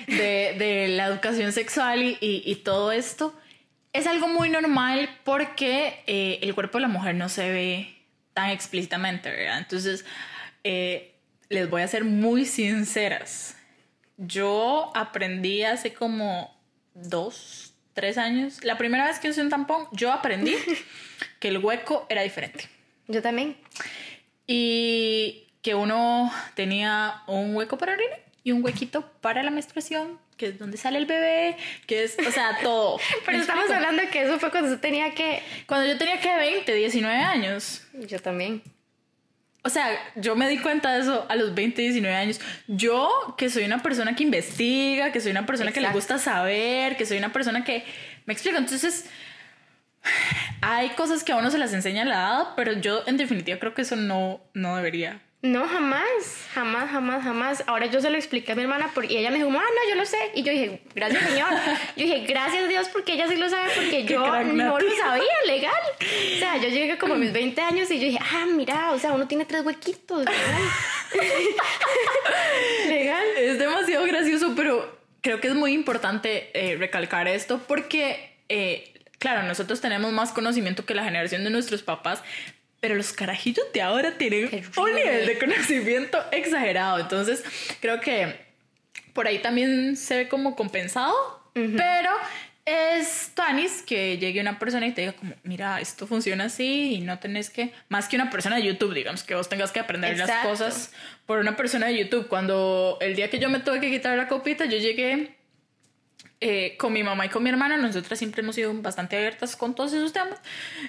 de, 0.08 0.56
de, 0.58 0.88
la 0.90 1.08
educación 1.08 1.52
sexual 1.52 2.02
y, 2.02 2.18
y, 2.22 2.56
todo 2.58 2.92
esto. 2.92 3.34
Es 3.92 4.06
algo 4.06 4.28
muy 4.28 4.50
normal 4.50 5.10
porque 5.24 6.04
eh, 6.06 6.40
el 6.44 6.54
cuerpo 6.54 6.78
de 6.78 6.84
la 6.84 6.88
mujer 6.88 7.16
no 7.16 7.28
se 7.28 7.50
ve 7.50 7.99
tan 8.40 8.52
explícitamente, 8.52 9.30
¿verdad? 9.30 9.58
Entonces, 9.58 10.06
eh, 10.64 11.14
les 11.50 11.70
voy 11.70 11.82
a 11.82 11.88
ser 11.90 12.06
muy 12.06 12.46
sinceras. 12.46 13.58
Yo 14.16 14.94
aprendí 14.96 15.64
hace 15.64 15.94
como 15.94 16.58
dos, 16.94 17.74
tres 17.94 18.18
años. 18.18 18.64
La 18.64 18.78
primera 18.78 19.06
vez 19.06 19.20
que 19.20 19.30
usé 19.30 19.42
un 19.42 19.50
tampón, 19.50 19.88
yo 19.92 20.14
aprendí 20.14 20.56
que 21.42 21.50
el 21.50 21.58
hueco 21.58 22.06
era 22.08 22.22
diferente. 22.22 22.70
Yo 23.10 23.22
también. 23.22 23.58
Y 24.48 25.50
que 25.62 25.76
uno 25.76 26.32
tenía 26.56 27.24
un 27.28 27.54
hueco 27.54 27.78
para 27.78 27.92
orinar 27.92 28.29
y 28.50 28.52
un 28.52 28.64
huequito 28.64 29.10
para 29.22 29.44
la 29.44 29.52
menstruación, 29.52 30.20
que 30.36 30.48
es 30.48 30.60
donde 30.60 30.78
sale 30.78 30.98
el 30.98 31.06
bebé, 31.06 31.56
que 31.86 32.04
es, 32.04 32.18
o 32.28 32.32
sea, 32.32 32.58
todo. 32.62 33.00
Pero 33.26 33.38
estamos 33.38 33.70
hablando 33.70 34.02
de 34.02 34.10
que 34.10 34.24
eso 34.24 34.40
fue 34.40 34.50
cuando 34.50 34.70
yo 34.72 34.80
tenía 34.80 35.14
que... 35.14 35.42
Cuando 35.68 35.88
yo 35.88 35.98
tenía 35.98 36.20
que 36.20 36.36
20, 36.36 36.74
19 36.74 37.16
años. 37.16 37.84
Yo 37.94 38.20
también. 38.20 38.64
O 39.64 39.70
sea, 39.70 39.88
yo 40.16 40.36
me 40.36 40.50
di 40.50 40.58
cuenta 40.58 40.94
de 40.94 41.02
eso 41.02 41.26
a 41.30 41.36
los 41.36 41.54
20, 41.54 41.82
19 41.82 42.16
años. 42.16 42.40
Yo, 42.68 43.36
que 43.38 43.50
soy 43.50 43.66
una 43.66 43.84
persona 43.84 44.16
que 44.16 44.24
investiga, 44.24 45.12
que 45.12 45.22
soy 45.22 45.32
una 45.32 45.46
persona 45.46 45.72
que 45.72 45.82
le 45.82 45.90
gusta 45.90 46.18
saber, 46.18 46.98
que 46.98 47.06
soy 47.06 47.18
una 47.18 47.32
persona 47.32 47.64
que... 47.64 47.86
Me 48.26 48.34
explico, 48.34 48.58
entonces... 48.58 49.06
Hay 50.62 50.90
cosas 50.90 51.24
que 51.24 51.34
a 51.34 51.36
uno 51.36 51.52
se 51.52 51.58
las 51.58 51.74
enseña 51.74 52.02
a 52.02 52.06
la 52.06 52.16
edad, 52.16 52.48
pero 52.56 52.74
yo 52.74 53.04
en 53.06 53.18
definitiva 53.18 53.60
creo 53.60 53.74
que 53.74 53.82
eso 53.82 53.96
no, 53.96 54.42
no 54.54 54.76
debería 54.76 55.22
no, 55.42 55.66
jamás, 55.70 56.48
jamás, 56.54 56.92
jamás, 56.92 57.24
jamás. 57.24 57.64
Ahora 57.66 57.86
yo 57.86 58.02
se 58.02 58.10
lo 58.10 58.18
expliqué 58.18 58.52
a 58.52 58.56
mi 58.56 58.64
hermana 58.64 58.92
y 59.08 59.16
ella 59.16 59.32
me 59.32 59.38
dijo, 59.38 59.50
ah, 59.50 59.54
no, 59.54 59.90
yo 59.90 59.96
lo 59.96 60.06
sé. 60.06 60.18
Y 60.36 60.44
yo 60.44 60.52
dije, 60.52 60.82
gracias 60.94 61.24
Señor. 61.24 61.50
Yo 61.96 62.04
dije, 62.06 62.26
gracias 62.28 62.68
Dios 62.68 62.90
porque 62.90 63.14
ella 63.14 63.26
sí 63.30 63.38
lo 63.38 63.50
sabe 63.50 63.70
porque 63.74 64.04
yo 64.04 64.20
no 64.44 64.80
lo 64.80 64.96
sabía, 64.98 65.24
legal. 65.48 65.82
O 66.02 66.40
sea, 66.40 66.58
yo 66.58 66.68
llegué 66.68 66.98
como 66.98 67.14
a 67.14 67.18
mis 67.18 67.32
20 67.32 67.62
años 67.62 67.90
y 67.90 68.00
yo 68.00 68.08
dije, 68.08 68.20
ah, 68.22 68.48
mira, 68.54 68.92
o 68.92 69.00
sea, 69.00 69.14
uno 69.14 69.30
tiene 69.30 69.46
tres 69.46 69.64
huequitos, 69.66 70.26
legal. 70.26 70.62
legal. 72.90 73.26
Es 73.38 73.60
demasiado 73.60 74.06
gracioso, 74.06 74.54
pero 74.58 75.00
creo 75.22 75.40
que 75.40 75.48
es 75.48 75.56
muy 75.56 75.72
importante 75.72 76.52
eh, 76.54 76.76
recalcar 76.76 77.30
esto 77.30 77.62
porque... 77.66 78.36
Eh, 78.50 78.94
claro, 79.20 79.44
nosotros 79.44 79.80
tenemos 79.80 80.12
más 80.12 80.32
conocimiento 80.32 80.86
que 80.86 80.96
la 80.96 81.04
generación 81.04 81.44
de 81.44 81.52
nuestros 81.52 81.84
papás, 81.84 82.24
pero 82.80 82.96
los 82.96 83.14
carajillos 83.14 83.66
de 83.74 83.82
ahora 83.82 84.18
tienen 84.18 84.50
un 84.78 84.94
nivel 84.94 85.26
de 85.26 85.38
conocimiento 85.40 86.18
exagerado. 86.32 87.00
Entonces, 87.00 87.44
creo 87.82 88.00
que 88.00 88.36
por 89.14 89.28
ahí 89.28 89.40
también 89.40 89.98
se 89.98 90.18
ve 90.18 90.28
como 90.30 90.56
compensado, 90.56 91.14
pero 91.54 92.12
es 92.66 93.32
tanis 93.34 93.82
que 93.82 94.18
llegue 94.18 94.40
una 94.40 94.60
persona 94.60 94.86
y 94.88 94.92
te 94.92 95.02
diga 95.02 95.14
como, 95.14 95.34
mira, 95.44 95.82
esto 95.82 96.06
funciona 96.06 96.46
así 96.46 96.96
y 96.96 97.02
no 97.02 97.18
tenés 97.20 97.50
que, 97.50 97.74
más 97.90 98.08
que 98.08 98.16
una 98.16 98.30
persona 98.30 98.58
de 98.58 98.64
YouTube, 98.64 98.94
digamos, 98.94 99.24
que 99.24 99.36
vos 99.36 99.50
tengas 99.50 99.72
que 99.72 99.80
aprender 99.80 100.18
las 100.18 100.46
cosas 100.46 100.94
por 101.26 101.40
una 101.40 101.56
persona 101.56 101.88
de 101.88 101.98
YouTube. 101.98 102.28
Cuando 102.28 102.98
el 103.02 103.16
día 103.16 103.30
que 103.30 103.40
yo 103.40 103.50
me 103.50 103.60
tuve 103.60 103.80
que 103.80 103.90
quitar 103.90 104.16
la 104.18 104.28
copita, 104.28 104.66
yo 104.66 104.78
llegué 104.78 105.39
eh, 106.42 106.78
con 106.78 106.94
mi 106.94 107.04
mamá 107.04 107.26
y 107.26 107.30
con 107.30 107.44
mi 107.44 107.50
hermana, 107.50 107.76
nosotras 107.78 108.18
siempre 108.18 108.42
hemos 108.42 108.56
sido 108.56 108.74
bastante 108.82 109.18
abiertas 109.18 109.58
con 109.58 109.76
todos 109.76 109.92
esos 109.92 110.14
temas. 110.14 110.40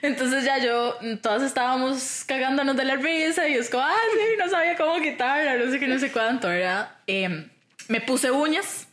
Entonces 0.01 0.45
ya 0.45 0.59
yo, 0.59 0.97
todas 1.21 1.43
estábamos 1.43 2.25
cagándonos 2.27 2.77
de 2.77 2.85
la 2.85 2.97
risa 2.97 3.49
y 3.49 3.55
es 3.55 3.69
como, 3.69 3.83
ah, 3.83 3.95
sí, 4.13 4.37
no 4.39 4.49
sabía 4.49 4.77
cómo 4.77 5.01
quitarla, 5.01 5.57
no 5.57 5.71
sé 5.71 5.81
qué, 5.81 5.89
no 5.89 5.99
sé 5.99 6.13
cuánto, 6.13 6.49
¿verdad? 6.49 6.93
Em, 7.07 7.49
me 7.89 8.01
puse 8.01 8.31
uñas. 8.31 8.87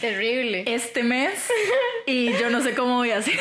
Terrible. 0.00 0.64
Este 0.66 1.02
mes 1.02 1.48
y 2.06 2.32
yo 2.38 2.48
no 2.48 2.62
sé 2.62 2.74
cómo 2.74 2.96
voy 2.96 3.10
a 3.10 3.18
hacer. 3.18 3.38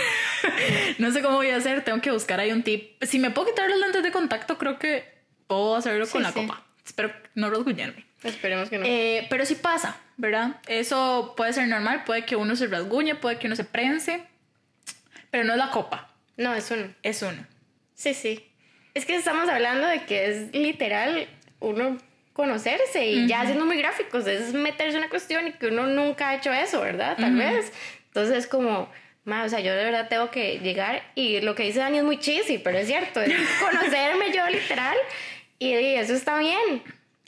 no 0.97 1.11
sé 1.11 1.21
cómo 1.21 1.37
voy 1.37 1.51
a 1.51 1.55
hacer, 1.55 1.85
tengo 1.85 2.01
que 2.01 2.11
buscar 2.11 2.41
ahí 2.41 2.51
un 2.51 2.63
tip. 2.63 3.01
Si 3.03 3.19
me 3.19 3.31
puedo 3.31 3.47
quitar 3.47 3.69
los 3.69 3.79
lentes 3.79 4.03
de 4.03 4.11
contacto, 4.11 4.57
creo 4.57 4.77
que 4.77 5.05
puedo 5.47 5.77
hacerlo 5.77 6.05
con 6.09 6.23
la 6.23 6.33
copa. 6.33 6.65
Espero 6.85 7.13
no 7.35 7.49
rasguñarme. 7.49 8.05
Esperemos 8.21 8.69
que 8.69 8.77
no. 8.77 8.85
Eh, 8.85 9.27
pero 9.29 9.45
sí 9.45 9.55
pasa, 9.55 9.95
¿verdad? 10.19 10.57
Eso 10.67 11.33
puede 11.37 11.53
ser 11.53 11.67
normal, 11.69 12.03
puede 12.03 12.25
que 12.25 12.35
uno 12.35 12.55
se 12.57 12.67
rasguñe, 12.67 13.15
puede 13.15 13.39
que 13.39 13.47
uno 13.47 13.55
se 13.55 13.63
prense, 13.63 14.21
pero 15.31 15.45
no 15.45 15.53
es 15.53 15.57
la 15.57 15.71
copa. 15.71 16.09
No, 16.35 16.53
es 16.53 16.69
uno. 16.71 16.93
Es 17.03 17.21
uno. 17.21 17.47
Sí, 17.95 18.13
sí. 18.13 18.45
Es 18.93 19.05
que 19.05 19.15
estamos 19.15 19.47
hablando 19.47 19.87
de 19.87 20.03
que 20.03 20.29
es 20.29 20.53
literal 20.53 21.27
uno 21.61 21.97
conocerse 22.33 23.05
y 23.05 23.27
ya 23.27 23.45
siendo 23.45 23.65
muy 23.65 23.77
gráficos, 23.77 24.27
es 24.27 24.53
meterse 24.53 24.97
en 24.97 25.03
una 25.03 25.09
cuestión 25.09 25.47
y 25.47 25.53
que 25.53 25.67
uno 25.67 25.87
nunca 25.87 26.29
ha 26.29 26.35
hecho 26.35 26.51
eso, 26.51 26.81
¿verdad? 26.81 27.15
Tal 27.17 27.35
vez. 27.35 27.71
Entonces 28.07 28.37
es 28.37 28.47
como, 28.47 28.89
ma, 29.23 29.45
o 29.45 29.49
sea, 29.49 29.61
yo 29.61 29.73
de 29.73 29.85
verdad 29.85 30.09
tengo 30.09 30.31
que 30.31 30.59
llegar 30.59 31.01
y 31.15 31.39
lo 31.41 31.55
que 31.55 31.63
dice 31.63 31.79
Dani 31.79 31.99
es 31.99 32.03
muy 32.03 32.19
cheesy, 32.19 32.57
pero 32.57 32.77
es 32.77 32.87
cierto, 32.87 33.21
es 33.21 33.33
conocerme 33.61 34.33
yo 34.33 34.45
literal 34.49 34.97
y 35.59 35.73
eso 35.73 36.13
está 36.13 36.39
bien. 36.39 36.83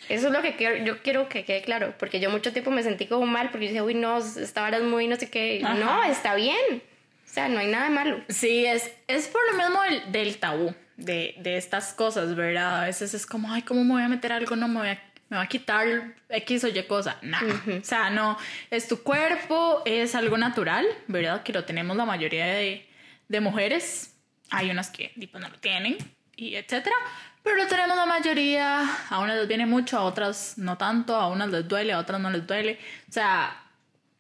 Eso 0.10 0.28
es 0.28 0.34
lo 0.34 0.42
que 0.42 0.56
quiero, 0.56 0.84
yo 0.84 1.02
quiero 1.02 1.30
que 1.30 1.46
quede 1.46 1.62
claro, 1.62 1.94
porque 1.98 2.20
yo 2.20 2.30
mucho 2.30 2.52
tiempo 2.52 2.72
me 2.72 2.84
sentí 2.84 3.06
como 3.06 3.26
mal, 3.26 3.50
porque 3.52 3.68
yo 3.68 3.70
decía, 3.70 3.84
uy, 3.84 3.94
no, 3.94 4.18
esta 4.18 4.64
hora 4.64 4.78
es 4.78 4.84
muy 4.84 5.08
no 5.08 5.16
sé 5.16 5.30
qué. 5.30 5.62
No, 5.62 6.04
está 6.04 6.36
bien. 6.36 6.82
O 7.32 7.34
sea, 7.34 7.48
no 7.48 7.60
hay 7.60 7.68
nada 7.68 7.86
de 7.86 7.92
malo. 7.92 8.22
Sí, 8.28 8.66
es, 8.66 8.92
es 9.08 9.28
por 9.28 9.42
lo 9.52 9.58
mismo 9.58 9.80
del, 10.12 10.38
tabú 10.38 10.76
de, 10.98 11.36
de, 11.38 11.56
estas 11.56 11.94
cosas, 11.94 12.36
¿verdad? 12.36 12.82
A 12.82 12.86
veces 12.86 13.14
es 13.14 13.26
como, 13.26 13.54
ay, 13.54 13.62
¿cómo 13.62 13.86
me 13.86 13.94
voy 13.94 14.04
a 14.04 14.10
meter 14.10 14.34
algo? 14.34 14.58
No 14.58 14.68
me 14.68 14.80
voy 14.80 14.90
a, 14.90 15.02
me 15.30 15.38
voy 15.38 15.46
a 15.46 15.48
quitar 15.48 16.14
X 16.28 16.66
o 16.66 16.68
Y 16.68 16.84
cosa. 16.84 17.18
Nada. 17.22 17.64
O 17.80 17.84
sea, 17.86 18.10
no, 18.10 18.38
es 18.70 18.90
tu 18.90 19.02
cuerpo, 19.02 19.82
es 19.86 20.14
algo 20.14 20.38
natural, 20.38 20.86
¿verdad? 21.08 21.42
Que 21.44 21.54
lo 21.54 21.64
tenemos 21.64 21.96
la 21.96 22.04
mayoría 22.04 22.48
de, 22.48 22.86
de 23.30 23.40
mujeres. 23.40 24.14
Hay 24.50 24.70
unas 24.70 24.90
que 24.90 25.14
pues, 25.32 25.42
no 25.42 25.48
lo 25.48 25.58
tienen, 25.58 25.98
y 26.36 26.56
etcétera. 26.56 26.96
Pero 27.44 27.68
tenemos 27.68 27.98
la 27.98 28.06
mayoría, 28.06 28.88
a 29.10 29.20
unas 29.20 29.38
les 29.38 29.48
viene 29.48 29.66
mucho, 29.66 29.98
a 29.98 30.04
otras 30.04 30.58
no 30.58 30.78
tanto, 30.78 31.16
a 31.16 31.28
unas 31.28 31.50
les 31.50 31.68
duele, 31.68 31.94
a 31.94 32.00
otras 32.00 32.20
no 32.22 32.30
les 32.30 32.46
duele. 32.46 32.78
O 33.10 33.12
sea, 33.12 33.64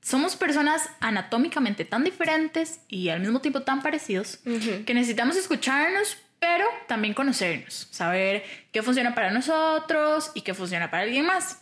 somos 0.01 0.35
personas 0.35 0.89
anatómicamente 0.99 1.85
tan 1.85 2.03
diferentes 2.03 2.81
y 2.87 3.09
al 3.09 3.19
mismo 3.19 3.39
tiempo 3.39 3.61
tan 3.61 3.81
parecidos 3.81 4.39
que 4.85 4.93
necesitamos 4.93 5.35
escucharnos, 5.35 6.17
pero 6.39 6.65
también 6.87 7.13
conocernos, 7.13 7.87
saber 7.91 8.43
qué 8.71 8.81
funciona 8.81 9.13
para 9.13 9.29
nosotros 9.29 10.31
y 10.33 10.41
qué 10.41 10.55
funciona 10.55 10.89
para 10.89 11.03
alguien 11.03 11.25
más. 11.25 11.61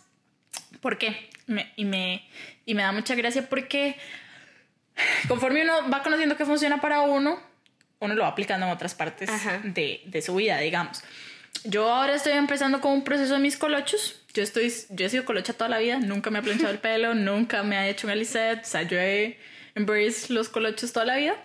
¿Por 0.80 0.96
qué? 0.96 1.28
y, 1.76 1.84
me, 1.84 2.28
y 2.64 2.74
me 2.74 2.82
da 2.82 2.92
mucha 2.92 3.14
gracia 3.14 3.48
porque 3.48 3.96
conforme 5.28 5.62
uno 5.62 5.90
va 5.90 6.02
conociendo 6.02 6.36
qué 6.36 6.46
funciona 6.46 6.80
para 6.80 7.02
uno, 7.02 7.38
uno 7.98 8.14
lo 8.14 8.22
va 8.22 8.28
aplicando 8.28 8.66
en 8.66 8.72
otras 8.72 8.94
partes 8.94 9.30
de, 9.62 10.02
de 10.06 10.22
su 10.22 10.34
vida, 10.36 10.58
digamos. 10.58 11.02
Yo 11.64 11.90
ahora 11.90 12.14
estoy 12.14 12.32
empezando 12.32 12.80
con 12.80 12.92
un 12.92 13.04
proceso 13.04 13.34
de 13.34 13.40
mis 13.40 13.56
colochos. 13.56 14.16
Yo, 14.32 14.42
estoy, 14.42 14.72
yo 14.90 15.06
he 15.06 15.08
sido 15.08 15.24
colocha 15.24 15.52
toda 15.52 15.68
la 15.68 15.78
vida, 15.78 15.98
nunca 15.98 16.30
me 16.30 16.38
he 16.38 16.42
planchado 16.42 16.70
el 16.70 16.78
pelo, 16.78 17.14
nunca 17.14 17.62
me 17.62 17.76
ha 17.76 17.88
hecho 17.88 18.06
un 18.06 18.12
aliset, 18.12 18.62
o 18.62 18.64
sea, 18.64 18.82
yo 18.82 18.96
he 18.96 19.38
embraced 19.74 20.30
los 20.30 20.48
colochos 20.48 20.92
toda 20.92 21.06
la 21.06 21.16
vida. 21.16 21.36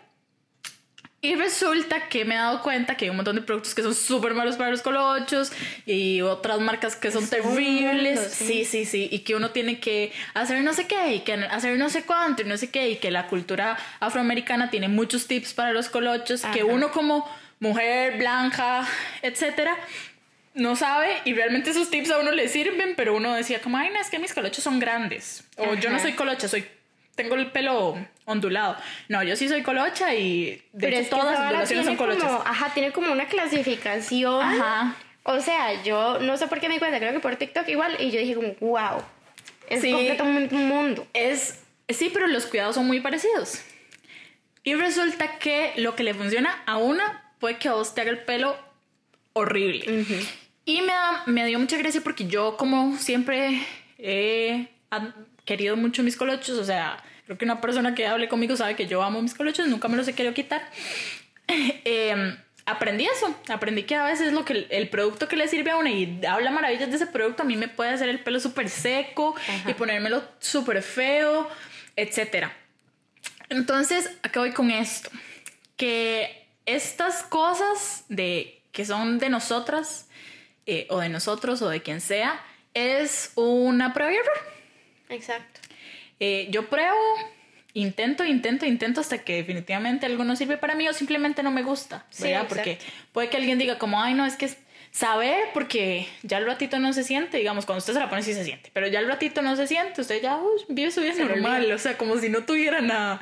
Y 1.26 1.34
resulta 1.34 2.08
que 2.08 2.24
me 2.24 2.36
he 2.36 2.38
dado 2.38 2.62
cuenta 2.62 2.96
que 2.96 3.06
hay 3.06 3.10
un 3.10 3.16
montón 3.16 3.36
de 3.36 3.42
productos 3.42 3.74
que 3.74 3.82
son 3.82 3.96
súper 3.96 4.36
malos 4.36 4.58
para 4.58 4.70
los 4.70 4.84
colochos 4.84 5.52
y 5.88 6.22
otras 6.22 6.60
marcas 6.60 6.96
que 6.96 7.10
son 7.10 7.28
terribles. 7.28 8.32
sí, 8.32 8.64
sí, 8.64 8.86
sí. 8.86 9.10
Y 9.12 9.20
que 9.20 9.34
uno 9.34 9.50
tiene 9.50 9.80
que 9.80 10.12
hacer 10.36 10.64
no 10.64 10.74
sé 10.74 10.86
qué 10.86 11.16
y 11.16 11.20
que 11.22 11.34
hacer 11.34 11.80
no 11.80 11.90
sé 11.90 12.04
cuánto 12.04 12.44
y 12.44 12.46
no 12.46 12.58
sé 12.58 12.70
qué. 12.70 12.92
Y 12.92 12.98
que 12.98 13.10
la 13.10 13.26
cultura 13.26 13.76
afroamericana 14.00 14.70
tiene 14.70 14.88
muchos 14.88 15.26
tips 15.26 15.56
para 15.56 15.72
los 15.72 15.90
colochos 15.90 16.44
que 16.54 16.64
uno 16.64 16.92
como 16.92 17.28
mujer 17.60 18.18
blanca, 18.18 18.86
etcétera, 19.28 19.76
no 20.54 20.76
sabe 20.76 21.18
y 21.26 21.34
realmente 21.34 21.72
esos 21.72 21.90
tips 21.90 22.12
a 22.12 22.20
uno 22.20 22.32
le 22.32 22.48
sirven, 22.48 22.94
pero 22.96 23.16
uno 23.16 23.34
decía 23.34 23.62
como, 23.62 23.78
ay, 23.78 23.90
no, 23.90 24.00
es 24.00 24.10
que 24.10 24.20
mis 24.20 24.34
colochos 24.34 24.64
son 24.64 24.80
grandes. 24.80 25.44
O 25.58 25.74
yo 25.76 25.90
no 25.90 26.00
soy 26.00 26.14
colocha, 26.14 26.48
soy 26.48 26.66
tengo 27.16 27.36
el 27.36 27.50
pelo 27.52 27.98
ondulado. 28.26 28.76
No, 29.08 29.24
yo 29.24 29.36
sí 29.38 29.48
soy 29.48 29.62
colocha 29.64 30.14
y 30.14 30.62
de 30.74 30.88
Pero 30.88 30.88
hecho 30.98 31.00
es 31.02 31.06
que 31.06 31.10
todas 31.16 31.32
las 31.32 31.40
ondulaciones 31.40 31.86
son 31.86 31.96
tiene 31.98 32.12
colochas. 32.14 32.32
como, 32.38 32.48
ajá, 32.50 32.74
tiene 32.74 32.92
como 32.92 33.12
una 33.12 33.26
clasificación. 33.28 34.42
Ajá. 34.44 34.96
O 35.24 35.40
sea, 35.40 35.82
yo 35.84 36.20
no 36.20 36.36
sé 36.38 36.48
por 36.48 36.60
qué 36.60 36.68
me 36.68 36.76
di 36.76 36.80
cuenta, 36.80 37.00
creo 37.00 37.14
que 37.14 37.20
por 37.20 37.36
TikTok 37.36 37.68
igual, 37.70 37.96
y 38.00 38.12
yo 38.12 38.20
dije 38.20 38.36
como, 38.36 38.54
wow, 38.60 39.02
es 39.70 39.82
Sí. 39.82 39.92
completamente 39.92 40.56
un 40.56 40.68
mundo. 40.68 41.08
Es, 41.14 41.62
sí, 41.90 42.10
pero 42.14 42.28
los 42.28 42.46
cuidados 42.46 42.76
son 42.76 42.86
muy 42.86 43.00
parecidos. 43.00 43.62
Y 44.64 44.74
resulta 44.76 45.38
que 45.40 45.74
lo 45.78 45.96
que 45.96 46.04
le 46.04 46.14
funciona 46.14 46.64
a 46.66 46.78
una 46.78 47.32
puede 47.40 47.58
que 47.58 47.70
a 47.70 47.74
vos 47.74 47.96
te 47.96 48.02
haga 48.02 48.12
el 48.12 48.20
pelo 48.26 48.58
horrible. 49.36 50.06
Y 50.66 50.82
me, 50.82 50.94
da- 50.94 51.24
me 51.28 51.46
dio 51.46 51.60
mucha 51.60 51.78
gracia 51.78 52.02
porque 52.02 52.26
yo, 52.26 52.58
como 52.58 52.98
siempre 52.98 53.62
he 54.00 54.68
querido 55.46 55.76
mucho 55.78 56.02
mis 56.02 56.16
colochos, 56.18 56.58
o 56.58 56.64
sea, 56.64 57.04
creo 57.26 57.38
que 57.38 57.46
una 57.46 57.62
persona 57.62 57.94
que 57.94 58.08
hable 58.08 58.28
conmigo 58.28 58.56
sabe 58.56 58.76
que 58.76 58.88
yo 58.88 59.04
amo 59.04 59.22
mis 59.22 59.36
colochos, 59.36 59.68
nunca 59.68 59.88
me 59.88 59.98
los 59.98 60.08
he 60.08 60.14
querido 60.14 60.34
quitar. 60.34 60.68
Em, 61.48 62.36
aprendí 62.66 63.06
eso, 63.06 63.36
aprendí 63.50 63.84
que 63.84 63.94
a 63.96 64.04
veces 64.06 64.34
lo 64.34 64.44
que 64.44 64.54
el, 64.54 64.68
el 64.72 64.90
producto 64.90 65.28
que 65.28 65.36
le 65.36 65.48
sirve 65.48 65.70
a 65.70 65.78
una 65.78 65.92
y 65.92 66.20
habla 66.28 66.50
maravillas 66.50 66.90
de 66.90 66.96
ese 66.96 67.06
producto, 67.06 67.44
a 67.44 67.46
mí 67.46 67.56
me 67.56 67.68
puede 67.68 67.92
hacer 67.92 68.10
el 68.10 68.20
pelo 68.22 68.40
súper 68.40 68.70
seco 68.70 69.36
y 69.68 69.74
ponérmelo 69.76 70.24
súper 70.40 70.82
feo, 70.82 71.48
etcétera. 71.96 72.52
Entonces, 73.50 74.10
acá 74.24 74.40
voy 74.40 74.54
con 74.54 74.72
esto. 74.72 75.12
Que 75.78 76.48
estas 76.66 77.22
cosas 77.22 78.06
de, 78.10 78.55
que 78.76 78.84
son 78.84 79.20
de 79.20 79.30
nosotras, 79.30 80.10
eh, 80.66 80.86
o 80.90 81.00
de 81.00 81.08
nosotros, 81.08 81.62
o 81.62 81.70
de 81.70 81.82
quien 81.82 82.02
sea, 82.02 82.44
es 82.74 83.32
una 83.36 83.94
prueba 83.94 84.12
y 84.12 84.18
error. 84.18 84.38
Exacto. 85.08 85.62
Eh, 86.20 86.50
yo 86.52 86.70
pruebo, 86.70 87.00
intento, 87.74 88.26
intento, 88.26 88.66
intento 88.66 89.00
hasta 89.00 89.20
que 89.20 89.38
definitivamente 89.38 90.06
algo 90.06 90.26
no 90.26 90.36
sirve 90.36 90.58
para 90.58 90.76
mí 90.76 90.90
o 90.90 90.94
simplemente 90.94 91.42
no 91.42 91.52
me 91.52 91.64
gusta, 91.64 92.06
Sí. 92.10 92.28
Porque 92.50 92.78
puede 93.14 93.30
que 93.30 93.38
alguien 93.38 93.58
diga 93.58 93.78
como, 93.78 94.02
ay, 94.02 94.14
no, 94.14 94.26
es 94.26 94.36
que 94.36 94.46
es 94.46 94.58
saber 94.92 95.46
porque 95.54 96.10
ya 96.24 96.40
el 96.40 96.46
ratito 96.46 96.78
no 96.78 96.92
se 96.92 97.06
siente, 97.06 97.38
digamos, 97.38 97.66
cuando 97.66 97.80
usted 97.80 97.94
se 97.94 98.00
la 98.00 98.10
pone 98.10 98.24
sí 98.24 98.34
se 98.34 98.44
siente, 98.44 98.72
pero 98.74 98.88
ya 98.88 99.00
el 99.00 99.08
ratito 99.08 99.42
no 99.42 99.56
se 99.56 99.68
siente, 99.68 100.02
usted 100.02 100.22
ya 100.22 100.38
vive 100.68 100.92
su 100.92 101.00
vida 101.00 101.14
normal, 101.16 101.62
olvida. 101.62 101.76
o 101.76 101.80
sea, 101.80 101.98
como 101.98 102.18
si 102.18 102.28
no 102.28 102.44
tuviera 102.44 102.82
nada. 102.82 103.22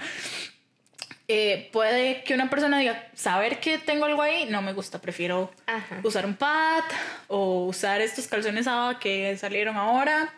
Eh, 1.27 1.69
puede 1.71 2.23
que 2.23 2.33
una 2.33 2.49
persona 2.49 2.79
diga, 2.79 3.07
saber 3.15 3.59
que 3.61 3.77
tengo 3.77 4.05
algo 4.05 4.21
ahí, 4.21 4.45
no 4.49 4.61
me 4.61 4.73
gusta, 4.73 4.99
prefiero 4.99 5.51
Ajá. 5.65 6.01
usar 6.03 6.25
un 6.25 6.35
pad 6.35 6.83
o 7.27 7.65
usar 7.65 8.01
estos 8.01 8.27
calzones 8.27 8.67
ABA 8.67 8.99
que 8.99 9.37
salieron 9.37 9.77
ahora. 9.77 10.33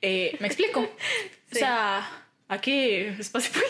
Eh, 0.00 0.36
¿Me 0.40 0.46
explico? 0.48 0.80
O 1.52 1.54
sea, 1.54 2.08
aquí 2.48 2.94
espacio. 3.18 3.52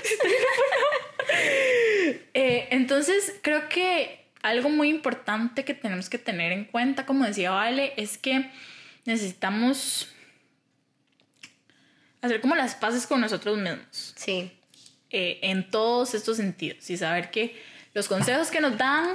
Eh, 2.34 2.68
entonces, 2.70 3.34
creo 3.42 3.68
que 3.68 4.26
algo 4.42 4.68
muy 4.68 4.88
importante 4.88 5.64
que 5.64 5.72
tenemos 5.72 6.10
que 6.10 6.18
tener 6.18 6.52
en 6.52 6.64
cuenta, 6.64 7.06
como 7.06 7.24
decía 7.24 7.52
Vale, 7.52 7.92
es 7.96 8.18
que 8.18 8.50
necesitamos 9.04 10.12
hacer 12.20 12.40
como 12.40 12.54
las 12.54 12.74
paces 12.74 13.06
con 13.06 13.20
nosotros 13.20 13.56
mismos 13.58 14.14
Sí. 14.16 14.50
Eh, 15.12 15.38
en 15.42 15.70
todos 15.70 16.14
estos 16.14 16.38
sentidos 16.38 16.88
y 16.90 16.96
saber 16.96 17.30
que 17.30 17.60
los 17.94 18.08
consejos 18.08 18.50
que 18.50 18.60
nos 18.60 18.76
dan 18.78 19.06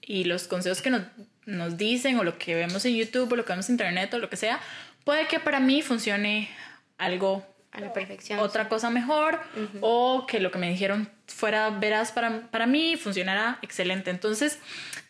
y 0.00 0.24
los 0.24 0.48
consejos 0.48 0.82
que 0.82 0.90
nos, 0.90 1.02
nos 1.46 1.76
dicen 1.76 2.18
o 2.18 2.24
lo 2.24 2.38
que 2.38 2.54
vemos 2.54 2.84
en 2.84 2.96
YouTube 2.96 3.32
o 3.32 3.36
lo 3.36 3.44
que 3.44 3.52
vemos 3.52 3.68
en 3.68 3.74
Internet 3.74 4.12
o 4.14 4.18
lo 4.18 4.28
que 4.28 4.36
sea, 4.36 4.60
puede 5.04 5.26
que 5.28 5.38
para 5.40 5.60
mí 5.60 5.80
funcione 5.82 6.50
algo, 6.98 7.46
A 7.70 7.80
la 7.80 7.92
perfección. 7.92 8.40
otra 8.40 8.68
cosa 8.68 8.90
mejor 8.90 9.40
o 9.80 10.26
que 10.26 10.40
lo 10.40 10.50
que 10.50 10.58
me 10.58 10.70
dijeron 10.70 11.08
fuera 11.26 11.70
veraz 11.70 12.12
para, 12.12 12.50
para 12.50 12.66
mí 12.66 12.96
funcionara 12.96 13.58
excelente. 13.62 14.10
Entonces, 14.10 14.58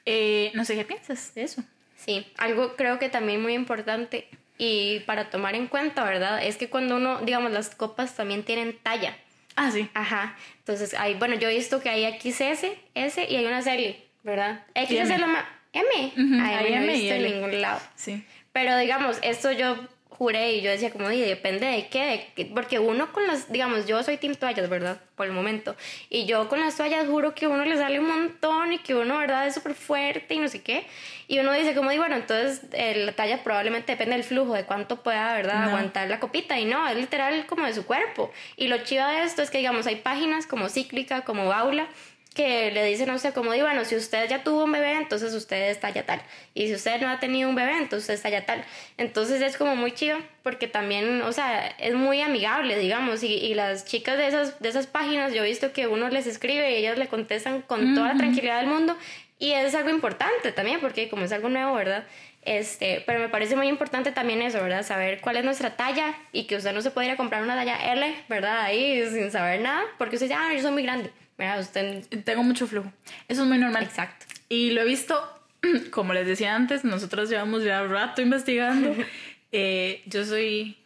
eh, 0.07 0.51
no 0.55 0.65
sé 0.65 0.77
qué 0.77 0.85
piensas 0.85 1.35
de 1.35 1.43
eso. 1.45 1.65
Sí, 1.97 2.27
algo 2.37 2.77
creo 2.77 2.99
que 2.99 3.09
también 3.09 3.41
muy 3.41 3.55
importante 3.55 4.29
y 4.59 5.01
para 5.01 5.31
tomar 5.31 5.55
en 5.55 5.67
cuenta, 5.69 6.05
¿verdad? 6.05 6.45
Es 6.45 6.57
que 6.57 6.69
cuando 6.69 6.97
uno, 6.97 7.21
digamos, 7.23 7.51
las 7.53 7.75
copas 7.75 8.15
también 8.15 8.43
tienen 8.45 8.77
talla. 8.83 9.17
Ah, 9.57 9.71
sí. 9.71 9.89
Ajá. 9.95 10.37
Entonces, 10.59 10.95
hay, 10.95 11.15
bueno, 11.15 11.35
yo 11.37 11.49
he 11.49 11.55
visto 11.55 11.81
que 11.81 11.89
hay 11.91 12.05
XS, 12.19 12.67
S 12.95 13.27
y 13.29 13.37
hay 13.37 13.45
una 13.47 13.63
serie, 13.63 14.07
¿verdad? 14.23 14.65
XS 14.75 14.91
M. 14.93 15.15
es 15.15 15.21
la 15.21 15.27
más... 15.27 15.45
M. 15.73 16.13
Ujú, 16.17 16.35
Ay, 16.43 16.55
hay 16.55 16.71
no 16.73 16.77
M 16.83 16.93
he 16.93 16.97
visto 16.99 17.15
en 17.15 17.23
ningún 17.23 17.61
lado. 17.61 17.81
Sí. 17.95 18.25
Pero 18.53 18.77
digamos, 18.77 19.19
esto 19.23 19.53
yo 19.53 19.77
juré 20.17 20.53
y 20.55 20.61
yo 20.63 20.71
decía 20.71 20.91
como, 20.91 21.09
"Di, 21.09 21.21
depende 21.21 21.67
de 21.67 21.89
qué, 21.89 22.05
de 22.05 22.27
qué", 22.35 22.47
porque 22.55 22.79
uno 22.79 23.13
con 23.13 23.27
las, 23.27 23.51
digamos, 23.53 23.87
yo 23.87 24.03
soy 24.03 24.17
team 24.17 24.35
toallas, 24.35 24.69
¿verdad? 24.69 25.01
Por 25.17 25.27
el 25.27 25.33
momento. 25.33 25.77
Y 26.11 26.27
yo 26.27 26.49
con 26.49 26.61
las 26.61 26.77
toallas 26.77 27.07
juro 27.09 27.35
que 27.35 27.47
uno 27.47 27.65
le 27.65 27.77
sale 27.77 27.99
un 28.01 28.07
montón 28.09 28.73
y 28.73 28.79
que 28.79 28.95
uno, 28.95 29.19
¿verdad? 29.19 29.47
Es 29.47 29.55
súper 29.55 29.75
fuerte 29.75 30.35
y 30.35 30.39
no 30.39 30.49
sé 30.49 30.63
qué. 30.63 30.87
Y 31.29 31.39
uno 31.39 31.53
dice 31.53 31.75
como, 31.75 31.91
"Di, 31.91 31.99
bueno, 31.99 32.17
entonces 32.17 32.63
eh, 32.73 32.95
la 33.05 33.13
talla 33.13 33.43
probablemente 33.43 33.93
depende 33.93 34.17
del 34.17 34.25
flujo, 34.25 34.55
de 34.55 34.65
cuánto 34.65 35.03
pueda, 35.03 35.33
¿verdad? 35.35 35.61
No. 35.63 35.69
Aguantar 35.69 36.09
la 36.09 36.21
copita. 36.21 36.59
Y 36.59 36.65
no, 36.65 36.87
es 36.89 36.97
literal 36.97 37.47
como 37.47 37.67
de 37.67 37.73
su 37.75 37.87
cuerpo. 37.87 38.31
Y 38.57 38.69
lo 38.69 38.79
chido 38.79 39.07
de 39.09 39.23
esto 39.23 39.43
es 39.43 39.51
que, 39.51 39.59
digamos, 39.59 39.87
hay 39.87 39.97
páginas 39.97 40.47
como 40.47 40.69
Cíclica, 40.69 41.23
como 41.23 41.47
Baula, 41.49 41.87
que 42.33 42.71
le 42.71 42.85
dicen 42.85 43.11
a 43.11 43.15
usted 43.15 43.35
como, 43.35 43.53
di, 43.53 43.61
bueno, 43.61 43.85
si 43.85 43.97
usted 43.97 44.29
ya 44.29 44.43
tuvo 44.43 44.65
un 44.65 44.73
bebé, 44.73 44.93
entonces 44.93 45.35
usted 45.35 45.71
está 45.71 45.91
ya 45.91 46.05
tal. 46.05 46.23
Y 46.55 46.67
si 46.67 46.75
usted 46.75 47.01
no 47.01 47.09
ha 47.09 47.21
tenido 47.21 47.49
un 47.49 47.55
bebé, 47.55 47.77
entonces 47.79 48.11
está 48.11 48.29
ya 48.29 48.47
tal. 48.47 48.65
Entonces 48.97 49.41
es 49.43 49.57
como 49.57 49.77
muy 49.77 49.93
chido 49.93 50.19
porque 50.43 50.67
también, 50.67 51.23
o 51.23 51.33
sea, 51.33 51.67
es 51.79 51.95
muy 51.95 52.21
amigable, 52.21 52.79
digamos. 52.79 53.23
Y, 53.23 53.35
y 53.35 53.55
las 53.55 53.85
chicas 53.85 54.19
de 54.19 54.27
esas, 54.29 54.61
de 54.61 54.69
esas 54.69 54.87
páginas, 54.87 55.33
yo 55.33 55.45
he 55.45 55.49
visto 55.49 55.73
que 55.73 55.87
uno 55.87 56.09
les 56.09 56.27
escribe 56.27 56.73
y 56.73 56.77
ellas 56.77 56.99
le 56.99 57.09
contestan 57.09 57.63
con 57.63 57.95
toda 57.95 58.09
la 58.13 58.19
tranquilidad 58.19 58.59
del 58.59 58.69
mundo. 58.69 58.97
Y 59.39 59.53
es 59.53 59.75
algo 59.75 59.91
importante 59.91 60.53
también 60.53 60.81
porque 60.81 61.09
como 61.09 61.25
es 61.25 61.33
algo 61.33 61.49
nuevo, 61.49 61.75
¿verdad? 61.75 62.05
Este, 62.43 63.03
pero 63.07 63.21
me 63.21 63.29
parece 63.29 63.55
muy 63.55 63.69
importante 63.69 64.11
también 64.11 64.43
eso, 64.43 64.61
¿verdad? 64.61 64.85
Saber 64.85 65.21
cuál 65.21 65.37
es 65.37 65.45
nuestra 65.45 65.77
talla 65.77 66.15
y 66.33 66.45
que 66.45 66.57
usted 66.57 66.73
no 66.73 66.83
se 66.83 66.91
puede 66.91 67.07
ir 67.07 67.13
a 67.13 67.17
comprar 67.17 67.43
una 67.43 67.55
talla 67.55 67.93
L, 67.93 68.15
¿verdad? 68.29 68.63
Ahí 68.63 69.05
sin 69.11 69.31
saber 69.31 69.61
nada, 69.61 69.83
porque 69.99 70.17
usted 70.17 70.27
dice, 70.27 70.39
ah, 70.39 70.53
yo 70.53 70.61
soy 70.61 70.73
muy 70.73 70.83
grande, 70.83 71.11
¿verdad? 71.39 71.61
Usted... 71.61 72.05
Tengo 72.25 72.43
mucho 72.43 72.67
flujo. 72.67 72.93
Eso 73.29 73.43
es 73.43 73.49
muy 73.49 73.59
normal. 73.59 73.85
Exacto. 73.85 74.27
Y 74.49 74.71
lo 74.71 74.83
he 74.83 74.85
visto, 74.85 75.21
como 75.91 76.13
les 76.13 76.27
decía 76.27 76.55
antes, 76.55 76.85
nosotros 76.85 77.31
llevamos 77.31 77.65
ya 77.65 77.83
rato 77.85 78.23
investigando. 78.23 78.95
Eh, 79.55 80.03
yo 80.07 80.25
soy, 80.25 80.79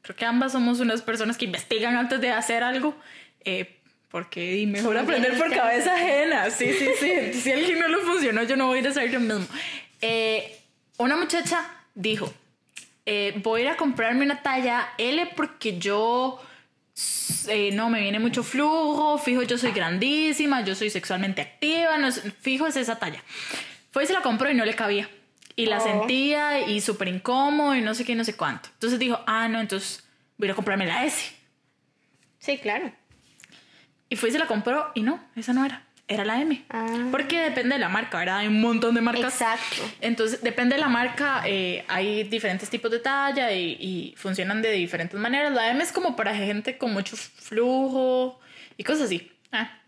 creo 0.00 0.14
que 0.14 0.24
ambas 0.24 0.52
somos 0.52 0.78
unas 0.78 1.02
personas 1.02 1.36
que 1.36 1.46
investigan 1.46 1.96
antes 1.96 2.20
de 2.20 2.30
hacer 2.30 2.62
algo. 2.62 2.96
eh, 3.44 3.78
porque 4.12 4.58
y 4.58 4.66
mejor 4.66 4.96
aprender 4.98 5.36
por 5.38 5.50
cabeza 5.52 5.94
ajena. 5.94 6.50
Sí, 6.50 6.72
sí, 6.74 6.86
sí. 7.00 7.32
si 7.40 7.50
alguien 7.50 7.80
no 7.80 7.88
lo 7.88 8.00
funcionó, 8.00 8.42
yo 8.44 8.56
no 8.56 8.66
voy 8.66 8.76
a 8.76 8.80
ir 8.82 8.86
a 8.86 8.90
hacer 8.90 9.10
yo 9.10 9.18
mismo. 9.18 9.46
Eh, 10.02 10.60
una 10.98 11.16
muchacha 11.16 11.64
dijo, 11.94 12.32
eh, 13.06 13.32
voy 13.42 13.62
a 13.62 13.64
ir 13.64 13.70
a 13.70 13.76
comprarme 13.76 14.24
una 14.24 14.42
talla 14.42 14.90
L 14.98 15.32
porque 15.34 15.78
yo 15.78 16.40
eh, 17.48 17.70
no 17.72 17.88
me 17.90 18.00
viene 18.00 18.18
mucho 18.18 18.42
flujo, 18.42 19.18
fijo 19.18 19.42
yo 19.42 19.56
soy 19.58 19.72
grandísima, 19.72 20.62
yo 20.64 20.74
soy 20.74 20.90
sexualmente 20.90 21.40
activa, 21.42 21.96
no, 21.98 22.08
es- 22.08 22.22
fijo 22.40 22.66
es 22.66 22.76
esa 22.76 22.98
talla. 22.98 23.22
Fue 23.90 24.04
y 24.04 24.06
se 24.06 24.12
la 24.12 24.22
compró 24.22 24.50
y 24.50 24.54
no 24.54 24.64
le 24.64 24.74
cabía. 24.74 25.08
Y 25.56 25.66
la 25.66 25.78
Oh. 25.78 25.80
sentía 25.82 26.66
y 26.68 26.80
súper 26.80 27.08
incómodo 27.08 27.74
y 27.74 27.82
no 27.82 27.94
sé 27.94 28.04
qué, 28.04 28.14
no 28.14 28.24
sé 28.24 28.36
cuánto. 28.36 28.70
Entonces 28.74 28.98
dijo, 28.98 29.20
ah, 29.26 29.48
no, 29.48 29.60
entonces 29.60 30.02
voy 30.38 30.48
a 30.48 30.54
comprarme 30.54 30.86
la 30.86 31.04
S. 31.04 31.32
Sí, 32.38 32.58
claro. 32.58 32.90
Y 34.08 34.16
fue 34.16 34.28
y 34.30 34.32
se 34.32 34.38
la 34.38 34.46
compró 34.46 34.90
y 34.94 35.02
no, 35.02 35.22
esa 35.36 35.52
no 35.52 35.64
era, 35.64 35.86
era 36.14 36.24
la 36.24 36.40
M. 36.40 36.62
Ah. 36.70 37.08
Porque 37.10 37.40
depende 37.40 37.74
de 37.74 37.78
la 37.80 37.88
marca, 37.88 38.18
¿verdad? 38.18 38.38
Hay 38.38 38.48
un 38.48 38.60
montón 38.60 38.94
de 38.94 39.00
marcas. 39.00 39.34
Exacto. 39.40 39.82
Entonces, 40.00 40.42
depende 40.42 40.74
de 40.76 40.80
la 40.80 40.88
marca, 40.88 41.42
eh, 41.46 41.84
hay 41.88 42.24
diferentes 42.24 42.68
tipos 42.70 42.90
de 42.90 42.98
talla 42.98 43.52
y, 43.52 43.76
y 43.80 44.14
funcionan 44.16 44.62
de 44.62 44.72
diferentes 44.72 45.18
maneras. 45.18 45.52
La 45.52 45.70
M 45.70 45.82
es 45.82 45.92
como 45.92 46.16
para 46.16 46.34
gente 46.34 46.78
con 46.78 46.92
mucho 46.92 47.16
flujo 47.16 48.40
y 48.76 48.84
cosas 48.84 49.02
así. 49.04 49.30
Ah. 49.50 49.78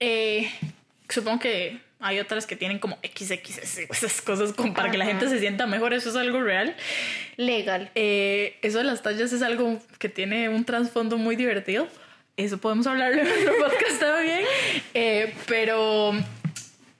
Eh, 0.00 0.50
supongo 1.08 1.40
que 1.40 1.80
hay 2.00 2.18
otras 2.20 2.46
que 2.46 2.54
tienen 2.54 2.78
como 2.78 2.98
XXS, 3.02 3.78
esas 3.90 4.20
cosas 4.20 4.52
como 4.52 4.74
para 4.74 4.90
que 4.90 4.98
la 4.98 5.04
Ajá. 5.04 5.12
gente 5.12 5.28
se 5.30 5.38
sienta 5.38 5.66
mejor, 5.66 5.94
eso 5.94 6.10
es 6.10 6.16
algo 6.16 6.42
real. 6.42 6.76
Legal. 7.36 7.90
Eh, 7.94 8.58
eso 8.60 8.78
de 8.78 8.84
las 8.84 9.02
tallas 9.02 9.32
es 9.32 9.40
algo 9.40 9.80
que 9.98 10.10
tiene 10.10 10.50
un 10.50 10.64
trasfondo 10.64 11.16
muy 11.16 11.34
divertido. 11.36 11.88
Eso 12.36 12.58
podemos 12.58 12.86
hablarlo 12.86 13.22
en 13.22 13.28
otro 13.28 13.52
podcast 13.60 14.00
también. 14.00 14.40
Eh, 14.92 15.34
pero 15.46 16.12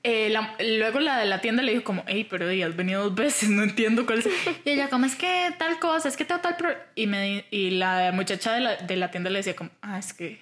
eh, 0.04 0.28
la- 0.30 0.54
luego 0.60 1.00
la 1.00 1.18
de 1.18 1.26
la 1.26 1.40
tienda 1.40 1.62
le 1.62 1.72
dijo 1.72 1.84
como, 1.84 2.04
hey, 2.06 2.26
pero 2.28 2.46
di, 2.46 2.62
has 2.62 2.76
venido 2.76 3.02
dos 3.04 3.14
veces, 3.16 3.48
no 3.50 3.62
entiendo 3.64 4.06
cuál 4.06 4.20
es. 4.20 4.28
Y 4.64 4.70
ella 4.70 4.88
como, 4.88 5.06
es 5.06 5.16
que 5.16 5.52
tal 5.58 5.78
cosa, 5.80 6.08
es 6.08 6.16
que 6.16 6.24
tengo 6.24 6.40
tal... 6.40 6.56
pro-". 6.56 6.76
Y, 6.94 7.06
me, 7.08 7.44
y 7.50 7.70
la 7.70 8.12
muchacha 8.12 8.52
de 8.54 8.60
la, 8.60 8.76
de 8.76 8.96
la 8.96 9.10
tienda 9.10 9.28
le 9.30 9.40
decía 9.40 9.56
como, 9.56 9.70
ah, 9.82 9.98
es 9.98 10.12
que 10.12 10.40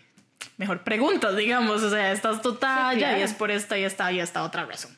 mejor 0.59 0.83
preguntas, 0.85 1.37
digamos. 1.37 1.83
O 1.83 1.89
sea, 1.91 2.13
esta 2.13 2.31
es 2.33 2.43
tu 2.43 2.57
talla 2.57 2.99
claro. 2.99 3.19
y 3.19 3.23
es 3.23 3.33
por 3.33 3.51
esta 3.51 3.79
y 3.79 3.85
esta 3.85 4.13
y 4.13 4.21
esta 4.21 4.43
otra 4.43 4.67
razón. 4.67 4.97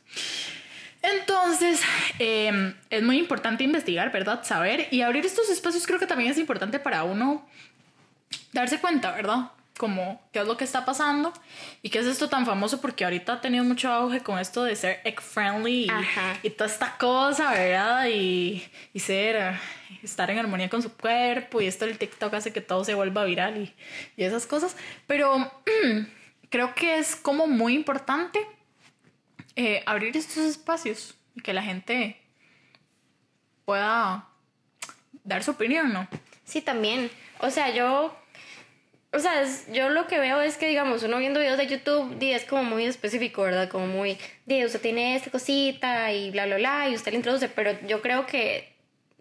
Entonces, 1.02 1.80
eh, 2.18 2.74
es 2.90 3.02
muy 3.02 3.18
importante 3.18 3.62
investigar, 3.62 4.10
¿verdad? 4.10 4.42
Saber 4.42 4.88
y 4.90 5.02
abrir 5.02 5.24
estos 5.26 5.50
espacios 5.50 5.86
creo 5.86 5.98
que 5.98 6.06
también 6.06 6.30
es 6.30 6.38
importante 6.38 6.78
para 6.78 7.04
uno 7.04 7.46
darse 8.52 8.80
cuenta, 8.80 9.12
¿verdad? 9.12 9.50
Como 9.78 10.22
qué 10.32 10.40
es 10.40 10.46
lo 10.46 10.56
que 10.56 10.64
está 10.64 10.84
pasando 10.84 11.32
y 11.82 11.90
qué 11.90 11.98
es 11.98 12.06
esto 12.06 12.28
tan 12.28 12.46
famoso 12.46 12.80
porque 12.80 13.04
ahorita 13.04 13.34
ha 13.34 13.40
tenido 13.40 13.64
mucho 13.64 13.92
auge 13.92 14.20
con 14.20 14.38
esto 14.38 14.62
de 14.62 14.76
ser 14.76 15.00
egg-friendly 15.04 15.86
y, 15.86 15.90
y, 16.44 16.50
toda 16.50 16.70
esta 16.70 16.96
cosa, 16.96 17.50
¿verdad? 17.50 18.06
Y, 18.06 18.64
y, 18.92 19.00
ser, 19.00 19.58
estar 20.02 20.30
en 20.30 20.38
armonía 20.38 20.70
con 20.70 20.80
su 20.80 20.96
cuerpo 20.96 21.60
y 21.60 21.66
esto 21.66 21.86
del 21.86 21.98
TikTok 21.98 22.32
hace 22.34 22.52
que 22.52 22.60
todo 22.60 22.84
se 22.84 22.94
vuelva 22.94 23.24
viral 23.24 23.56
y, 23.56 23.74
y 24.16 24.24
esas 24.24 24.46
cosas. 24.46 24.76
Pero 25.08 25.50
creo 26.50 26.74
que 26.74 26.98
es 26.98 27.16
como 27.16 27.48
muy 27.48 27.74
importante 27.74 28.46
eh, 29.56 29.82
abrir 29.86 30.16
estos 30.16 30.38
espacios 30.44 31.16
y 31.34 31.40
que 31.40 31.52
la 31.52 31.62
gente 31.62 32.20
pueda 33.64 34.28
dar 35.24 35.42
su 35.42 35.50
opinión, 35.50 35.92
¿no? 35.92 36.06
Sí, 36.44 36.60
también. 36.60 37.10
O 37.40 37.50
sea, 37.50 37.74
yo 37.74 38.16
o 39.14 39.18
sea, 39.20 39.44
yo 39.72 39.90
lo 39.90 40.06
que 40.06 40.18
veo 40.18 40.40
es 40.40 40.56
que, 40.56 40.66
digamos, 40.66 41.02
uno 41.04 41.18
viendo 41.18 41.38
videos 41.38 41.56
de 41.56 41.68
YouTube, 41.68 42.16
es 42.20 42.44
como 42.44 42.64
muy 42.64 42.84
específico, 42.84 43.42
¿verdad? 43.42 43.68
Como 43.68 43.86
muy, 43.86 44.18
di, 44.44 44.64
usted 44.64 44.80
tiene 44.80 45.14
esta 45.14 45.30
cosita 45.30 46.12
y 46.12 46.30
bla, 46.30 46.46
bla, 46.46 46.56
bla, 46.56 46.88
y 46.88 46.94
usted 46.94 47.12
le 47.12 47.18
introduce, 47.18 47.48
pero 47.48 47.78
yo 47.86 48.02
creo 48.02 48.26
que, 48.26 48.72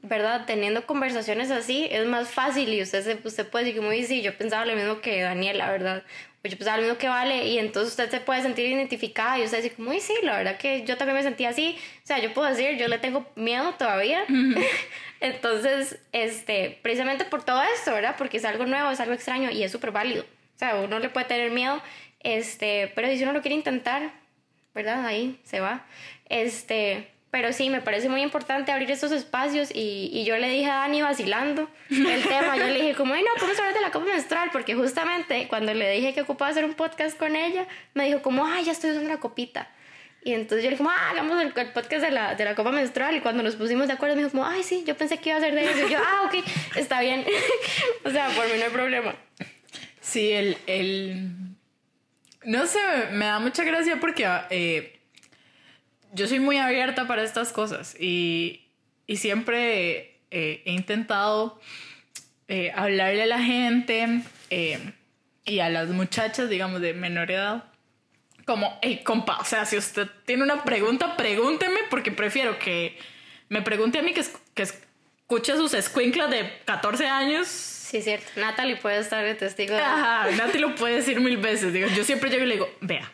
¿verdad? 0.01 0.45
Teniendo 0.47 0.85
conversaciones 0.87 1.51
así 1.51 1.87
es 1.91 2.07
más 2.07 2.29
fácil 2.29 2.73
y 2.73 2.81
usted, 2.81 3.03
se, 3.03 3.27
usted 3.27 3.47
puede 3.47 3.65
decir, 3.65 3.81
muy, 3.81 4.03
sí, 4.03 4.21
yo 4.21 4.35
pensaba 4.35 4.65
lo 4.65 4.75
mismo 4.75 4.99
que 4.99 5.21
Daniela, 5.21 5.69
¿verdad? 5.71 6.03
Pues 6.43 6.51
yo 6.51 6.57
pensaba 6.57 6.75
lo 6.75 6.83
mismo 6.83 6.97
que 6.97 7.07
Vale, 7.07 7.47
y 7.47 7.57
entonces 7.57 7.91
usted 7.91 8.11
se 8.11 8.19
puede 8.19 8.41
sentir 8.41 8.65
identificada 8.65 9.39
y 9.39 9.43
usted 9.43 9.63
dice, 9.63 9.81
muy, 9.81 10.01
sí, 10.01 10.13
la 10.23 10.35
verdad 10.35 10.57
que 10.57 10.83
yo 10.83 10.97
también 10.97 11.15
me 11.15 11.23
sentía 11.23 11.47
así. 11.47 11.77
O 12.03 12.05
sea, 12.05 12.19
yo 12.19 12.33
puedo 12.33 12.49
decir, 12.49 12.77
yo 12.77 12.89
le 12.89 12.97
tengo 12.97 13.25
miedo 13.35 13.75
todavía. 13.75 14.25
Entonces, 15.21 15.99
este, 16.11 16.77
precisamente 16.81 17.23
por 17.23 17.45
todo 17.45 17.63
esto, 17.73 17.93
¿verdad? 17.93 18.15
Porque 18.17 18.35
es 18.35 18.43
algo 18.43 18.65
nuevo, 18.65 18.91
es 18.91 18.99
algo 18.99 19.13
extraño 19.13 19.51
y 19.51 19.63
es 19.63 19.71
súper 19.71 19.91
válido. 19.91 20.23
O 20.23 20.59
sea, 20.59 20.75
uno 20.75 20.99
le 20.99 21.07
puede 21.07 21.27
tener 21.27 21.49
miedo, 21.49 21.81
este, 22.19 22.91
pero 22.93 23.07
si 23.07 23.23
uno 23.23 23.31
lo 23.31 23.41
quiere 23.41 23.55
intentar, 23.55 24.11
¿verdad? 24.75 25.05
Ahí 25.05 25.39
se 25.45 25.61
va. 25.61 25.85
Este, 26.27 27.07
pero 27.33 27.51
sí, 27.51 27.71
me 27.71 27.81
parece 27.81 28.09
muy 28.09 28.21
importante 28.21 28.71
abrir 28.71 28.91
estos 28.91 29.11
espacios 29.11 29.71
y, 29.73 30.11
y 30.13 30.23
yo 30.23 30.37
le 30.37 30.47
dije 30.49 30.69
a 30.69 30.75
Dani 30.75 31.01
vacilando 31.01 31.67
el 31.89 32.21
tema, 32.29 32.55
yo 32.57 32.67
le 32.67 32.79
dije 32.79 32.93
como, 32.93 33.15
ay 33.15 33.23
no, 33.23 33.31
¿cómo 33.39 33.51
hablar 33.53 33.73
de 33.73 33.81
la 33.81 33.89
copa 33.89 34.05
menstrual? 34.05 34.49
Porque 34.53 34.75
justamente 34.75 35.47
cuando 35.47 35.73
le 35.73 35.89
dije 35.89 36.13
que 36.13 36.21
ocupaba 36.21 36.51
hacer 36.51 36.63
un 36.63 36.75
podcast 36.75 37.17
con 37.17 37.35
ella, 37.35 37.65
me 37.95 38.05
dijo 38.05 38.21
como, 38.21 38.45
ay, 38.45 38.65
ya 38.65 38.71
estoy 38.71 38.91
usando 38.91 39.09
la 39.09 39.19
copita. 39.19 39.67
Y 40.23 40.33
entonces 40.33 40.63
yo 40.63 40.69
le 40.69 40.77
dije, 40.77 40.87
ah, 40.87 41.09
hagamos 41.09 41.41
el, 41.41 41.51
podcast 41.71 42.05
de 42.05 42.11
la, 42.11 42.35
de 42.35 42.45
la 42.45 42.53
copa 42.53 42.71
menstrual. 42.71 43.15
Y 43.15 43.21
cuando 43.21 43.41
nos 43.41 43.55
pusimos 43.55 43.87
de 43.87 43.93
acuerdo, 43.93 44.15
me 44.15 44.21
dijo, 44.21 44.29
como, 44.29 44.45
ay, 44.45 44.61
sí, 44.61 44.83
yo 44.85 44.95
pensé 44.95 45.17
que 45.17 45.29
iba 45.29 45.39
a 45.39 45.41
ser 45.41 45.55
de 45.55 45.65
eso. 45.65 45.87
Y 45.87 45.89
yo, 45.89 45.97
ah, 45.97 46.27
ok, 46.27 46.35
está 46.75 47.01
bien. 47.01 47.25
o 48.05 48.11
sea, 48.11 48.29
por 48.29 48.45
mí 48.45 48.59
no 48.59 48.65
hay 48.65 48.71
problema. 48.71 49.15
Sí, 50.01 50.31
el. 50.31 50.55
el... 50.67 51.29
No 52.45 52.67
sé, 52.67 52.79
me 53.11 53.25
da 53.25 53.39
mucha 53.39 53.63
gracia 53.63 53.99
porque 53.99 54.29
eh, 54.51 54.99
yo 56.13 56.27
soy 56.27 56.39
muy 56.39 56.57
abierta 56.57 57.07
para 57.07 57.23
estas 57.23 57.51
cosas 57.51 57.95
y, 57.99 58.67
y 59.07 59.17
siempre 59.17 60.19
eh, 60.31 60.61
he 60.65 60.71
intentado 60.71 61.59
eh, 62.47 62.71
hablarle 62.75 63.23
a 63.23 63.27
la 63.27 63.39
gente 63.39 64.21
y 65.45 65.59
a 65.59 65.69
las 65.69 65.89
muchachas, 65.89 66.49
digamos, 66.49 66.81
de 66.81 66.93
menor 66.93 67.31
edad 67.31 67.63
como, 68.45 68.77
hey, 68.81 69.01
compa, 69.03 69.37
o 69.39 69.45
sea, 69.45 69.65
si 69.65 69.77
usted 69.77 70.07
tiene 70.25 70.43
una 70.43 70.63
pregunta, 70.63 71.15
pregúnteme, 71.15 71.79
porque 71.89 72.11
prefiero 72.11 72.59
que 72.59 72.97
me 73.49 73.61
pregunte 73.61 73.99
a 73.99 74.01
mí 74.01 74.13
que, 74.13 74.23
que 74.53 74.63
escuche 74.63 75.55
sus 75.55 75.73
escuinclas 75.73 76.29
de 76.29 76.51
14 76.65 77.07
años. 77.07 77.47
Sí, 77.47 77.97
es 77.97 78.03
cierto. 78.03 78.25
Natalie 78.35 78.75
puede 78.77 78.99
estar 78.99 79.23
de 79.23 79.35
testigo. 79.35 79.75
Ajá, 79.75 80.29
Natalie 80.31 80.61
lo 80.61 80.75
puede 80.75 80.95
decir 80.95 81.19
mil 81.19 81.37
veces. 81.37 81.73
Digo, 81.73 81.87
yo 81.89 82.03
siempre 82.03 82.29
llego 82.29 82.43
y 82.43 82.47
le 82.47 82.55
digo, 82.55 82.69
vea, 82.81 83.09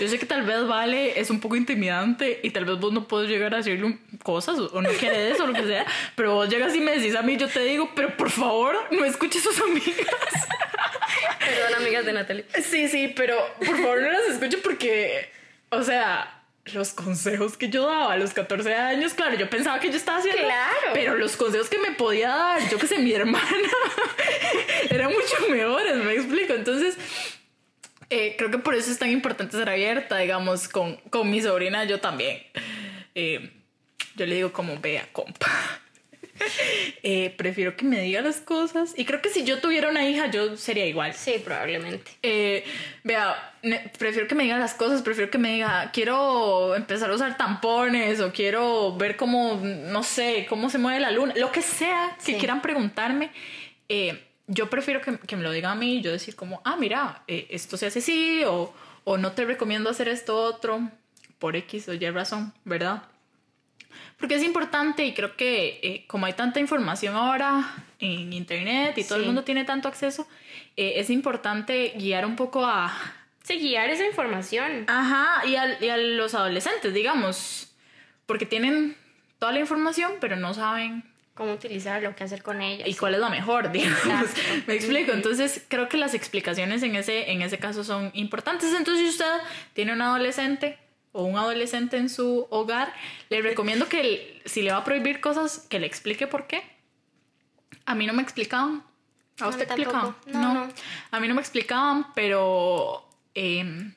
yo 0.00 0.08
sé 0.08 0.18
que 0.18 0.26
tal 0.26 0.44
vez 0.44 0.66
Vale 0.66 1.18
es 1.20 1.30
un 1.30 1.40
poco 1.40 1.56
intimidante 1.56 2.40
y 2.42 2.50
tal 2.50 2.64
vez 2.64 2.78
vos 2.78 2.92
no 2.92 3.06
puedes 3.06 3.28
llegar 3.28 3.54
a 3.54 3.58
decirle 3.58 3.98
cosas 4.22 4.58
o 4.58 4.80
no 4.80 4.88
quieres 4.90 5.38
o 5.40 5.46
lo 5.46 5.52
que 5.52 5.64
sea, 5.64 5.86
pero 6.14 6.34
vos 6.34 6.48
llegas 6.48 6.74
y 6.74 6.80
me 6.80 6.92
decís 6.92 7.14
a 7.14 7.22
mí, 7.22 7.36
yo 7.36 7.48
te 7.48 7.60
digo, 7.60 7.90
pero 7.94 8.16
por 8.16 8.30
favor, 8.30 8.76
no 8.90 9.04
escuches 9.04 9.46
a 9.46 9.52
sus 9.52 9.60
amigas. 9.60 10.06
Perdón, 11.38 11.74
amigas 11.80 12.04
de 12.04 12.12
Natalie. 12.12 12.44
Sí, 12.62 12.88
sí, 12.88 13.12
pero 13.14 13.36
por 13.58 13.76
favor 13.76 14.02
no 14.02 14.12
las 14.12 14.24
escuchen 14.28 14.60
porque, 14.62 15.30
o 15.70 15.82
sea, 15.82 16.38
los 16.74 16.92
consejos 16.92 17.56
que 17.56 17.68
yo 17.68 17.86
daba 17.86 18.12
a 18.12 18.16
los 18.16 18.32
14 18.32 18.74
años, 18.74 19.14
claro, 19.14 19.36
yo 19.36 19.48
pensaba 19.48 19.78
que 19.80 19.90
yo 19.90 19.96
estaba 19.96 20.18
haciendo. 20.18 20.42
Claro. 20.42 20.90
Pero 20.92 21.16
los 21.16 21.36
consejos 21.36 21.68
que 21.68 21.78
me 21.78 21.92
podía 21.92 22.28
dar, 22.28 22.68
yo 22.68 22.78
que 22.78 22.86
sé, 22.86 22.98
mi 22.98 23.12
hermana, 23.12 23.46
eran 24.90 25.10
mucho 25.10 25.50
mejores, 25.50 25.96
me 25.96 26.14
explico. 26.14 26.54
Entonces, 26.54 26.96
eh, 28.10 28.34
creo 28.38 28.50
que 28.50 28.58
por 28.58 28.74
eso 28.74 28.90
es 28.90 28.98
tan 28.98 29.10
importante 29.10 29.56
ser 29.56 29.68
abierta, 29.68 30.18
digamos, 30.18 30.68
con, 30.68 30.96
con 31.10 31.30
mi 31.30 31.42
sobrina, 31.42 31.84
yo 31.84 32.00
también. 32.00 32.38
Eh, 33.14 33.50
yo 34.16 34.26
le 34.26 34.36
digo 34.36 34.52
como, 34.52 34.78
vea, 34.80 35.08
compa. 35.12 35.46
Eh, 37.02 37.34
prefiero 37.36 37.76
que 37.76 37.84
me 37.84 38.00
diga 38.00 38.20
las 38.20 38.36
cosas. 38.36 38.94
Y 38.96 39.04
creo 39.04 39.20
que 39.20 39.28
si 39.28 39.44
yo 39.44 39.60
tuviera 39.60 39.88
una 39.88 40.08
hija, 40.08 40.30
yo 40.30 40.56
sería 40.56 40.86
igual. 40.86 41.14
Sí, 41.14 41.40
probablemente. 41.44 42.12
Eh, 42.22 42.64
vea, 43.02 43.54
prefiero 43.98 44.28
que 44.28 44.34
me 44.34 44.44
diga 44.44 44.58
las 44.58 44.74
cosas, 44.74 45.02
prefiero 45.02 45.30
que 45.30 45.38
me 45.38 45.54
diga, 45.54 45.90
quiero 45.92 46.76
empezar 46.76 47.10
a 47.10 47.14
usar 47.14 47.36
tampones 47.36 48.20
o 48.20 48.32
quiero 48.32 48.96
ver 48.96 49.16
cómo, 49.16 49.60
no 49.62 50.02
sé, 50.02 50.46
cómo 50.48 50.70
se 50.70 50.78
mueve 50.78 51.00
la 51.00 51.10
luna, 51.10 51.34
lo 51.36 51.50
que 51.50 51.62
sea 51.62 52.16
que 52.24 52.36
quieran 52.36 52.62
preguntarme. 52.62 53.30
Eh, 53.88 54.27
yo 54.48 54.68
prefiero 54.68 55.00
que, 55.00 55.18
que, 55.18 55.36
me 55.36 55.44
lo 55.44 55.52
diga 55.52 55.70
a 55.70 55.74
mí 55.74 56.00
yo 56.00 56.10
decir 56.10 56.34
como, 56.34 56.60
ah, 56.64 56.76
mira, 56.76 57.22
esto 57.26 57.76
se 57.76 57.86
hace 57.86 58.00
así 58.00 58.42
o, 58.44 58.74
o 59.04 59.18
no 59.18 59.32
te 59.32 59.44
recomiendo 59.44 59.90
hacer 59.90 60.08
esto 60.08 60.36
otro 60.36 60.90
por 61.38 61.54
X 61.54 61.88
o 61.88 61.94
Y 61.94 62.10
razón, 62.10 62.52
¿verdad? 62.64 63.04
Porque 64.18 64.34
es 64.34 64.42
importante 64.42 65.06
y 65.06 65.14
creo 65.14 65.36
que 65.36 65.80
eh, 65.82 66.04
como 66.08 66.26
hay 66.26 66.32
tanta 66.32 66.60
información 66.60 67.14
ahora 67.14 67.84
en 68.00 68.32
Internet 68.32 68.98
y 68.98 69.04
todo 69.04 69.18
el 69.18 69.26
mundo 69.26 69.44
tiene 69.44 69.64
tanto 69.64 69.86
acceso, 69.86 70.26
eh, 70.76 70.94
es 70.96 71.10
importante 71.10 71.92
guiar 71.96 72.26
un 72.26 72.36
poco 72.36 72.66
a... 72.66 72.92
Sí, 73.44 73.58
guiar 73.58 73.90
esa 73.90 74.06
información. 74.06 74.84
Ajá, 74.88 75.46
y 75.46 75.56
a, 75.56 75.82
y 75.82 75.88
a 75.88 75.96
los 75.96 76.34
adolescentes, 76.34 76.92
digamos, 76.92 77.72
porque 78.26 78.44
tienen 78.44 78.96
toda 79.38 79.52
la 79.52 79.60
información, 79.60 80.14
pero 80.20 80.36
no 80.36 80.52
saben 80.52 81.07
cómo 81.38 81.52
utilizarlo, 81.52 82.16
qué 82.16 82.24
hacer 82.24 82.42
con 82.42 82.60
ella. 82.60 82.86
Y 82.88 82.94
cuál 82.94 83.14
es 83.14 83.20
lo 83.20 83.30
mejor, 83.30 83.70
digamos. 83.72 84.28
Me 84.66 84.74
explico. 84.74 85.12
Entonces, 85.12 85.64
creo 85.68 85.88
que 85.88 85.96
las 85.96 86.12
explicaciones 86.12 86.82
en 86.82 86.96
ese, 86.96 87.30
en 87.30 87.42
ese 87.42 87.58
caso 87.58 87.84
son 87.84 88.10
importantes. 88.14 88.74
Entonces, 88.74 89.04
si 89.04 89.10
usted 89.10 89.38
tiene 89.72 89.92
un 89.92 90.02
adolescente 90.02 90.76
o 91.12 91.22
un 91.22 91.38
adolescente 91.38 91.96
en 91.96 92.10
su 92.10 92.48
hogar, 92.50 92.92
le 93.30 93.40
recomiendo 93.40 93.88
que 93.88 94.42
si 94.46 94.62
le 94.62 94.72
va 94.72 94.78
a 94.78 94.84
prohibir 94.84 95.20
cosas, 95.20 95.64
que 95.70 95.78
le 95.78 95.86
explique 95.86 96.26
por 96.26 96.48
qué. 96.48 96.62
A 97.86 97.94
mí 97.94 98.04
no 98.04 98.12
me 98.12 98.22
explicaban. 98.22 98.82
¿A 99.38 99.46
usted 99.46 99.62
explicaban? 99.62 100.16
No, 100.26 100.52
no, 100.52 100.68
A 101.12 101.20
mí 101.20 101.28
no 101.28 101.34
me 101.34 101.40
explicaban, 101.40 102.12
pero... 102.14 103.08
Eh, 103.36 103.92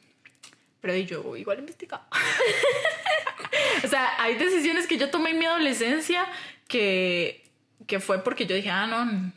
pero 0.79 0.95
yo 0.95 1.35
igual 1.35 1.59
investigaba. 1.59 2.07
o 3.83 3.87
sea, 3.87 4.21
hay 4.21 4.35
decisiones 4.35 4.87
que 4.87 4.97
yo 4.97 5.09
tomé 5.09 5.31
en 5.31 5.39
mi 5.39 5.45
adolescencia 5.45 6.27
que, 6.71 7.43
que 7.85 7.99
fue 7.99 8.23
porque 8.23 8.45
yo 8.45 8.55
dije, 8.55 8.69
ah, 8.69 8.87
no. 8.87 9.31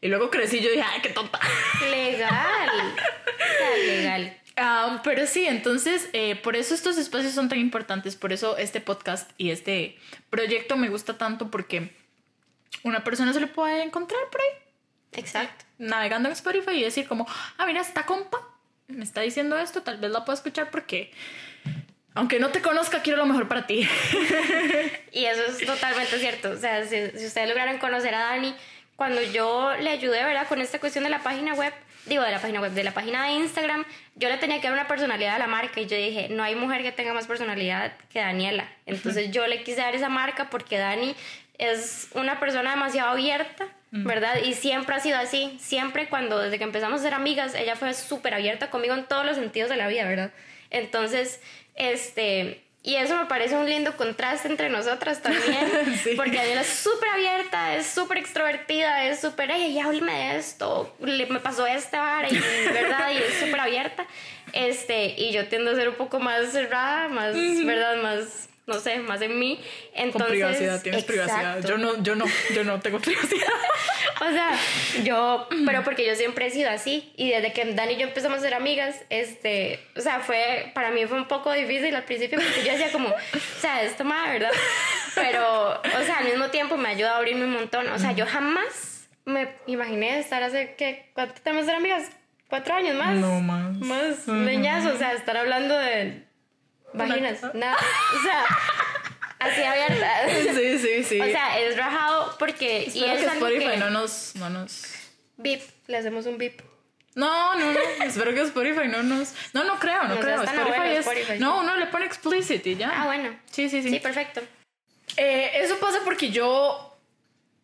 Y 0.00 0.08
luego 0.08 0.30
crecí 0.30 0.58
y 0.58 0.62
yo 0.62 0.70
dije, 0.70 0.82
ay, 0.82 1.00
qué 1.02 1.10
tonta. 1.10 1.38
Legal. 1.90 2.70
legal. 3.86 4.38
Pero 5.02 5.26
sí, 5.26 5.46
entonces, 5.46 6.08
eh, 6.12 6.36
por 6.36 6.56
eso 6.56 6.74
estos 6.74 6.96
espacios 6.98 7.32
son 7.32 7.48
tan 7.48 7.58
importantes, 7.58 8.16
por 8.16 8.32
eso 8.32 8.56
este 8.56 8.80
podcast 8.80 9.30
y 9.36 9.50
este 9.50 9.98
proyecto 10.30 10.76
me 10.76 10.88
gusta 10.88 11.18
tanto 11.18 11.50
porque 11.50 11.96
una 12.84 13.02
persona 13.04 13.32
se 13.32 13.40
lo 13.40 13.52
puede 13.52 13.82
encontrar 13.82 14.20
por 14.30 14.40
ahí. 14.40 15.20
Exacto. 15.20 15.64
Navegando 15.78 16.28
en 16.28 16.32
Spotify 16.32 16.72
y 16.72 16.82
decir 16.82 17.08
como, 17.08 17.26
ah, 17.58 17.66
mira, 17.66 17.80
esta 17.80 18.06
compa 18.06 18.38
me 18.88 19.04
está 19.04 19.20
diciendo 19.22 19.58
esto, 19.58 19.82
tal 19.82 19.98
vez 19.98 20.10
la 20.10 20.24
pueda 20.24 20.36
escuchar 20.36 20.70
porque, 20.70 21.12
aunque 22.14 22.38
no 22.38 22.50
te 22.50 22.60
conozca, 22.60 23.02
quiero 23.02 23.18
lo 23.18 23.26
mejor 23.26 23.48
para 23.48 23.66
ti. 23.66 23.88
y 25.12 25.24
eso 25.24 25.42
es 25.44 25.66
totalmente 25.66 26.18
cierto. 26.18 26.50
O 26.50 26.56
sea, 26.56 26.84
si, 26.84 27.10
si 27.18 27.26
ustedes 27.26 27.48
lograron 27.48 27.78
conocer 27.78 28.14
a 28.14 28.20
Dani, 28.20 28.54
cuando 28.96 29.22
yo 29.22 29.72
le 29.80 29.90
ayudé, 29.90 30.22
¿verdad? 30.24 30.46
Con 30.46 30.60
esta 30.60 30.78
cuestión 30.78 31.04
de 31.04 31.10
la 31.10 31.20
página 31.22 31.54
web, 31.54 31.72
digo, 32.06 32.22
de 32.22 32.30
la 32.30 32.40
página 32.40 32.60
web, 32.60 32.72
de 32.72 32.84
la 32.84 32.92
página 32.92 33.26
de 33.26 33.32
Instagram, 33.32 33.84
yo 34.16 34.28
le 34.28 34.36
tenía 34.36 34.60
que 34.60 34.68
dar 34.68 34.74
una 34.74 34.88
personalidad 34.88 35.36
a 35.36 35.38
la 35.38 35.46
marca 35.46 35.80
y 35.80 35.86
yo 35.86 35.96
dije, 35.96 36.28
no 36.30 36.42
hay 36.42 36.54
mujer 36.54 36.82
que 36.82 36.92
tenga 36.92 37.14
más 37.14 37.26
personalidad 37.26 37.92
que 38.12 38.20
Daniela. 38.20 38.68
Entonces 38.86 39.30
yo 39.30 39.46
le 39.46 39.62
quise 39.62 39.80
dar 39.80 39.94
esa 39.94 40.08
marca 40.08 40.50
porque 40.50 40.78
Dani 40.78 41.14
es 41.58 42.08
una 42.14 42.38
persona 42.40 42.70
demasiado 42.70 43.10
abierta, 43.10 43.66
¿verdad? 43.90 44.36
Y 44.44 44.54
siempre 44.54 44.94
ha 44.94 45.00
sido 45.00 45.18
así, 45.18 45.56
siempre 45.60 46.08
cuando, 46.08 46.38
desde 46.38 46.58
que 46.58 46.64
empezamos 46.64 47.00
a 47.00 47.04
ser 47.04 47.14
amigas, 47.14 47.54
ella 47.54 47.76
fue 47.76 47.92
súper 47.94 48.34
abierta 48.34 48.70
conmigo 48.70 48.94
en 48.94 49.04
todos 49.04 49.26
los 49.26 49.36
sentidos 49.36 49.68
de 49.68 49.76
la 49.76 49.86
vida, 49.86 50.04
¿verdad? 50.04 50.30
Entonces, 50.70 51.40
este, 51.74 52.62
Y 52.84 52.96
eso 52.96 53.16
me 53.16 53.26
parece 53.26 53.56
un 53.56 53.68
lindo 53.68 53.96
contraste 53.96 54.48
entre 54.48 54.68
nosotras 54.68 55.22
también. 55.22 55.70
Sí. 56.02 56.14
Porque 56.16 56.36
Daniela 56.36 56.62
es 56.62 56.66
súper 56.68 57.08
abierta, 57.10 57.76
es 57.76 57.86
súper 57.86 58.18
extrovertida, 58.18 59.04
es 59.04 59.20
súper, 59.20 59.50
hey, 59.52 59.78
háblame 59.78 60.12
de 60.12 60.36
esto, 60.38 60.92
le- 61.00 61.26
me 61.26 61.38
pasó 61.38 61.64
esta 61.66 62.00
vara, 62.00 62.28
y, 62.28 62.34
¿verdad? 62.72 63.10
Y 63.12 63.18
es 63.18 63.34
súper 63.38 63.60
abierta. 63.60 64.04
Este, 64.52 65.14
y 65.16 65.32
yo 65.32 65.46
tiendo 65.48 65.70
a 65.70 65.74
ser 65.76 65.88
un 65.90 65.94
poco 65.94 66.18
más 66.18 66.50
cerrada, 66.50 67.08
más, 67.08 67.34
¿verdad? 67.64 67.96
Más, 68.02 68.48
no 68.66 68.78
sé, 68.78 68.98
más 68.98 69.20
en 69.22 69.38
mí. 69.38 69.60
Entonces, 69.94 70.22
Con 70.22 70.30
privacidad, 70.30 70.82
tienes 70.82 71.04
privacidad. 71.04 71.58
Exacto. 71.58 71.68
Yo 71.68 71.78
no, 71.78 72.02
yo 72.02 72.14
no, 72.14 72.24
yo 72.54 72.64
no 72.64 72.80
tengo 72.80 72.98
privacidad. 72.98 73.46
O 74.20 74.30
sea, 74.30 74.52
yo, 75.02 75.48
pero 75.66 75.82
porque 75.82 76.06
yo 76.06 76.14
siempre 76.14 76.46
he 76.46 76.50
sido 76.50 76.70
así. 76.70 77.12
Y 77.16 77.30
desde 77.30 77.52
que 77.52 77.64
Dani 77.72 77.94
y 77.94 77.96
yo 77.96 78.06
empezamos 78.06 78.38
a 78.38 78.40
ser 78.40 78.54
amigas, 78.54 79.02
este, 79.10 79.80
o 79.96 80.00
sea, 80.00 80.20
fue, 80.20 80.70
para 80.74 80.92
mí 80.92 81.04
fue 81.06 81.18
un 81.18 81.26
poco 81.26 81.50
difícil 81.52 81.96
al 81.96 82.04
principio 82.04 82.38
porque 82.38 82.64
yo 82.64 82.70
decía 82.70 82.92
como, 82.92 83.08
o 83.08 83.60
sea, 83.60 83.82
esto 83.82 84.04
más, 84.04 84.30
¿verdad? 84.30 84.52
Pero, 85.16 85.70
o 85.72 86.04
sea, 86.04 86.18
al 86.18 86.26
mismo 86.26 86.50
tiempo 86.50 86.76
me 86.76 86.90
ayuda 86.90 87.14
a 87.14 87.16
abrirme 87.16 87.46
un 87.46 87.52
montón. 87.52 87.88
O 87.88 87.98
sea, 87.98 88.12
yo 88.12 88.24
jamás 88.24 89.08
me 89.24 89.56
imaginé 89.66 90.20
estar 90.20 90.40
hace, 90.40 90.76
¿qué? 90.78 91.10
¿Cuánto 91.14 91.40
tenemos 91.42 91.66
de 91.66 91.72
ser 91.72 91.80
amigas? 91.80 92.10
¿Cuatro 92.48 92.74
años 92.74 92.94
más? 92.96 93.16
No 93.16 93.40
más. 93.40 93.76
Más 93.78 94.28
leñazo, 94.28 94.94
o 94.94 94.98
sea, 94.98 95.14
estar 95.14 95.36
hablando 95.36 95.76
de 95.76 96.22
vaginas, 96.94 97.42
nada. 97.54 97.76
O 98.18 98.22
sea, 98.22 98.44
así 99.38 99.62
abierta. 99.62 100.10
Sí, 100.54 100.78
sí, 100.78 101.04
sí. 101.04 101.20
O 101.20 101.24
sea, 101.24 101.58
es 101.60 101.76
rajado 101.76 102.36
porque... 102.38 102.84
y 102.84 102.88
Espero 102.88 103.12
es 103.12 103.20
que 103.20 103.26
Spotify 103.26 103.66
que- 103.72 103.76
no 103.78 103.90
nos, 103.90 104.34
no 104.36 104.50
nos. 104.50 104.84
Bip, 105.36 105.62
le 105.86 105.96
hacemos 105.96 106.26
un 106.26 106.38
bip. 106.38 106.60
No, 107.14 107.54
no, 107.56 107.72
no. 107.72 107.80
Espero 108.04 108.32
que 108.32 108.40
Spotify 108.42 108.88
no 108.88 109.02
nos. 109.02 109.34
No, 109.52 109.64
no 109.64 109.78
creo, 109.78 110.04
no 110.04 110.18
creo. 110.18 110.42
Spotify 110.42 110.88
es. 110.96 111.06
Spotify, 111.06 111.38
No, 111.38 111.60
uno 111.60 111.76
le 111.76 111.86
pone 111.86 112.06
explicit 112.06 112.66
y 112.66 112.76
ya. 112.76 112.90
Ah, 112.94 113.06
bueno. 113.06 113.36
Sí, 113.50 113.68
sí, 113.68 113.82
sí. 113.82 113.90
Sí, 113.90 114.00
perfecto. 114.00 114.40
Eh, 115.18 115.50
eso 115.56 115.78
pasa 115.78 115.98
porque 116.04 116.30
yo, 116.30 116.96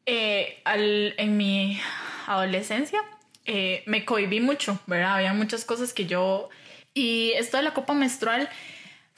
eh, 0.05 0.61
al- 0.65 1.15
en 1.17 1.37
mi 1.39 1.81
adolescencia, 2.27 3.01
eh, 3.47 3.83
me 3.87 4.05
cohibí 4.05 4.41
mucho, 4.41 4.79
¿verdad? 4.87 5.15
Había 5.17 5.33
muchas 5.33 5.65
cosas 5.65 5.93
que 5.95 6.05
yo... 6.07 6.51
Y 6.93 7.33
esto 7.37 7.57
de 7.59 7.63
la 7.63 7.73
copa 7.75 7.95
menstrual 7.95 8.51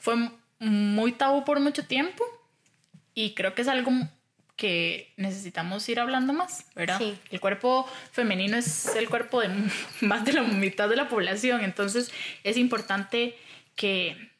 fue 0.01 0.15
muy 0.59 1.13
tabú 1.13 1.45
por 1.45 1.59
mucho 1.59 1.85
tiempo 1.85 2.25
y 3.13 3.33
creo 3.33 3.55
que 3.55 3.61
es 3.61 3.67
algo 3.67 3.91
que 4.57 5.13
necesitamos 5.15 5.87
ir 5.89 5.99
hablando 5.99 6.33
más, 6.33 6.65
¿verdad? 6.75 6.97
Sí. 6.97 7.17
El 7.29 7.39
cuerpo 7.39 7.87
femenino 8.11 8.57
es 8.57 8.95
el 8.95 9.09
cuerpo 9.09 9.41
de 9.41 9.49
más 10.01 10.25
de 10.25 10.33
la 10.33 10.41
mitad 10.43 10.89
de 10.89 10.95
la 10.95 11.07
población, 11.07 11.63
entonces 11.63 12.11
es 12.43 12.57
importante 12.57 13.37
que 13.75 14.31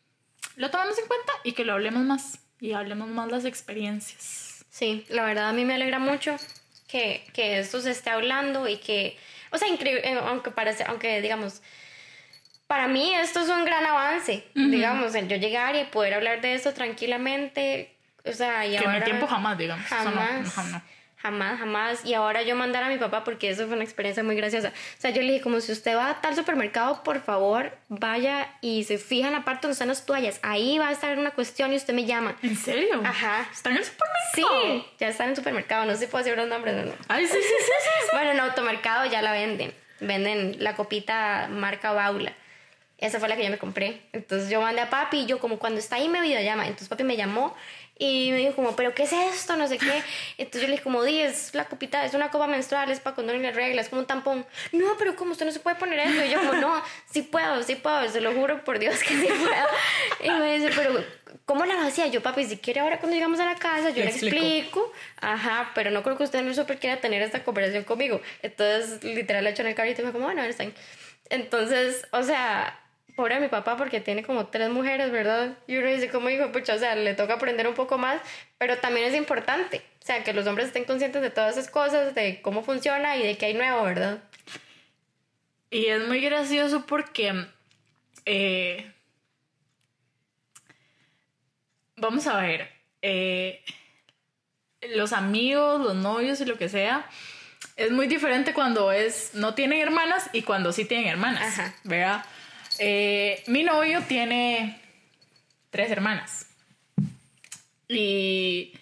lo 0.58 0.70
tomemos 0.70 0.98
en 0.98 1.06
cuenta 1.06 1.34
y 1.44 1.54
que 1.54 1.64
lo 1.64 1.74
hablemos 1.74 2.04
más 2.04 2.40
y 2.60 2.74
hablemos 2.74 3.08
más 3.10 3.32
las 3.32 3.46
experiencias. 3.46 4.66
Sí, 4.70 5.06
la 5.10 5.24
verdad 5.24 5.50
a 5.50 5.54
mí 5.54 5.64
me 5.64 5.76
alegra 5.76 6.00
mucho 6.00 6.36
que, 6.88 7.24
que 7.34 7.60
esto 7.60 7.82
se 7.82 7.92
esté 7.92 8.10
hablando 8.10 8.68
y 8.68 8.78
que, 8.78 9.18
o 9.52 9.58
sea, 9.58 9.68
increíble, 9.68 10.02
eh, 10.08 10.20
aunque 10.24 10.52
parece, 10.52 10.84
aunque 10.88 11.22
digamos, 11.22 11.62
para 12.72 12.88
mí 12.88 13.14
esto 13.14 13.42
es 13.42 13.50
un 13.50 13.66
gran 13.66 13.86
avance, 13.86 14.46
digamos, 14.56 15.14
el 15.16 15.28
yo 15.28 15.36
llegar 15.36 15.76
y 15.76 15.84
poder 15.84 16.14
hablar 16.14 16.40
de 16.40 16.54
esto 16.54 16.74
tranquilamente, 16.74 17.94
o 18.24 18.32
sea, 18.32 18.66
y 18.66 18.72
Que 18.72 18.78
en 18.78 18.84
ahora... 18.86 19.00
mi 19.00 19.04
tiempo 19.04 19.28
jamás, 19.28 19.58
digamos. 19.58 19.86
Jamás. 19.88 20.56
no, 20.56 20.64
no. 20.70 20.82
Jamás, 21.18 21.60
jamás. 21.60 22.06
Y 22.06 22.14
ahora 22.14 22.44
yo 22.44 22.56
mandar 22.56 22.84
a 22.84 22.88
mi 22.88 22.98
papá, 22.98 23.26
porque 23.26 23.50
eso 23.50 23.66
fue 23.68 23.76
una 23.76 23.84
experiencia 23.84 24.24
muy 24.24 24.38
graciosa. 24.38 24.70
O 24.70 25.02
sea, 25.02 25.12
yo 25.12 25.22
le 25.22 25.34
dije, 25.34 25.42
como 25.42 25.60
si 25.60 25.74
usted 25.74 25.98
va 25.98 26.12
a 26.12 26.22
tal 26.22 26.34
supermercado, 26.34 27.04
por 27.04 27.22
favor, 27.22 27.78
vaya 27.90 28.48
y 28.62 28.86
se 28.86 28.98
fija 28.98 29.28
en 29.28 29.34
la 29.34 29.44
parte 29.44 29.64
donde 29.64 29.74
están 29.74 29.90
las 29.90 30.06
toallas. 30.06 30.40
Ahí 30.42 30.80
va 30.80 30.88
a 30.88 30.92
estar 30.94 31.20
una 31.20 31.32
cuestión 31.32 31.74
y 31.74 31.76
usted 31.76 31.94
me 31.94 32.06
llama. 32.06 32.38
¿En 32.42 32.56
serio? 32.56 33.02
Ajá. 33.04 33.50
¿Está 33.52 33.70
en 33.72 33.78
el 33.78 33.84
supermercado? 33.84 34.62
Sí, 34.64 34.86
ya 34.98 35.10
está 35.10 35.26
en 35.26 35.32
el 35.32 35.36
supermercado. 35.36 35.84
No 35.86 35.92
sé 35.92 36.00
si 36.00 36.08
puedo 36.08 36.24
decir 36.24 36.38
los 36.38 36.48
nombres 36.48 36.74
o 36.82 36.86
no. 36.86 36.94
Ay, 37.10 37.28
sí, 37.28 37.34
sí, 37.34 37.40
sí, 37.42 37.74
sí. 37.84 38.08
Bueno, 38.14 38.32
en 38.32 38.40
automercado 38.40 39.06
ya 39.08 39.22
la 39.22 39.34
venden. 39.34 39.74
Venden 40.00 40.56
la 40.64 40.76
copita 40.78 41.50
marca 41.52 41.92
Baula. 41.92 42.32
Esa 43.02 43.20
fue 43.20 43.28
la 43.28 43.36
que 43.36 43.44
yo 43.44 43.50
me 43.50 43.58
compré. 43.58 44.00
Entonces 44.14 44.50
yo 44.50 44.62
mandé 44.62 44.82
a 44.82 44.90
papi 44.90 45.22
y 45.22 45.26
yo 45.26 45.40
como 45.40 45.60
cuando 45.60 45.80
está 45.80 45.98
ahí 45.98 46.08
me 46.08 46.22
videollama. 46.22 46.64
Entonces 46.68 46.88
papi 46.88 47.04
me 47.04 47.18
llamó 47.18 47.56
y 47.98 48.32
me 48.32 48.38
dijo 48.38 48.56
como, 48.56 48.76
pero 48.76 48.96
¿qué 48.96 49.04
es 49.04 49.14
esto? 49.14 49.56
No 49.58 49.68
sé 49.68 49.78
qué. 49.78 50.04
Entonces 50.38 50.62
yo 50.62 50.68
le 50.68 50.74
dije 50.74 50.84
como, 50.84 51.04
di, 51.04 51.20
es 51.20 51.54
la 51.54 51.66
copita, 51.66 52.06
es 52.06 52.14
una 52.14 52.32
copa 52.32 52.48
menstrual, 52.48 52.90
es 52.92 53.00
para 53.00 53.14
cuando 53.16 53.34
no 53.34 53.40
le 53.40 53.52
regla, 53.52 53.82
es 53.82 53.90
como 53.90 54.02
un 54.02 54.08
tampón. 54.08 54.46
No, 54.72 54.98
pero 54.98 55.16
¿cómo? 55.16 55.34
Usted 55.34 55.46
no 55.46 55.52
se 55.52 55.60
puede 55.60 55.76
poner 55.76 56.00
eso. 56.00 56.24
Y 56.26 56.30
yo 56.30 56.40
como, 56.40 56.54
no, 56.54 56.82
sí 57.12 57.22
puedo, 57.24 57.62
sí 57.64 57.76
puedo, 57.76 58.08
se 58.10 58.22
lo 58.22 58.34
juro 58.34 58.64
por 58.64 58.80
Dios 58.80 59.00
que 59.00 59.10
sí 59.10 59.28
puedo. 59.28 59.68
Y 60.24 60.30
me 60.40 60.58
dice, 60.58 60.72
pero 60.76 61.04
¿cómo 61.46 61.66
la 61.66 61.86
hacía? 61.86 62.08
Yo, 62.08 62.22
papi, 62.22 62.46
si 62.46 62.58
quiere 62.58 62.80
ahora 62.80 63.00
cuando 63.00 63.16
llegamos 63.16 63.40
a 63.40 63.46
la 63.46 63.56
casa, 63.56 63.90
yo 63.90 64.04
Le 64.04 64.10
explico. 64.10 64.36
explico. 64.38 64.94
Ajá, 65.20 65.72
pero 65.76 65.92
no 65.92 66.02
creo 66.02 66.18
que 66.18 66.24
usted 66.24 66.40
el 66.40 66.56
súper 66.56 66.80
quiera 66.80 67.02
tener 67.02 67.22
esta 67.22 67.44
conversación 67.44 67.84
conmigo. 67.84 68.22
Entonces, 68.42 69.04
literal, 69.04 69.44
le 69.44 69.52
echo 69.52 69.62
en 69.64 69.68
el 69.70 69.76
carrito 69.76 70.02
y 70.02 70.06
me 70.06 70.12
como, 70.12 70.26
bueno, 70.26 70.44
está 70.44 70.64
bien". 70.64 70.76
Entonces, 71.30 72.08
o 72.12 72.24
sea, 72.24 72.78
pobre 73.16 73.40
mi 73.40 73.48
papá 73.48 73.78
porque 73.78 74.00
tiene 74.02 74.24
como 74.24 74.48
tres 74.48 74.70
mujeres, 74.70 75.12
¿verdad? 75.12 75.58
Y 75.68 75.78
uno 75.78 75.88
dice, 75.88 76.10
como 76.10 76.30
hijo, 76.30 76.52
pucha, 76.52 76.76
o 76.76 76.80
sea, 76.80 76.96
le 76.96 77.14
toca 77.14 77.36
aprender 77.36 77.68
un 77.68 77.76
poco 77.76 77.98
más, 77.98 78.22
pero 78.58 78.78
también 78.78 79.08
es 79.08 79.16
importante, 79.16 79.82
o 80.02 80.06
sea, 80.06 80.24
que 80.24 80.34
los 80.34 80.48
hombres 80.48 80.68
estén 80.68 80.86
conscientes 80.86 81.22
de 81.22 81.30
todas 81.30 81.58
esas 81.58 81.70
cosas, 81.72 82.16
de 82.16 82.42
cómo 82.42 82.64
funciona 82.64 83.18
y 83.18 83.24
de 83.24 83.38
qué 83.38 83.48
hay 83.48 83.54
nuevo, 83.54 83.84
¿verdad? 83.84 84.20
Y 85.70 85.86
es 85.88 86.06
muy 86.08 86.20
gracioso 86.22 86.86
porque. 86.86 87.46
eh, 88.26 88.92
vamos 91.98 92.28
a 92.28 92.42
ver. 92.42 92.70
eh, 93.02 93.64
los 94.96 95.14
amigos, 95.14 95.80
los 95.80 95.96
novios 95.96 96.42
y 96.42 96.46
lo 96.46 96.58
que 96.58 96.68
sea. 96.70 97.08
Es 97.76 97.92
muy 97.92 98.08
diferente 98.08 98.54
cuando 98.54 98.92
es 98.92 99.34
no 99.36 99.54
tienen 99.54 99.80
hermanas 99.80 100.30
y 100.34 100.42
cuando 100.42 100.72
sí 100.74 100.86
tienen 100.86 101.08
hermanas. 101.08 101.60
Ajá. 101.60 101.76
¿Verdad? 101.84 102.26
Eh, 102.80 103.44
mi 103.48 103.64
novio 103.64 104.02
tiene 104.08 104.80
tres 105.70 105.92
hermanas. 105.92 106.48
Y, 107.88 108.74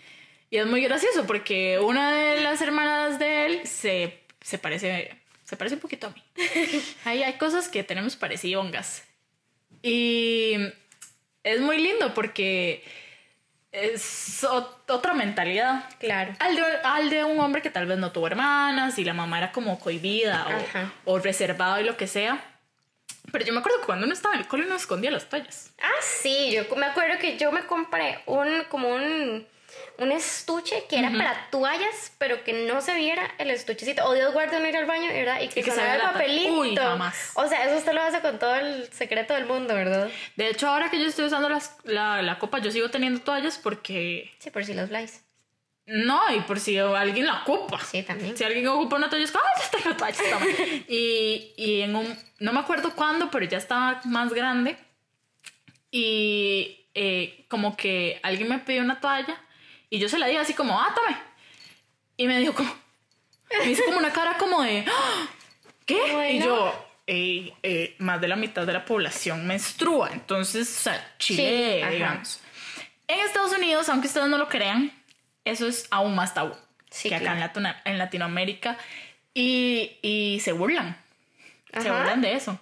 y 0.50 0.58
es 0.58 0.66
muy 0.68 0.82
gracioso 0.82 1.26
porque 1.26 1.80
una 1.80 2.12
de 2.12 2.42
las 2.42 2.62
hermanas 2.62 3.18
de 3.20 3.46
él 3.46 3.68
se, 3.68 4.20
se 4.42 4.58
parece 4.58 5.16
se 5.46 5.58
parece 5.58 5.76
un 5.76 5.82
poquito 5.82 6.08
a 6.08 6.10
mí. 6.12 6.24
Hay, 7.06 7.24
hay 7.24 7.34
cosas 7.40 7.70
que 7.70 7.84
tenemos 7.84 8.16
parecidongas. 8.16 9.04
Y 9.82 10.54
es 11.44 11.60
muy 11.60 11.80
lindo 11.82 12.14
porque 12.14 12.84
es 13.72 14.44
ot- 14.44 14.84
otra 14.90 15.16
mentalidad. 15.16 15.86
Claro. 16.00 16.36
Al 16.38 16.56
de, 16.56 16.62
al 16.84 17.10
de 17.10 17.24
un 17.24 17.40
hombre 17.40 17.64
que 17.64 17.72
tal 17.72 17.88
vez 17.88 17.98
no 17.98 18.12
tuvo 18.12 18.28
hermanas 18.28 19.00
y 19.00 19.04
la 19.06 19.14
mamá 19.16 19.40
era 19.40 19.52
como 19.52 19.80
cohibida 19.80 20.46
o, 21.06 21.14
o 21.16 21.20
reservada 21.20 21.82
y 21.82 21.86
lo 21.86 21.98
que 21.98 22.06
sea. 22.06 22.44
Pero 23.32 23.46
yo 23.46 23.54
me 23.54 23.60
acuerdo 23.60 23.80
que 23.80 23.86
cuando 23.86 24.06
uno 24.06 24.14
estaba 24.14 24.36
en 24.36 24.42
el 24.42 24.48
cole 24.48 24.66
uno 24.66 24.76
escondía 24.76 25.12
las 25.12 25.30
tallas. 25.30 25.72
Ah, 25.82 25.90
sí, 26.02 26.52
yo 26.52 26.76
me 26.76 26.86
acuerdo 26.86 27.18
que 27.20 27.38
yo 27.38 27.52
me 27.52 27.66
compré 27.66 28.20
un, 28.26 28.64
como 28.70 28.90
un, 28.90 29.48
un 29.98 30.12
estuche 30.12 30.86
que 30.90 31.00
era 31.00 31.10
para 31.12 31.50
toallas, 31.52 32.12
pero 32.18 32.44
que 32.44 32.54
no 32.54 32.82
se 32.82 32.94
viera 32.96 33.30
el 33.38 33.50
estuchecito. 33.52 34.06
O 34.06 34.14
Dios 34.14 34.34
guarde 34.34 34.58
uno 34.58 34.68
ir 34.68 34.78
al 34.78 34.86
baño, 34.86 35.08
¿verdad? 35.12 35.42
Y 35.42 35.48
que, 35.50 35.60
Y 35.60 35.64
que 35.64 35.72
se 35.72 35.78
vea 35.82 35.96
el 35.96 36.02
papelito. 36.02 36.54
Uy, 36.54 36.76
jamás. 36.76 37.32
O 37.36 37.48
sea, 37.48 37.66
eso 37.66 37.78
usted 37.78 37.94
lo 37.94 38.02
hace 38.02 38.20
con 38.22 38.40
todo 38.40 38.56
el 38.56 38.92
secreto 38.92 39.34
del 39.34 39.46
mundo, 39.46 39.74
¿verdad? 39.76 40.10
De 40.36 40.48
hecho, 40.50 40.68
ahora 40.68 40.90
que 40.90 41.00
yo 41.00 41.06
estoy 41.08 41.26
usando 41.26 41.50
las- 41.50 41.76
la, 41.84 42.22
la 42.22 42.40
copa, 42.40 42.60
yo 42.60 42.72
sigo 42.72 42.90
teniendo 42.90 43.22
toallas 43.22 43.58
porque... 43.58 44.32
Sí, 44.40 44.50
por 44.50 44.66
si 44.66 44.74
los 44.74 44.90
blays. 44.90 45.24
No, 45.92 46.22
y 46.36 46.42
por 46.42 46.60
si 46.60 46.78
alguien 46.78 47.26
la 47.26 47.42
ocupa. 47.42 47.80
Sí, 47.84 48.04
también. 48.04 48.38
Si 48.38 48.44
alguien 48.44 48.68
ocupa 48.68 48.96
una 48.98 49.10
toalla, 49.10 49.26
es 49.26 49.32
como, 49.32 49.44
¡ay, 49.44 49.64
tengo 49.82 49.96
toalla! 49.96 50.18
toma". 50.30 50.46
y, 50.88 51.54
y 51.58 51.82
en 51.82 51.96
un, 51.96 52.18
no 52.40 52.54
me 52.54 52.60
acuerdo 52.60 52.94
cuándo, 52.96 53.30
pero 53.32 53.46
ya 53.46 53.58
estaba 53.58 54.00
más 54.06 54.32
grande. 54.34 54.78
Y 55.92 56.86
eh, 56.94 57.46
como 57.50 57.76
que 57.76 58.20
alguien 58.24 58.50
me 58.50 58.60
pidió 58.60 58.82
una 58.84 59.00
toalla 59.00 59.42
y 59.90 60.00
yo 60.00 60.08
se 60.10 60.20
la 60.20 60.28
di 60.28 60.36
así 60.36 60.54
como, 60.54 60.80
¡ah, 60.80 60.94
tome! 60.94 61.18
Y 62.18 62.28
me 62.28 62.38
dijo 62.40 62.54
como, 62.54 62.72
me 63.64 63.72
hizo 63.72 63.84
como 63.86 63.98
una 63.98 64.12
cara 64.14 64.38
como 64.38 64.62
de, 64.62 64.86
"¡Ah! 64.88 65.28
¿qué? 65.86 66.00
Ay, 66.16 66.38
y 66.38 66.44
yo, 66.44 66.88
eh, 67.08 67.54
eh, 67.64 67.96
más 68.00 68.22
de 68.22 68.28
la 68.28 68.36
mitad 68.36 68.68
de 68.68 68.74
la 68.74 68.86
población 68.86 69.48
menstrua, 69.48 70.10
entonces, 70.14 70.70
o 70.78 70.82
sea, 70.84 71.16
Chile, 71.18 71.82
Sí, 71.84 71.92
digamos. 71.94 72.40
En 73.08 73.20
Estados 73.22 73.54
Unidos, 73.58 73.90
aunque 73.90 74.08
ustedes 74.08 74.28
no 74.28 74.38
lo 74.38 74.48
crean, 74.48 74.92
eso 75.46 75.68
es 75.68 75.88
aún 75.92 76.16
más 76.16 76.34
tabú 76.34 76.54
Sí, 76.92 77.10
que 77.10 77.16
acá 77.16 77.34
en. 77.34 77.40
Latino- 77.40 77.76
en 77.86 77.98
Latinoamérica 77.98 78.78
y, 79.34 79.98
y 80.02 80.40
se 80.42 80.52
burlan, 80.54 80.98
se 81.74 81.88
Ajá. 81.90 81.98
burlan 82.00 82.22
de 82.22 82.34
eso. 82.34 82.60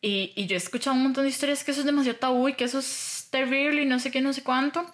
Y, 0.00 0.32
y 0.36 0.46
yo 0.46 0.54
he 0.54 0.58
escuchado 0.58 0.96
un 0.96 1.02
montón 1.02 1.24
de 1.24 1.30
historias 1.30 1.64
que 1.64 1.70
eso 1.72 1.80
es 1.80 1.86
demasiado 1.86 2.18
tabú 2.18 2.48
y 2.48 2.54
que 2.54 2.64
eso 2.64 2.78
es 2.78 3.28
terrible 3.30 3.82
y 3.82 3.86
no 3.86 3.98
sé 3.98 4.10
qué, 4.10 4.20
no 4.20 4.32
sé 4.32 4.42
cuánto. 4.42 4.90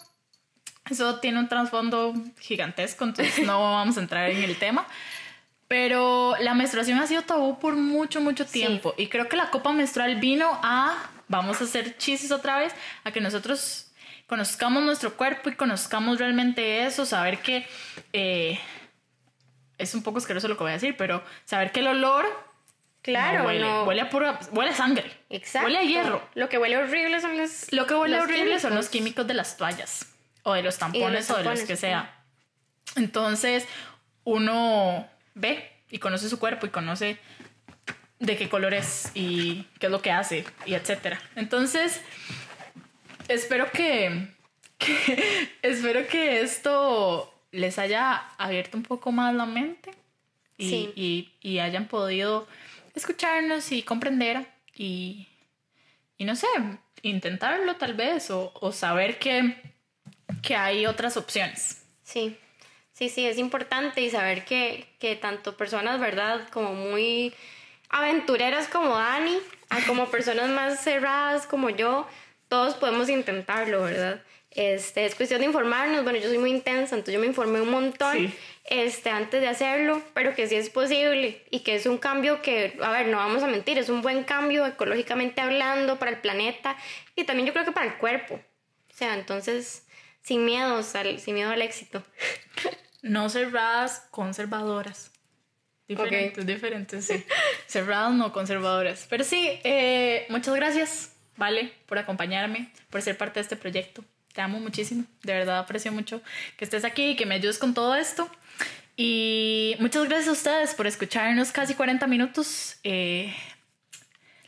Eso 0.91 1.21
tiene 1.21 1.39
un 1.39 1.49
trasfondo 1.49 2.15
gigantesco, 2.41 3.05
entonces 3.05 3.47
no 3.47 3.61
vamos 3.73 3.97
a 3.97 4.01
entrar 4.01 4.31
en 4.31 4.43
el 4.43 4.57
tema. 4.57 4.87
Pero 5.69 6.35
la 6.41 6.55
menstruación 6.55 6.99
ha 6.99 7.07
sido 7.07 7.23
tabú 7.23 7.59
por 7.59 7.75
mucho, 7.77 8.21
mucho 8.21 8.45
tiempo. 8.45 8.95
Y 8.99 9.07
creo 9.07 9.29
que 9.29 9.37
la 9.37 9.51
copa 9.51 9.73
menstrual 9.73 10.17
vino 10.17 10.51
a, 10.63 11.11
vamos 11.29 11.61
a 11.61 11.65
hacer 11.65 11.97
chistes 11.97 12.31
otra 12.31 12.59
vez, 12.59 12.75
a 13.05 13.11
que 13.13 13.21
nosotros 13.21 13.87
conozcamos 14.33 14.83
nuestro 14.83 15.15
cuerpo 15.15 15.51
y 15.51 15.55
conozcamos 15.57 16.19
realmente 16.19 16.87
eso, 16.87 17.05
saber 17.05 17.43
que 17.43 17.67
eh, 18.15 18.59
es 19.77 19.95
un 19.95 20.03
poco 20.03 20.17
asqueroso 20.17 20.49
lo 20.49 20.57
que 20.57 20.63
voy 20.63 20.71
a 20.71 20.77
decir, 20.77 20.97
pero 20.97 21.23
saber 21.45 21.71
que 21.71 21.81
el 21.81 21.89
olor 21.89 22.25
Claro, 23.03 23.41
no 23.41 23.45
huele, 23.45 23.61
no. 23.61 23.85
huele 23.85 24.01
a 24.01 24.09
pura, 24.09 24.41
huele 24.53 24.71
a 24.71 24.75
sangre, 24.75 25.13
Exacto. 25.29 25.67
huele 25.67 25.81
a 25.81 25.83
hierro. 25.83 26.27
Lo 26.35 26.49
que 26.49 26.57
huele 26.57 26.79
horrible 26.79 27.21
son 27.21 27.37
los. 27.37 27.71
Lo 27.73 27.87
que 27.87 27.95
huele 27.95 28.19
horrible 28.19 28.59
son 28.59 28.75
los 28.75 28.89
químicos. 28.89 28.91
químicos 28.91 29.27
de 29.27 29.35
las 29.35 29.59
toallas 29.59 30.07
o 30.45 30.55
de 30.55 30.63
los 30.63 30.79
tampones 30.79 31.29
o 31.31 31.37
de 31.37 31.45
los 31.45 31.61
que 31.61 31.77
sí. 31.77 31.83
sea. 31.83 32.15
Entonces, 32.97 33.67
uno 34.25 35.07
ve 35.35 35.71
y 35.91 35.99
conoce 35.99 36.31
su 36.31 36.39
cuerpo 36.39 36.65
y 36.65 36.71
conoce 36.71 37.19
de 38.19 38.37
qué 38.39 38.49
color 38.49 38.73
es 38.73 39.11
y 39.15 39.65
qué 39.79 39.87
es 39.87 39.93
lo 39.93 40.01
que 40.01 40.11
hace 40.11 40.47
y 40.65 40.73
etcétera. 40.73 41.21
Entonces, 41.35 42.01
espero 43.33 43.71
que, 43.71 44.29
que- 44.79 45.49
espero 45.63 46.07
que 46.07 46.41
esto 46.41 47.33
les 47.51 47.79
haya 47.79 48.17
abierto 48.39 48.77
un 48.77 48.83
poco 48.83 49.13
más 49.13 49.35
la 49.35 49.47
mente 49.47 49.91
y, 50.59 50.69
Sí. 50.69 50.93
y- 50.97 51.33
y 51.41 51.59
hayan 51.59 51.87
podido 51.89 52.47
escucharnos 52.95 53.73
y 53.73 53.83
comprender 53.83 54.47
y, 54.75 55.27
y 56.19 56.25
no 56.25 56.37
sé, 56.37 56.47
intentarlo 57.03 57.77
tal 57.77 57.95
vez 57.95 58.31
o, 58.31 58.53
o 58.61 58.73
saber 58.73 59.19
que, 59.19 59.57
que 60.43 60.57
hay 60.57 60.87
otras 60.87 61.17
opciones. 61.17 61.85
Sí, 62.05 62.37
sí, 62.93 63.09
sí, 63.09 63.27
es 63.27 63.39
importante 63.39 64.01
y 64.03 64.11
saber 64.11 64.45
que, 64.45 64.87
que 64.99 65.17
tanto 65.17 65.57
personas, 65.57 65.99
¿verdad? 66.01 66.49
Como 66.51 66.75
muy 66.75 67.35
aventureras 67.89 68.69
como 68.69 68.97
Dani, 68.97 69.39
a 69.69 69.81
como 69.87 70.11
personas 70.11 70.49
más 70.51 70.83
cerradas 70.83 71.47
como 71.47 71.71
yo, 71.71 72.07
todos 72.53 72.75
podemos 72.75 73.09
intentarlo, 73.09 73.83
¿verdad? 73.83 74.21
Este, 74.51 75.07
es 75.07 75.15
cuestión 75.15 75.41
de 75.41 75.47
informarnos, 75.47 76.05
bueno, 76.05 76.19
yo 76.19 76.29
soy 76.29 76.37
muy 76.37 76.51
intensa, 76.51 76.95
entonces 76.97 77.15
yo 77.15 77.19
me 77.19 77.27
informé 77.27 77.63
un 77.63 77.71
montón 77.71 78.15
Sí. 78.15 78.35
este, 78.65 79.09
antes 79.09 79.41
de 79.41 79.49
hacerlo, 79.49 80.03
pero 80.13 80.35
que 80.35 80.47
sí 80.47 80.57
es 80.57 80.69
posible 80.69 81.43
y 81.51 81.61
que 81.61 81.77
es 81.77 81.87
un 81.87 81.97
cambio 81.97 82.43
que, 82.43 82.77
a 82.83 82.91
ver, 82.91 83.07
no 83.07 83.17
vamos 83.17 83.43
a 83.43 83.47
mentir, 83.47 83.79
es 83.79 83.89
un 83.89 84.03
buen 84.03 84.25
cambio 84.25 84.67
ecológicamente 84.67 85.41
hablando 85.41 85.99
para 85.99 86.11
el 86.11 86.19
planeta 86.19 86.77
y 87.17 87.25
también 87.25 87.47
yo 87.47 87.55
creo 87.55 87.65
que 87.65 87.73
para 87.73 87.87
el 87.87 87.95
cuerpo. 87.97 88.35
O 88.35 88.95
sea, 88.95 89.15
entonces, 89.15 89.87
sin 90.21 90.45
miedos, 90.45 90.95
al, 90.95 91.19
sin 91.21 91.35
miedo 91.35 91.51
al 91.53 91.63
éxito. 91.63 92.03
No 93.01 93.31
cerradas, 93.31 94.07
conservadoras. 94.11 95.11
Diferentes, 95.89 96.47
diferentes, 96.47 97.05
sí. 97.07 97.25
Cerradas, 97.67 98.13
no 98.13 98.31
conservadoras. 98.33 99.07
Pero 99.11 99.25
sí, 99.25 99.59
eh, 99.65 100.27
muchas 100.29 100.55
gracias, 100.55 101.12
Vale, 101.37 101.73
por 101.87 101.99
acompañarme, 101.99 102.71
por 102.91 103.03
ser 103.03 103.17
parte 103.17 103.41
de 103.41 103.43
este 103.43 103.57
proyecto. 103.57 104.05
Te 104.33 104.41
amo 104.41 104.61
muchísimo. 104.61 105.05
De 105.23 105.33
verdad 105.33 105.59
aprecio 105.59 105.93
mucho 105.93 106.23
que 106.57 106.65
estés 106.65 106.85
aquí 106.85 107.11
y 107.11 107.17
que 107.17 107.27
me 107.27 107.35
ayudes 107.35 107.59
con 107.59 107.75
todo 107.75 107.95
esto. 107.95 108.31
Y 108.97 109.77
muchas 109.79 110.05
gracias 110.05 110.29
a 110.29 110.33
ustedes 110.33 110.75
por 110.75 110.87
escucharnos 110.87 111.53
casi 111.53 111.75
40 111.75 112.07
minutos. 112.07 112.77
Eh, 112.85 113.35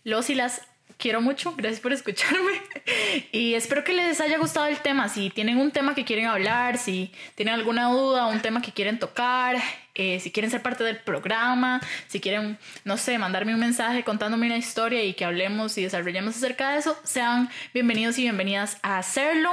los 0.05 0.29
y 0.31 0.35
las 0.35 0.63
quiero 0.99 1.21
mucho. 1.21 1.55
Gracias 1.57 1.81
por 1.81 1.93
escucharme. 1.93 2.53
Y 3.33 3.55
espero 3.55 3.85
que 3.85 3.93
les 3.93 4.21
haya 4.21 4.39
gustado 4.39 4.67
el 4.67 4.79
tema. 4.79 5.09
Si 5.09 5.31
tienen 5.31 5.59
un 5.59 5.71
tema 5.71 5.95
que 5.95 6.05
quieren 6.05 6.27
hablar, 6.27 6.79
si 6.79 7.13
tienen 7.35 7.55
alguna 7.55 7.89
duda, 7.89 8.27
un 8.27 8.41
tema 8.41 8.61
que 8.61 8.73
quieren 8.73 8.99
tocar, 8.99 9.57
eh, 9.95 10.21
si 10.21 10.31
quieren 10.31 10.51
ser 10.51 10.63
parte 10.63 10.85
del 10.85 10.99
programa, 10.99 11.81
si 12.09 12.21
quieren, 12.21 12.59
no 12.85 12.97
sé, 12.97 13.19
mandarme 13.19 13.55
un 13.55 13.61
mensaje 13.61 14.03
contándome 14.03 14.47
una 14.47 14.57
historia 14.57 15.05
y 15.05 15.15
que 15.15 15.25
hablemos 15.25 15.79
y 15.79 15.83
desarrollemos 15.83 16.37
acerca 16.37 16.73
de 16.73 16.79
eso, 16.79 16.99
sean 17.05 17.49
bienvenidos 17.73 18.19
y 18.19 18.23
bienvenidas 18.23 18.79
a 18.83 18.99
hacerlo. 18.99 19.53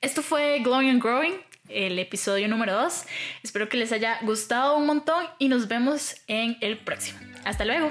Esto 0.00 0.22
fue 0.22 0.60
Glowing 0.60 0.90
and 0.90 1.02
Growing, 1.02 1.34
el 1.68 1.98
episodio 1.98 2.48
número 2.48 2.74
2. 2.74 3.04
Espero 3.42 3.68
que 3.68 3.78
les 3.78 3.92
haya 3.92 4.18
gustado 4.22 4.76
un 4.76 4.86
montón 4.86 5.24
y 5.38 5.48
nos 5.48 5.68
vemos 5.68 6.16
en 6.26 6.58
el 6.60 6.78
próximo. 6.78 7.18
Hasta 7.44 7.64
luego. 7.64 7.90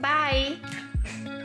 Bye. 0.00 1.37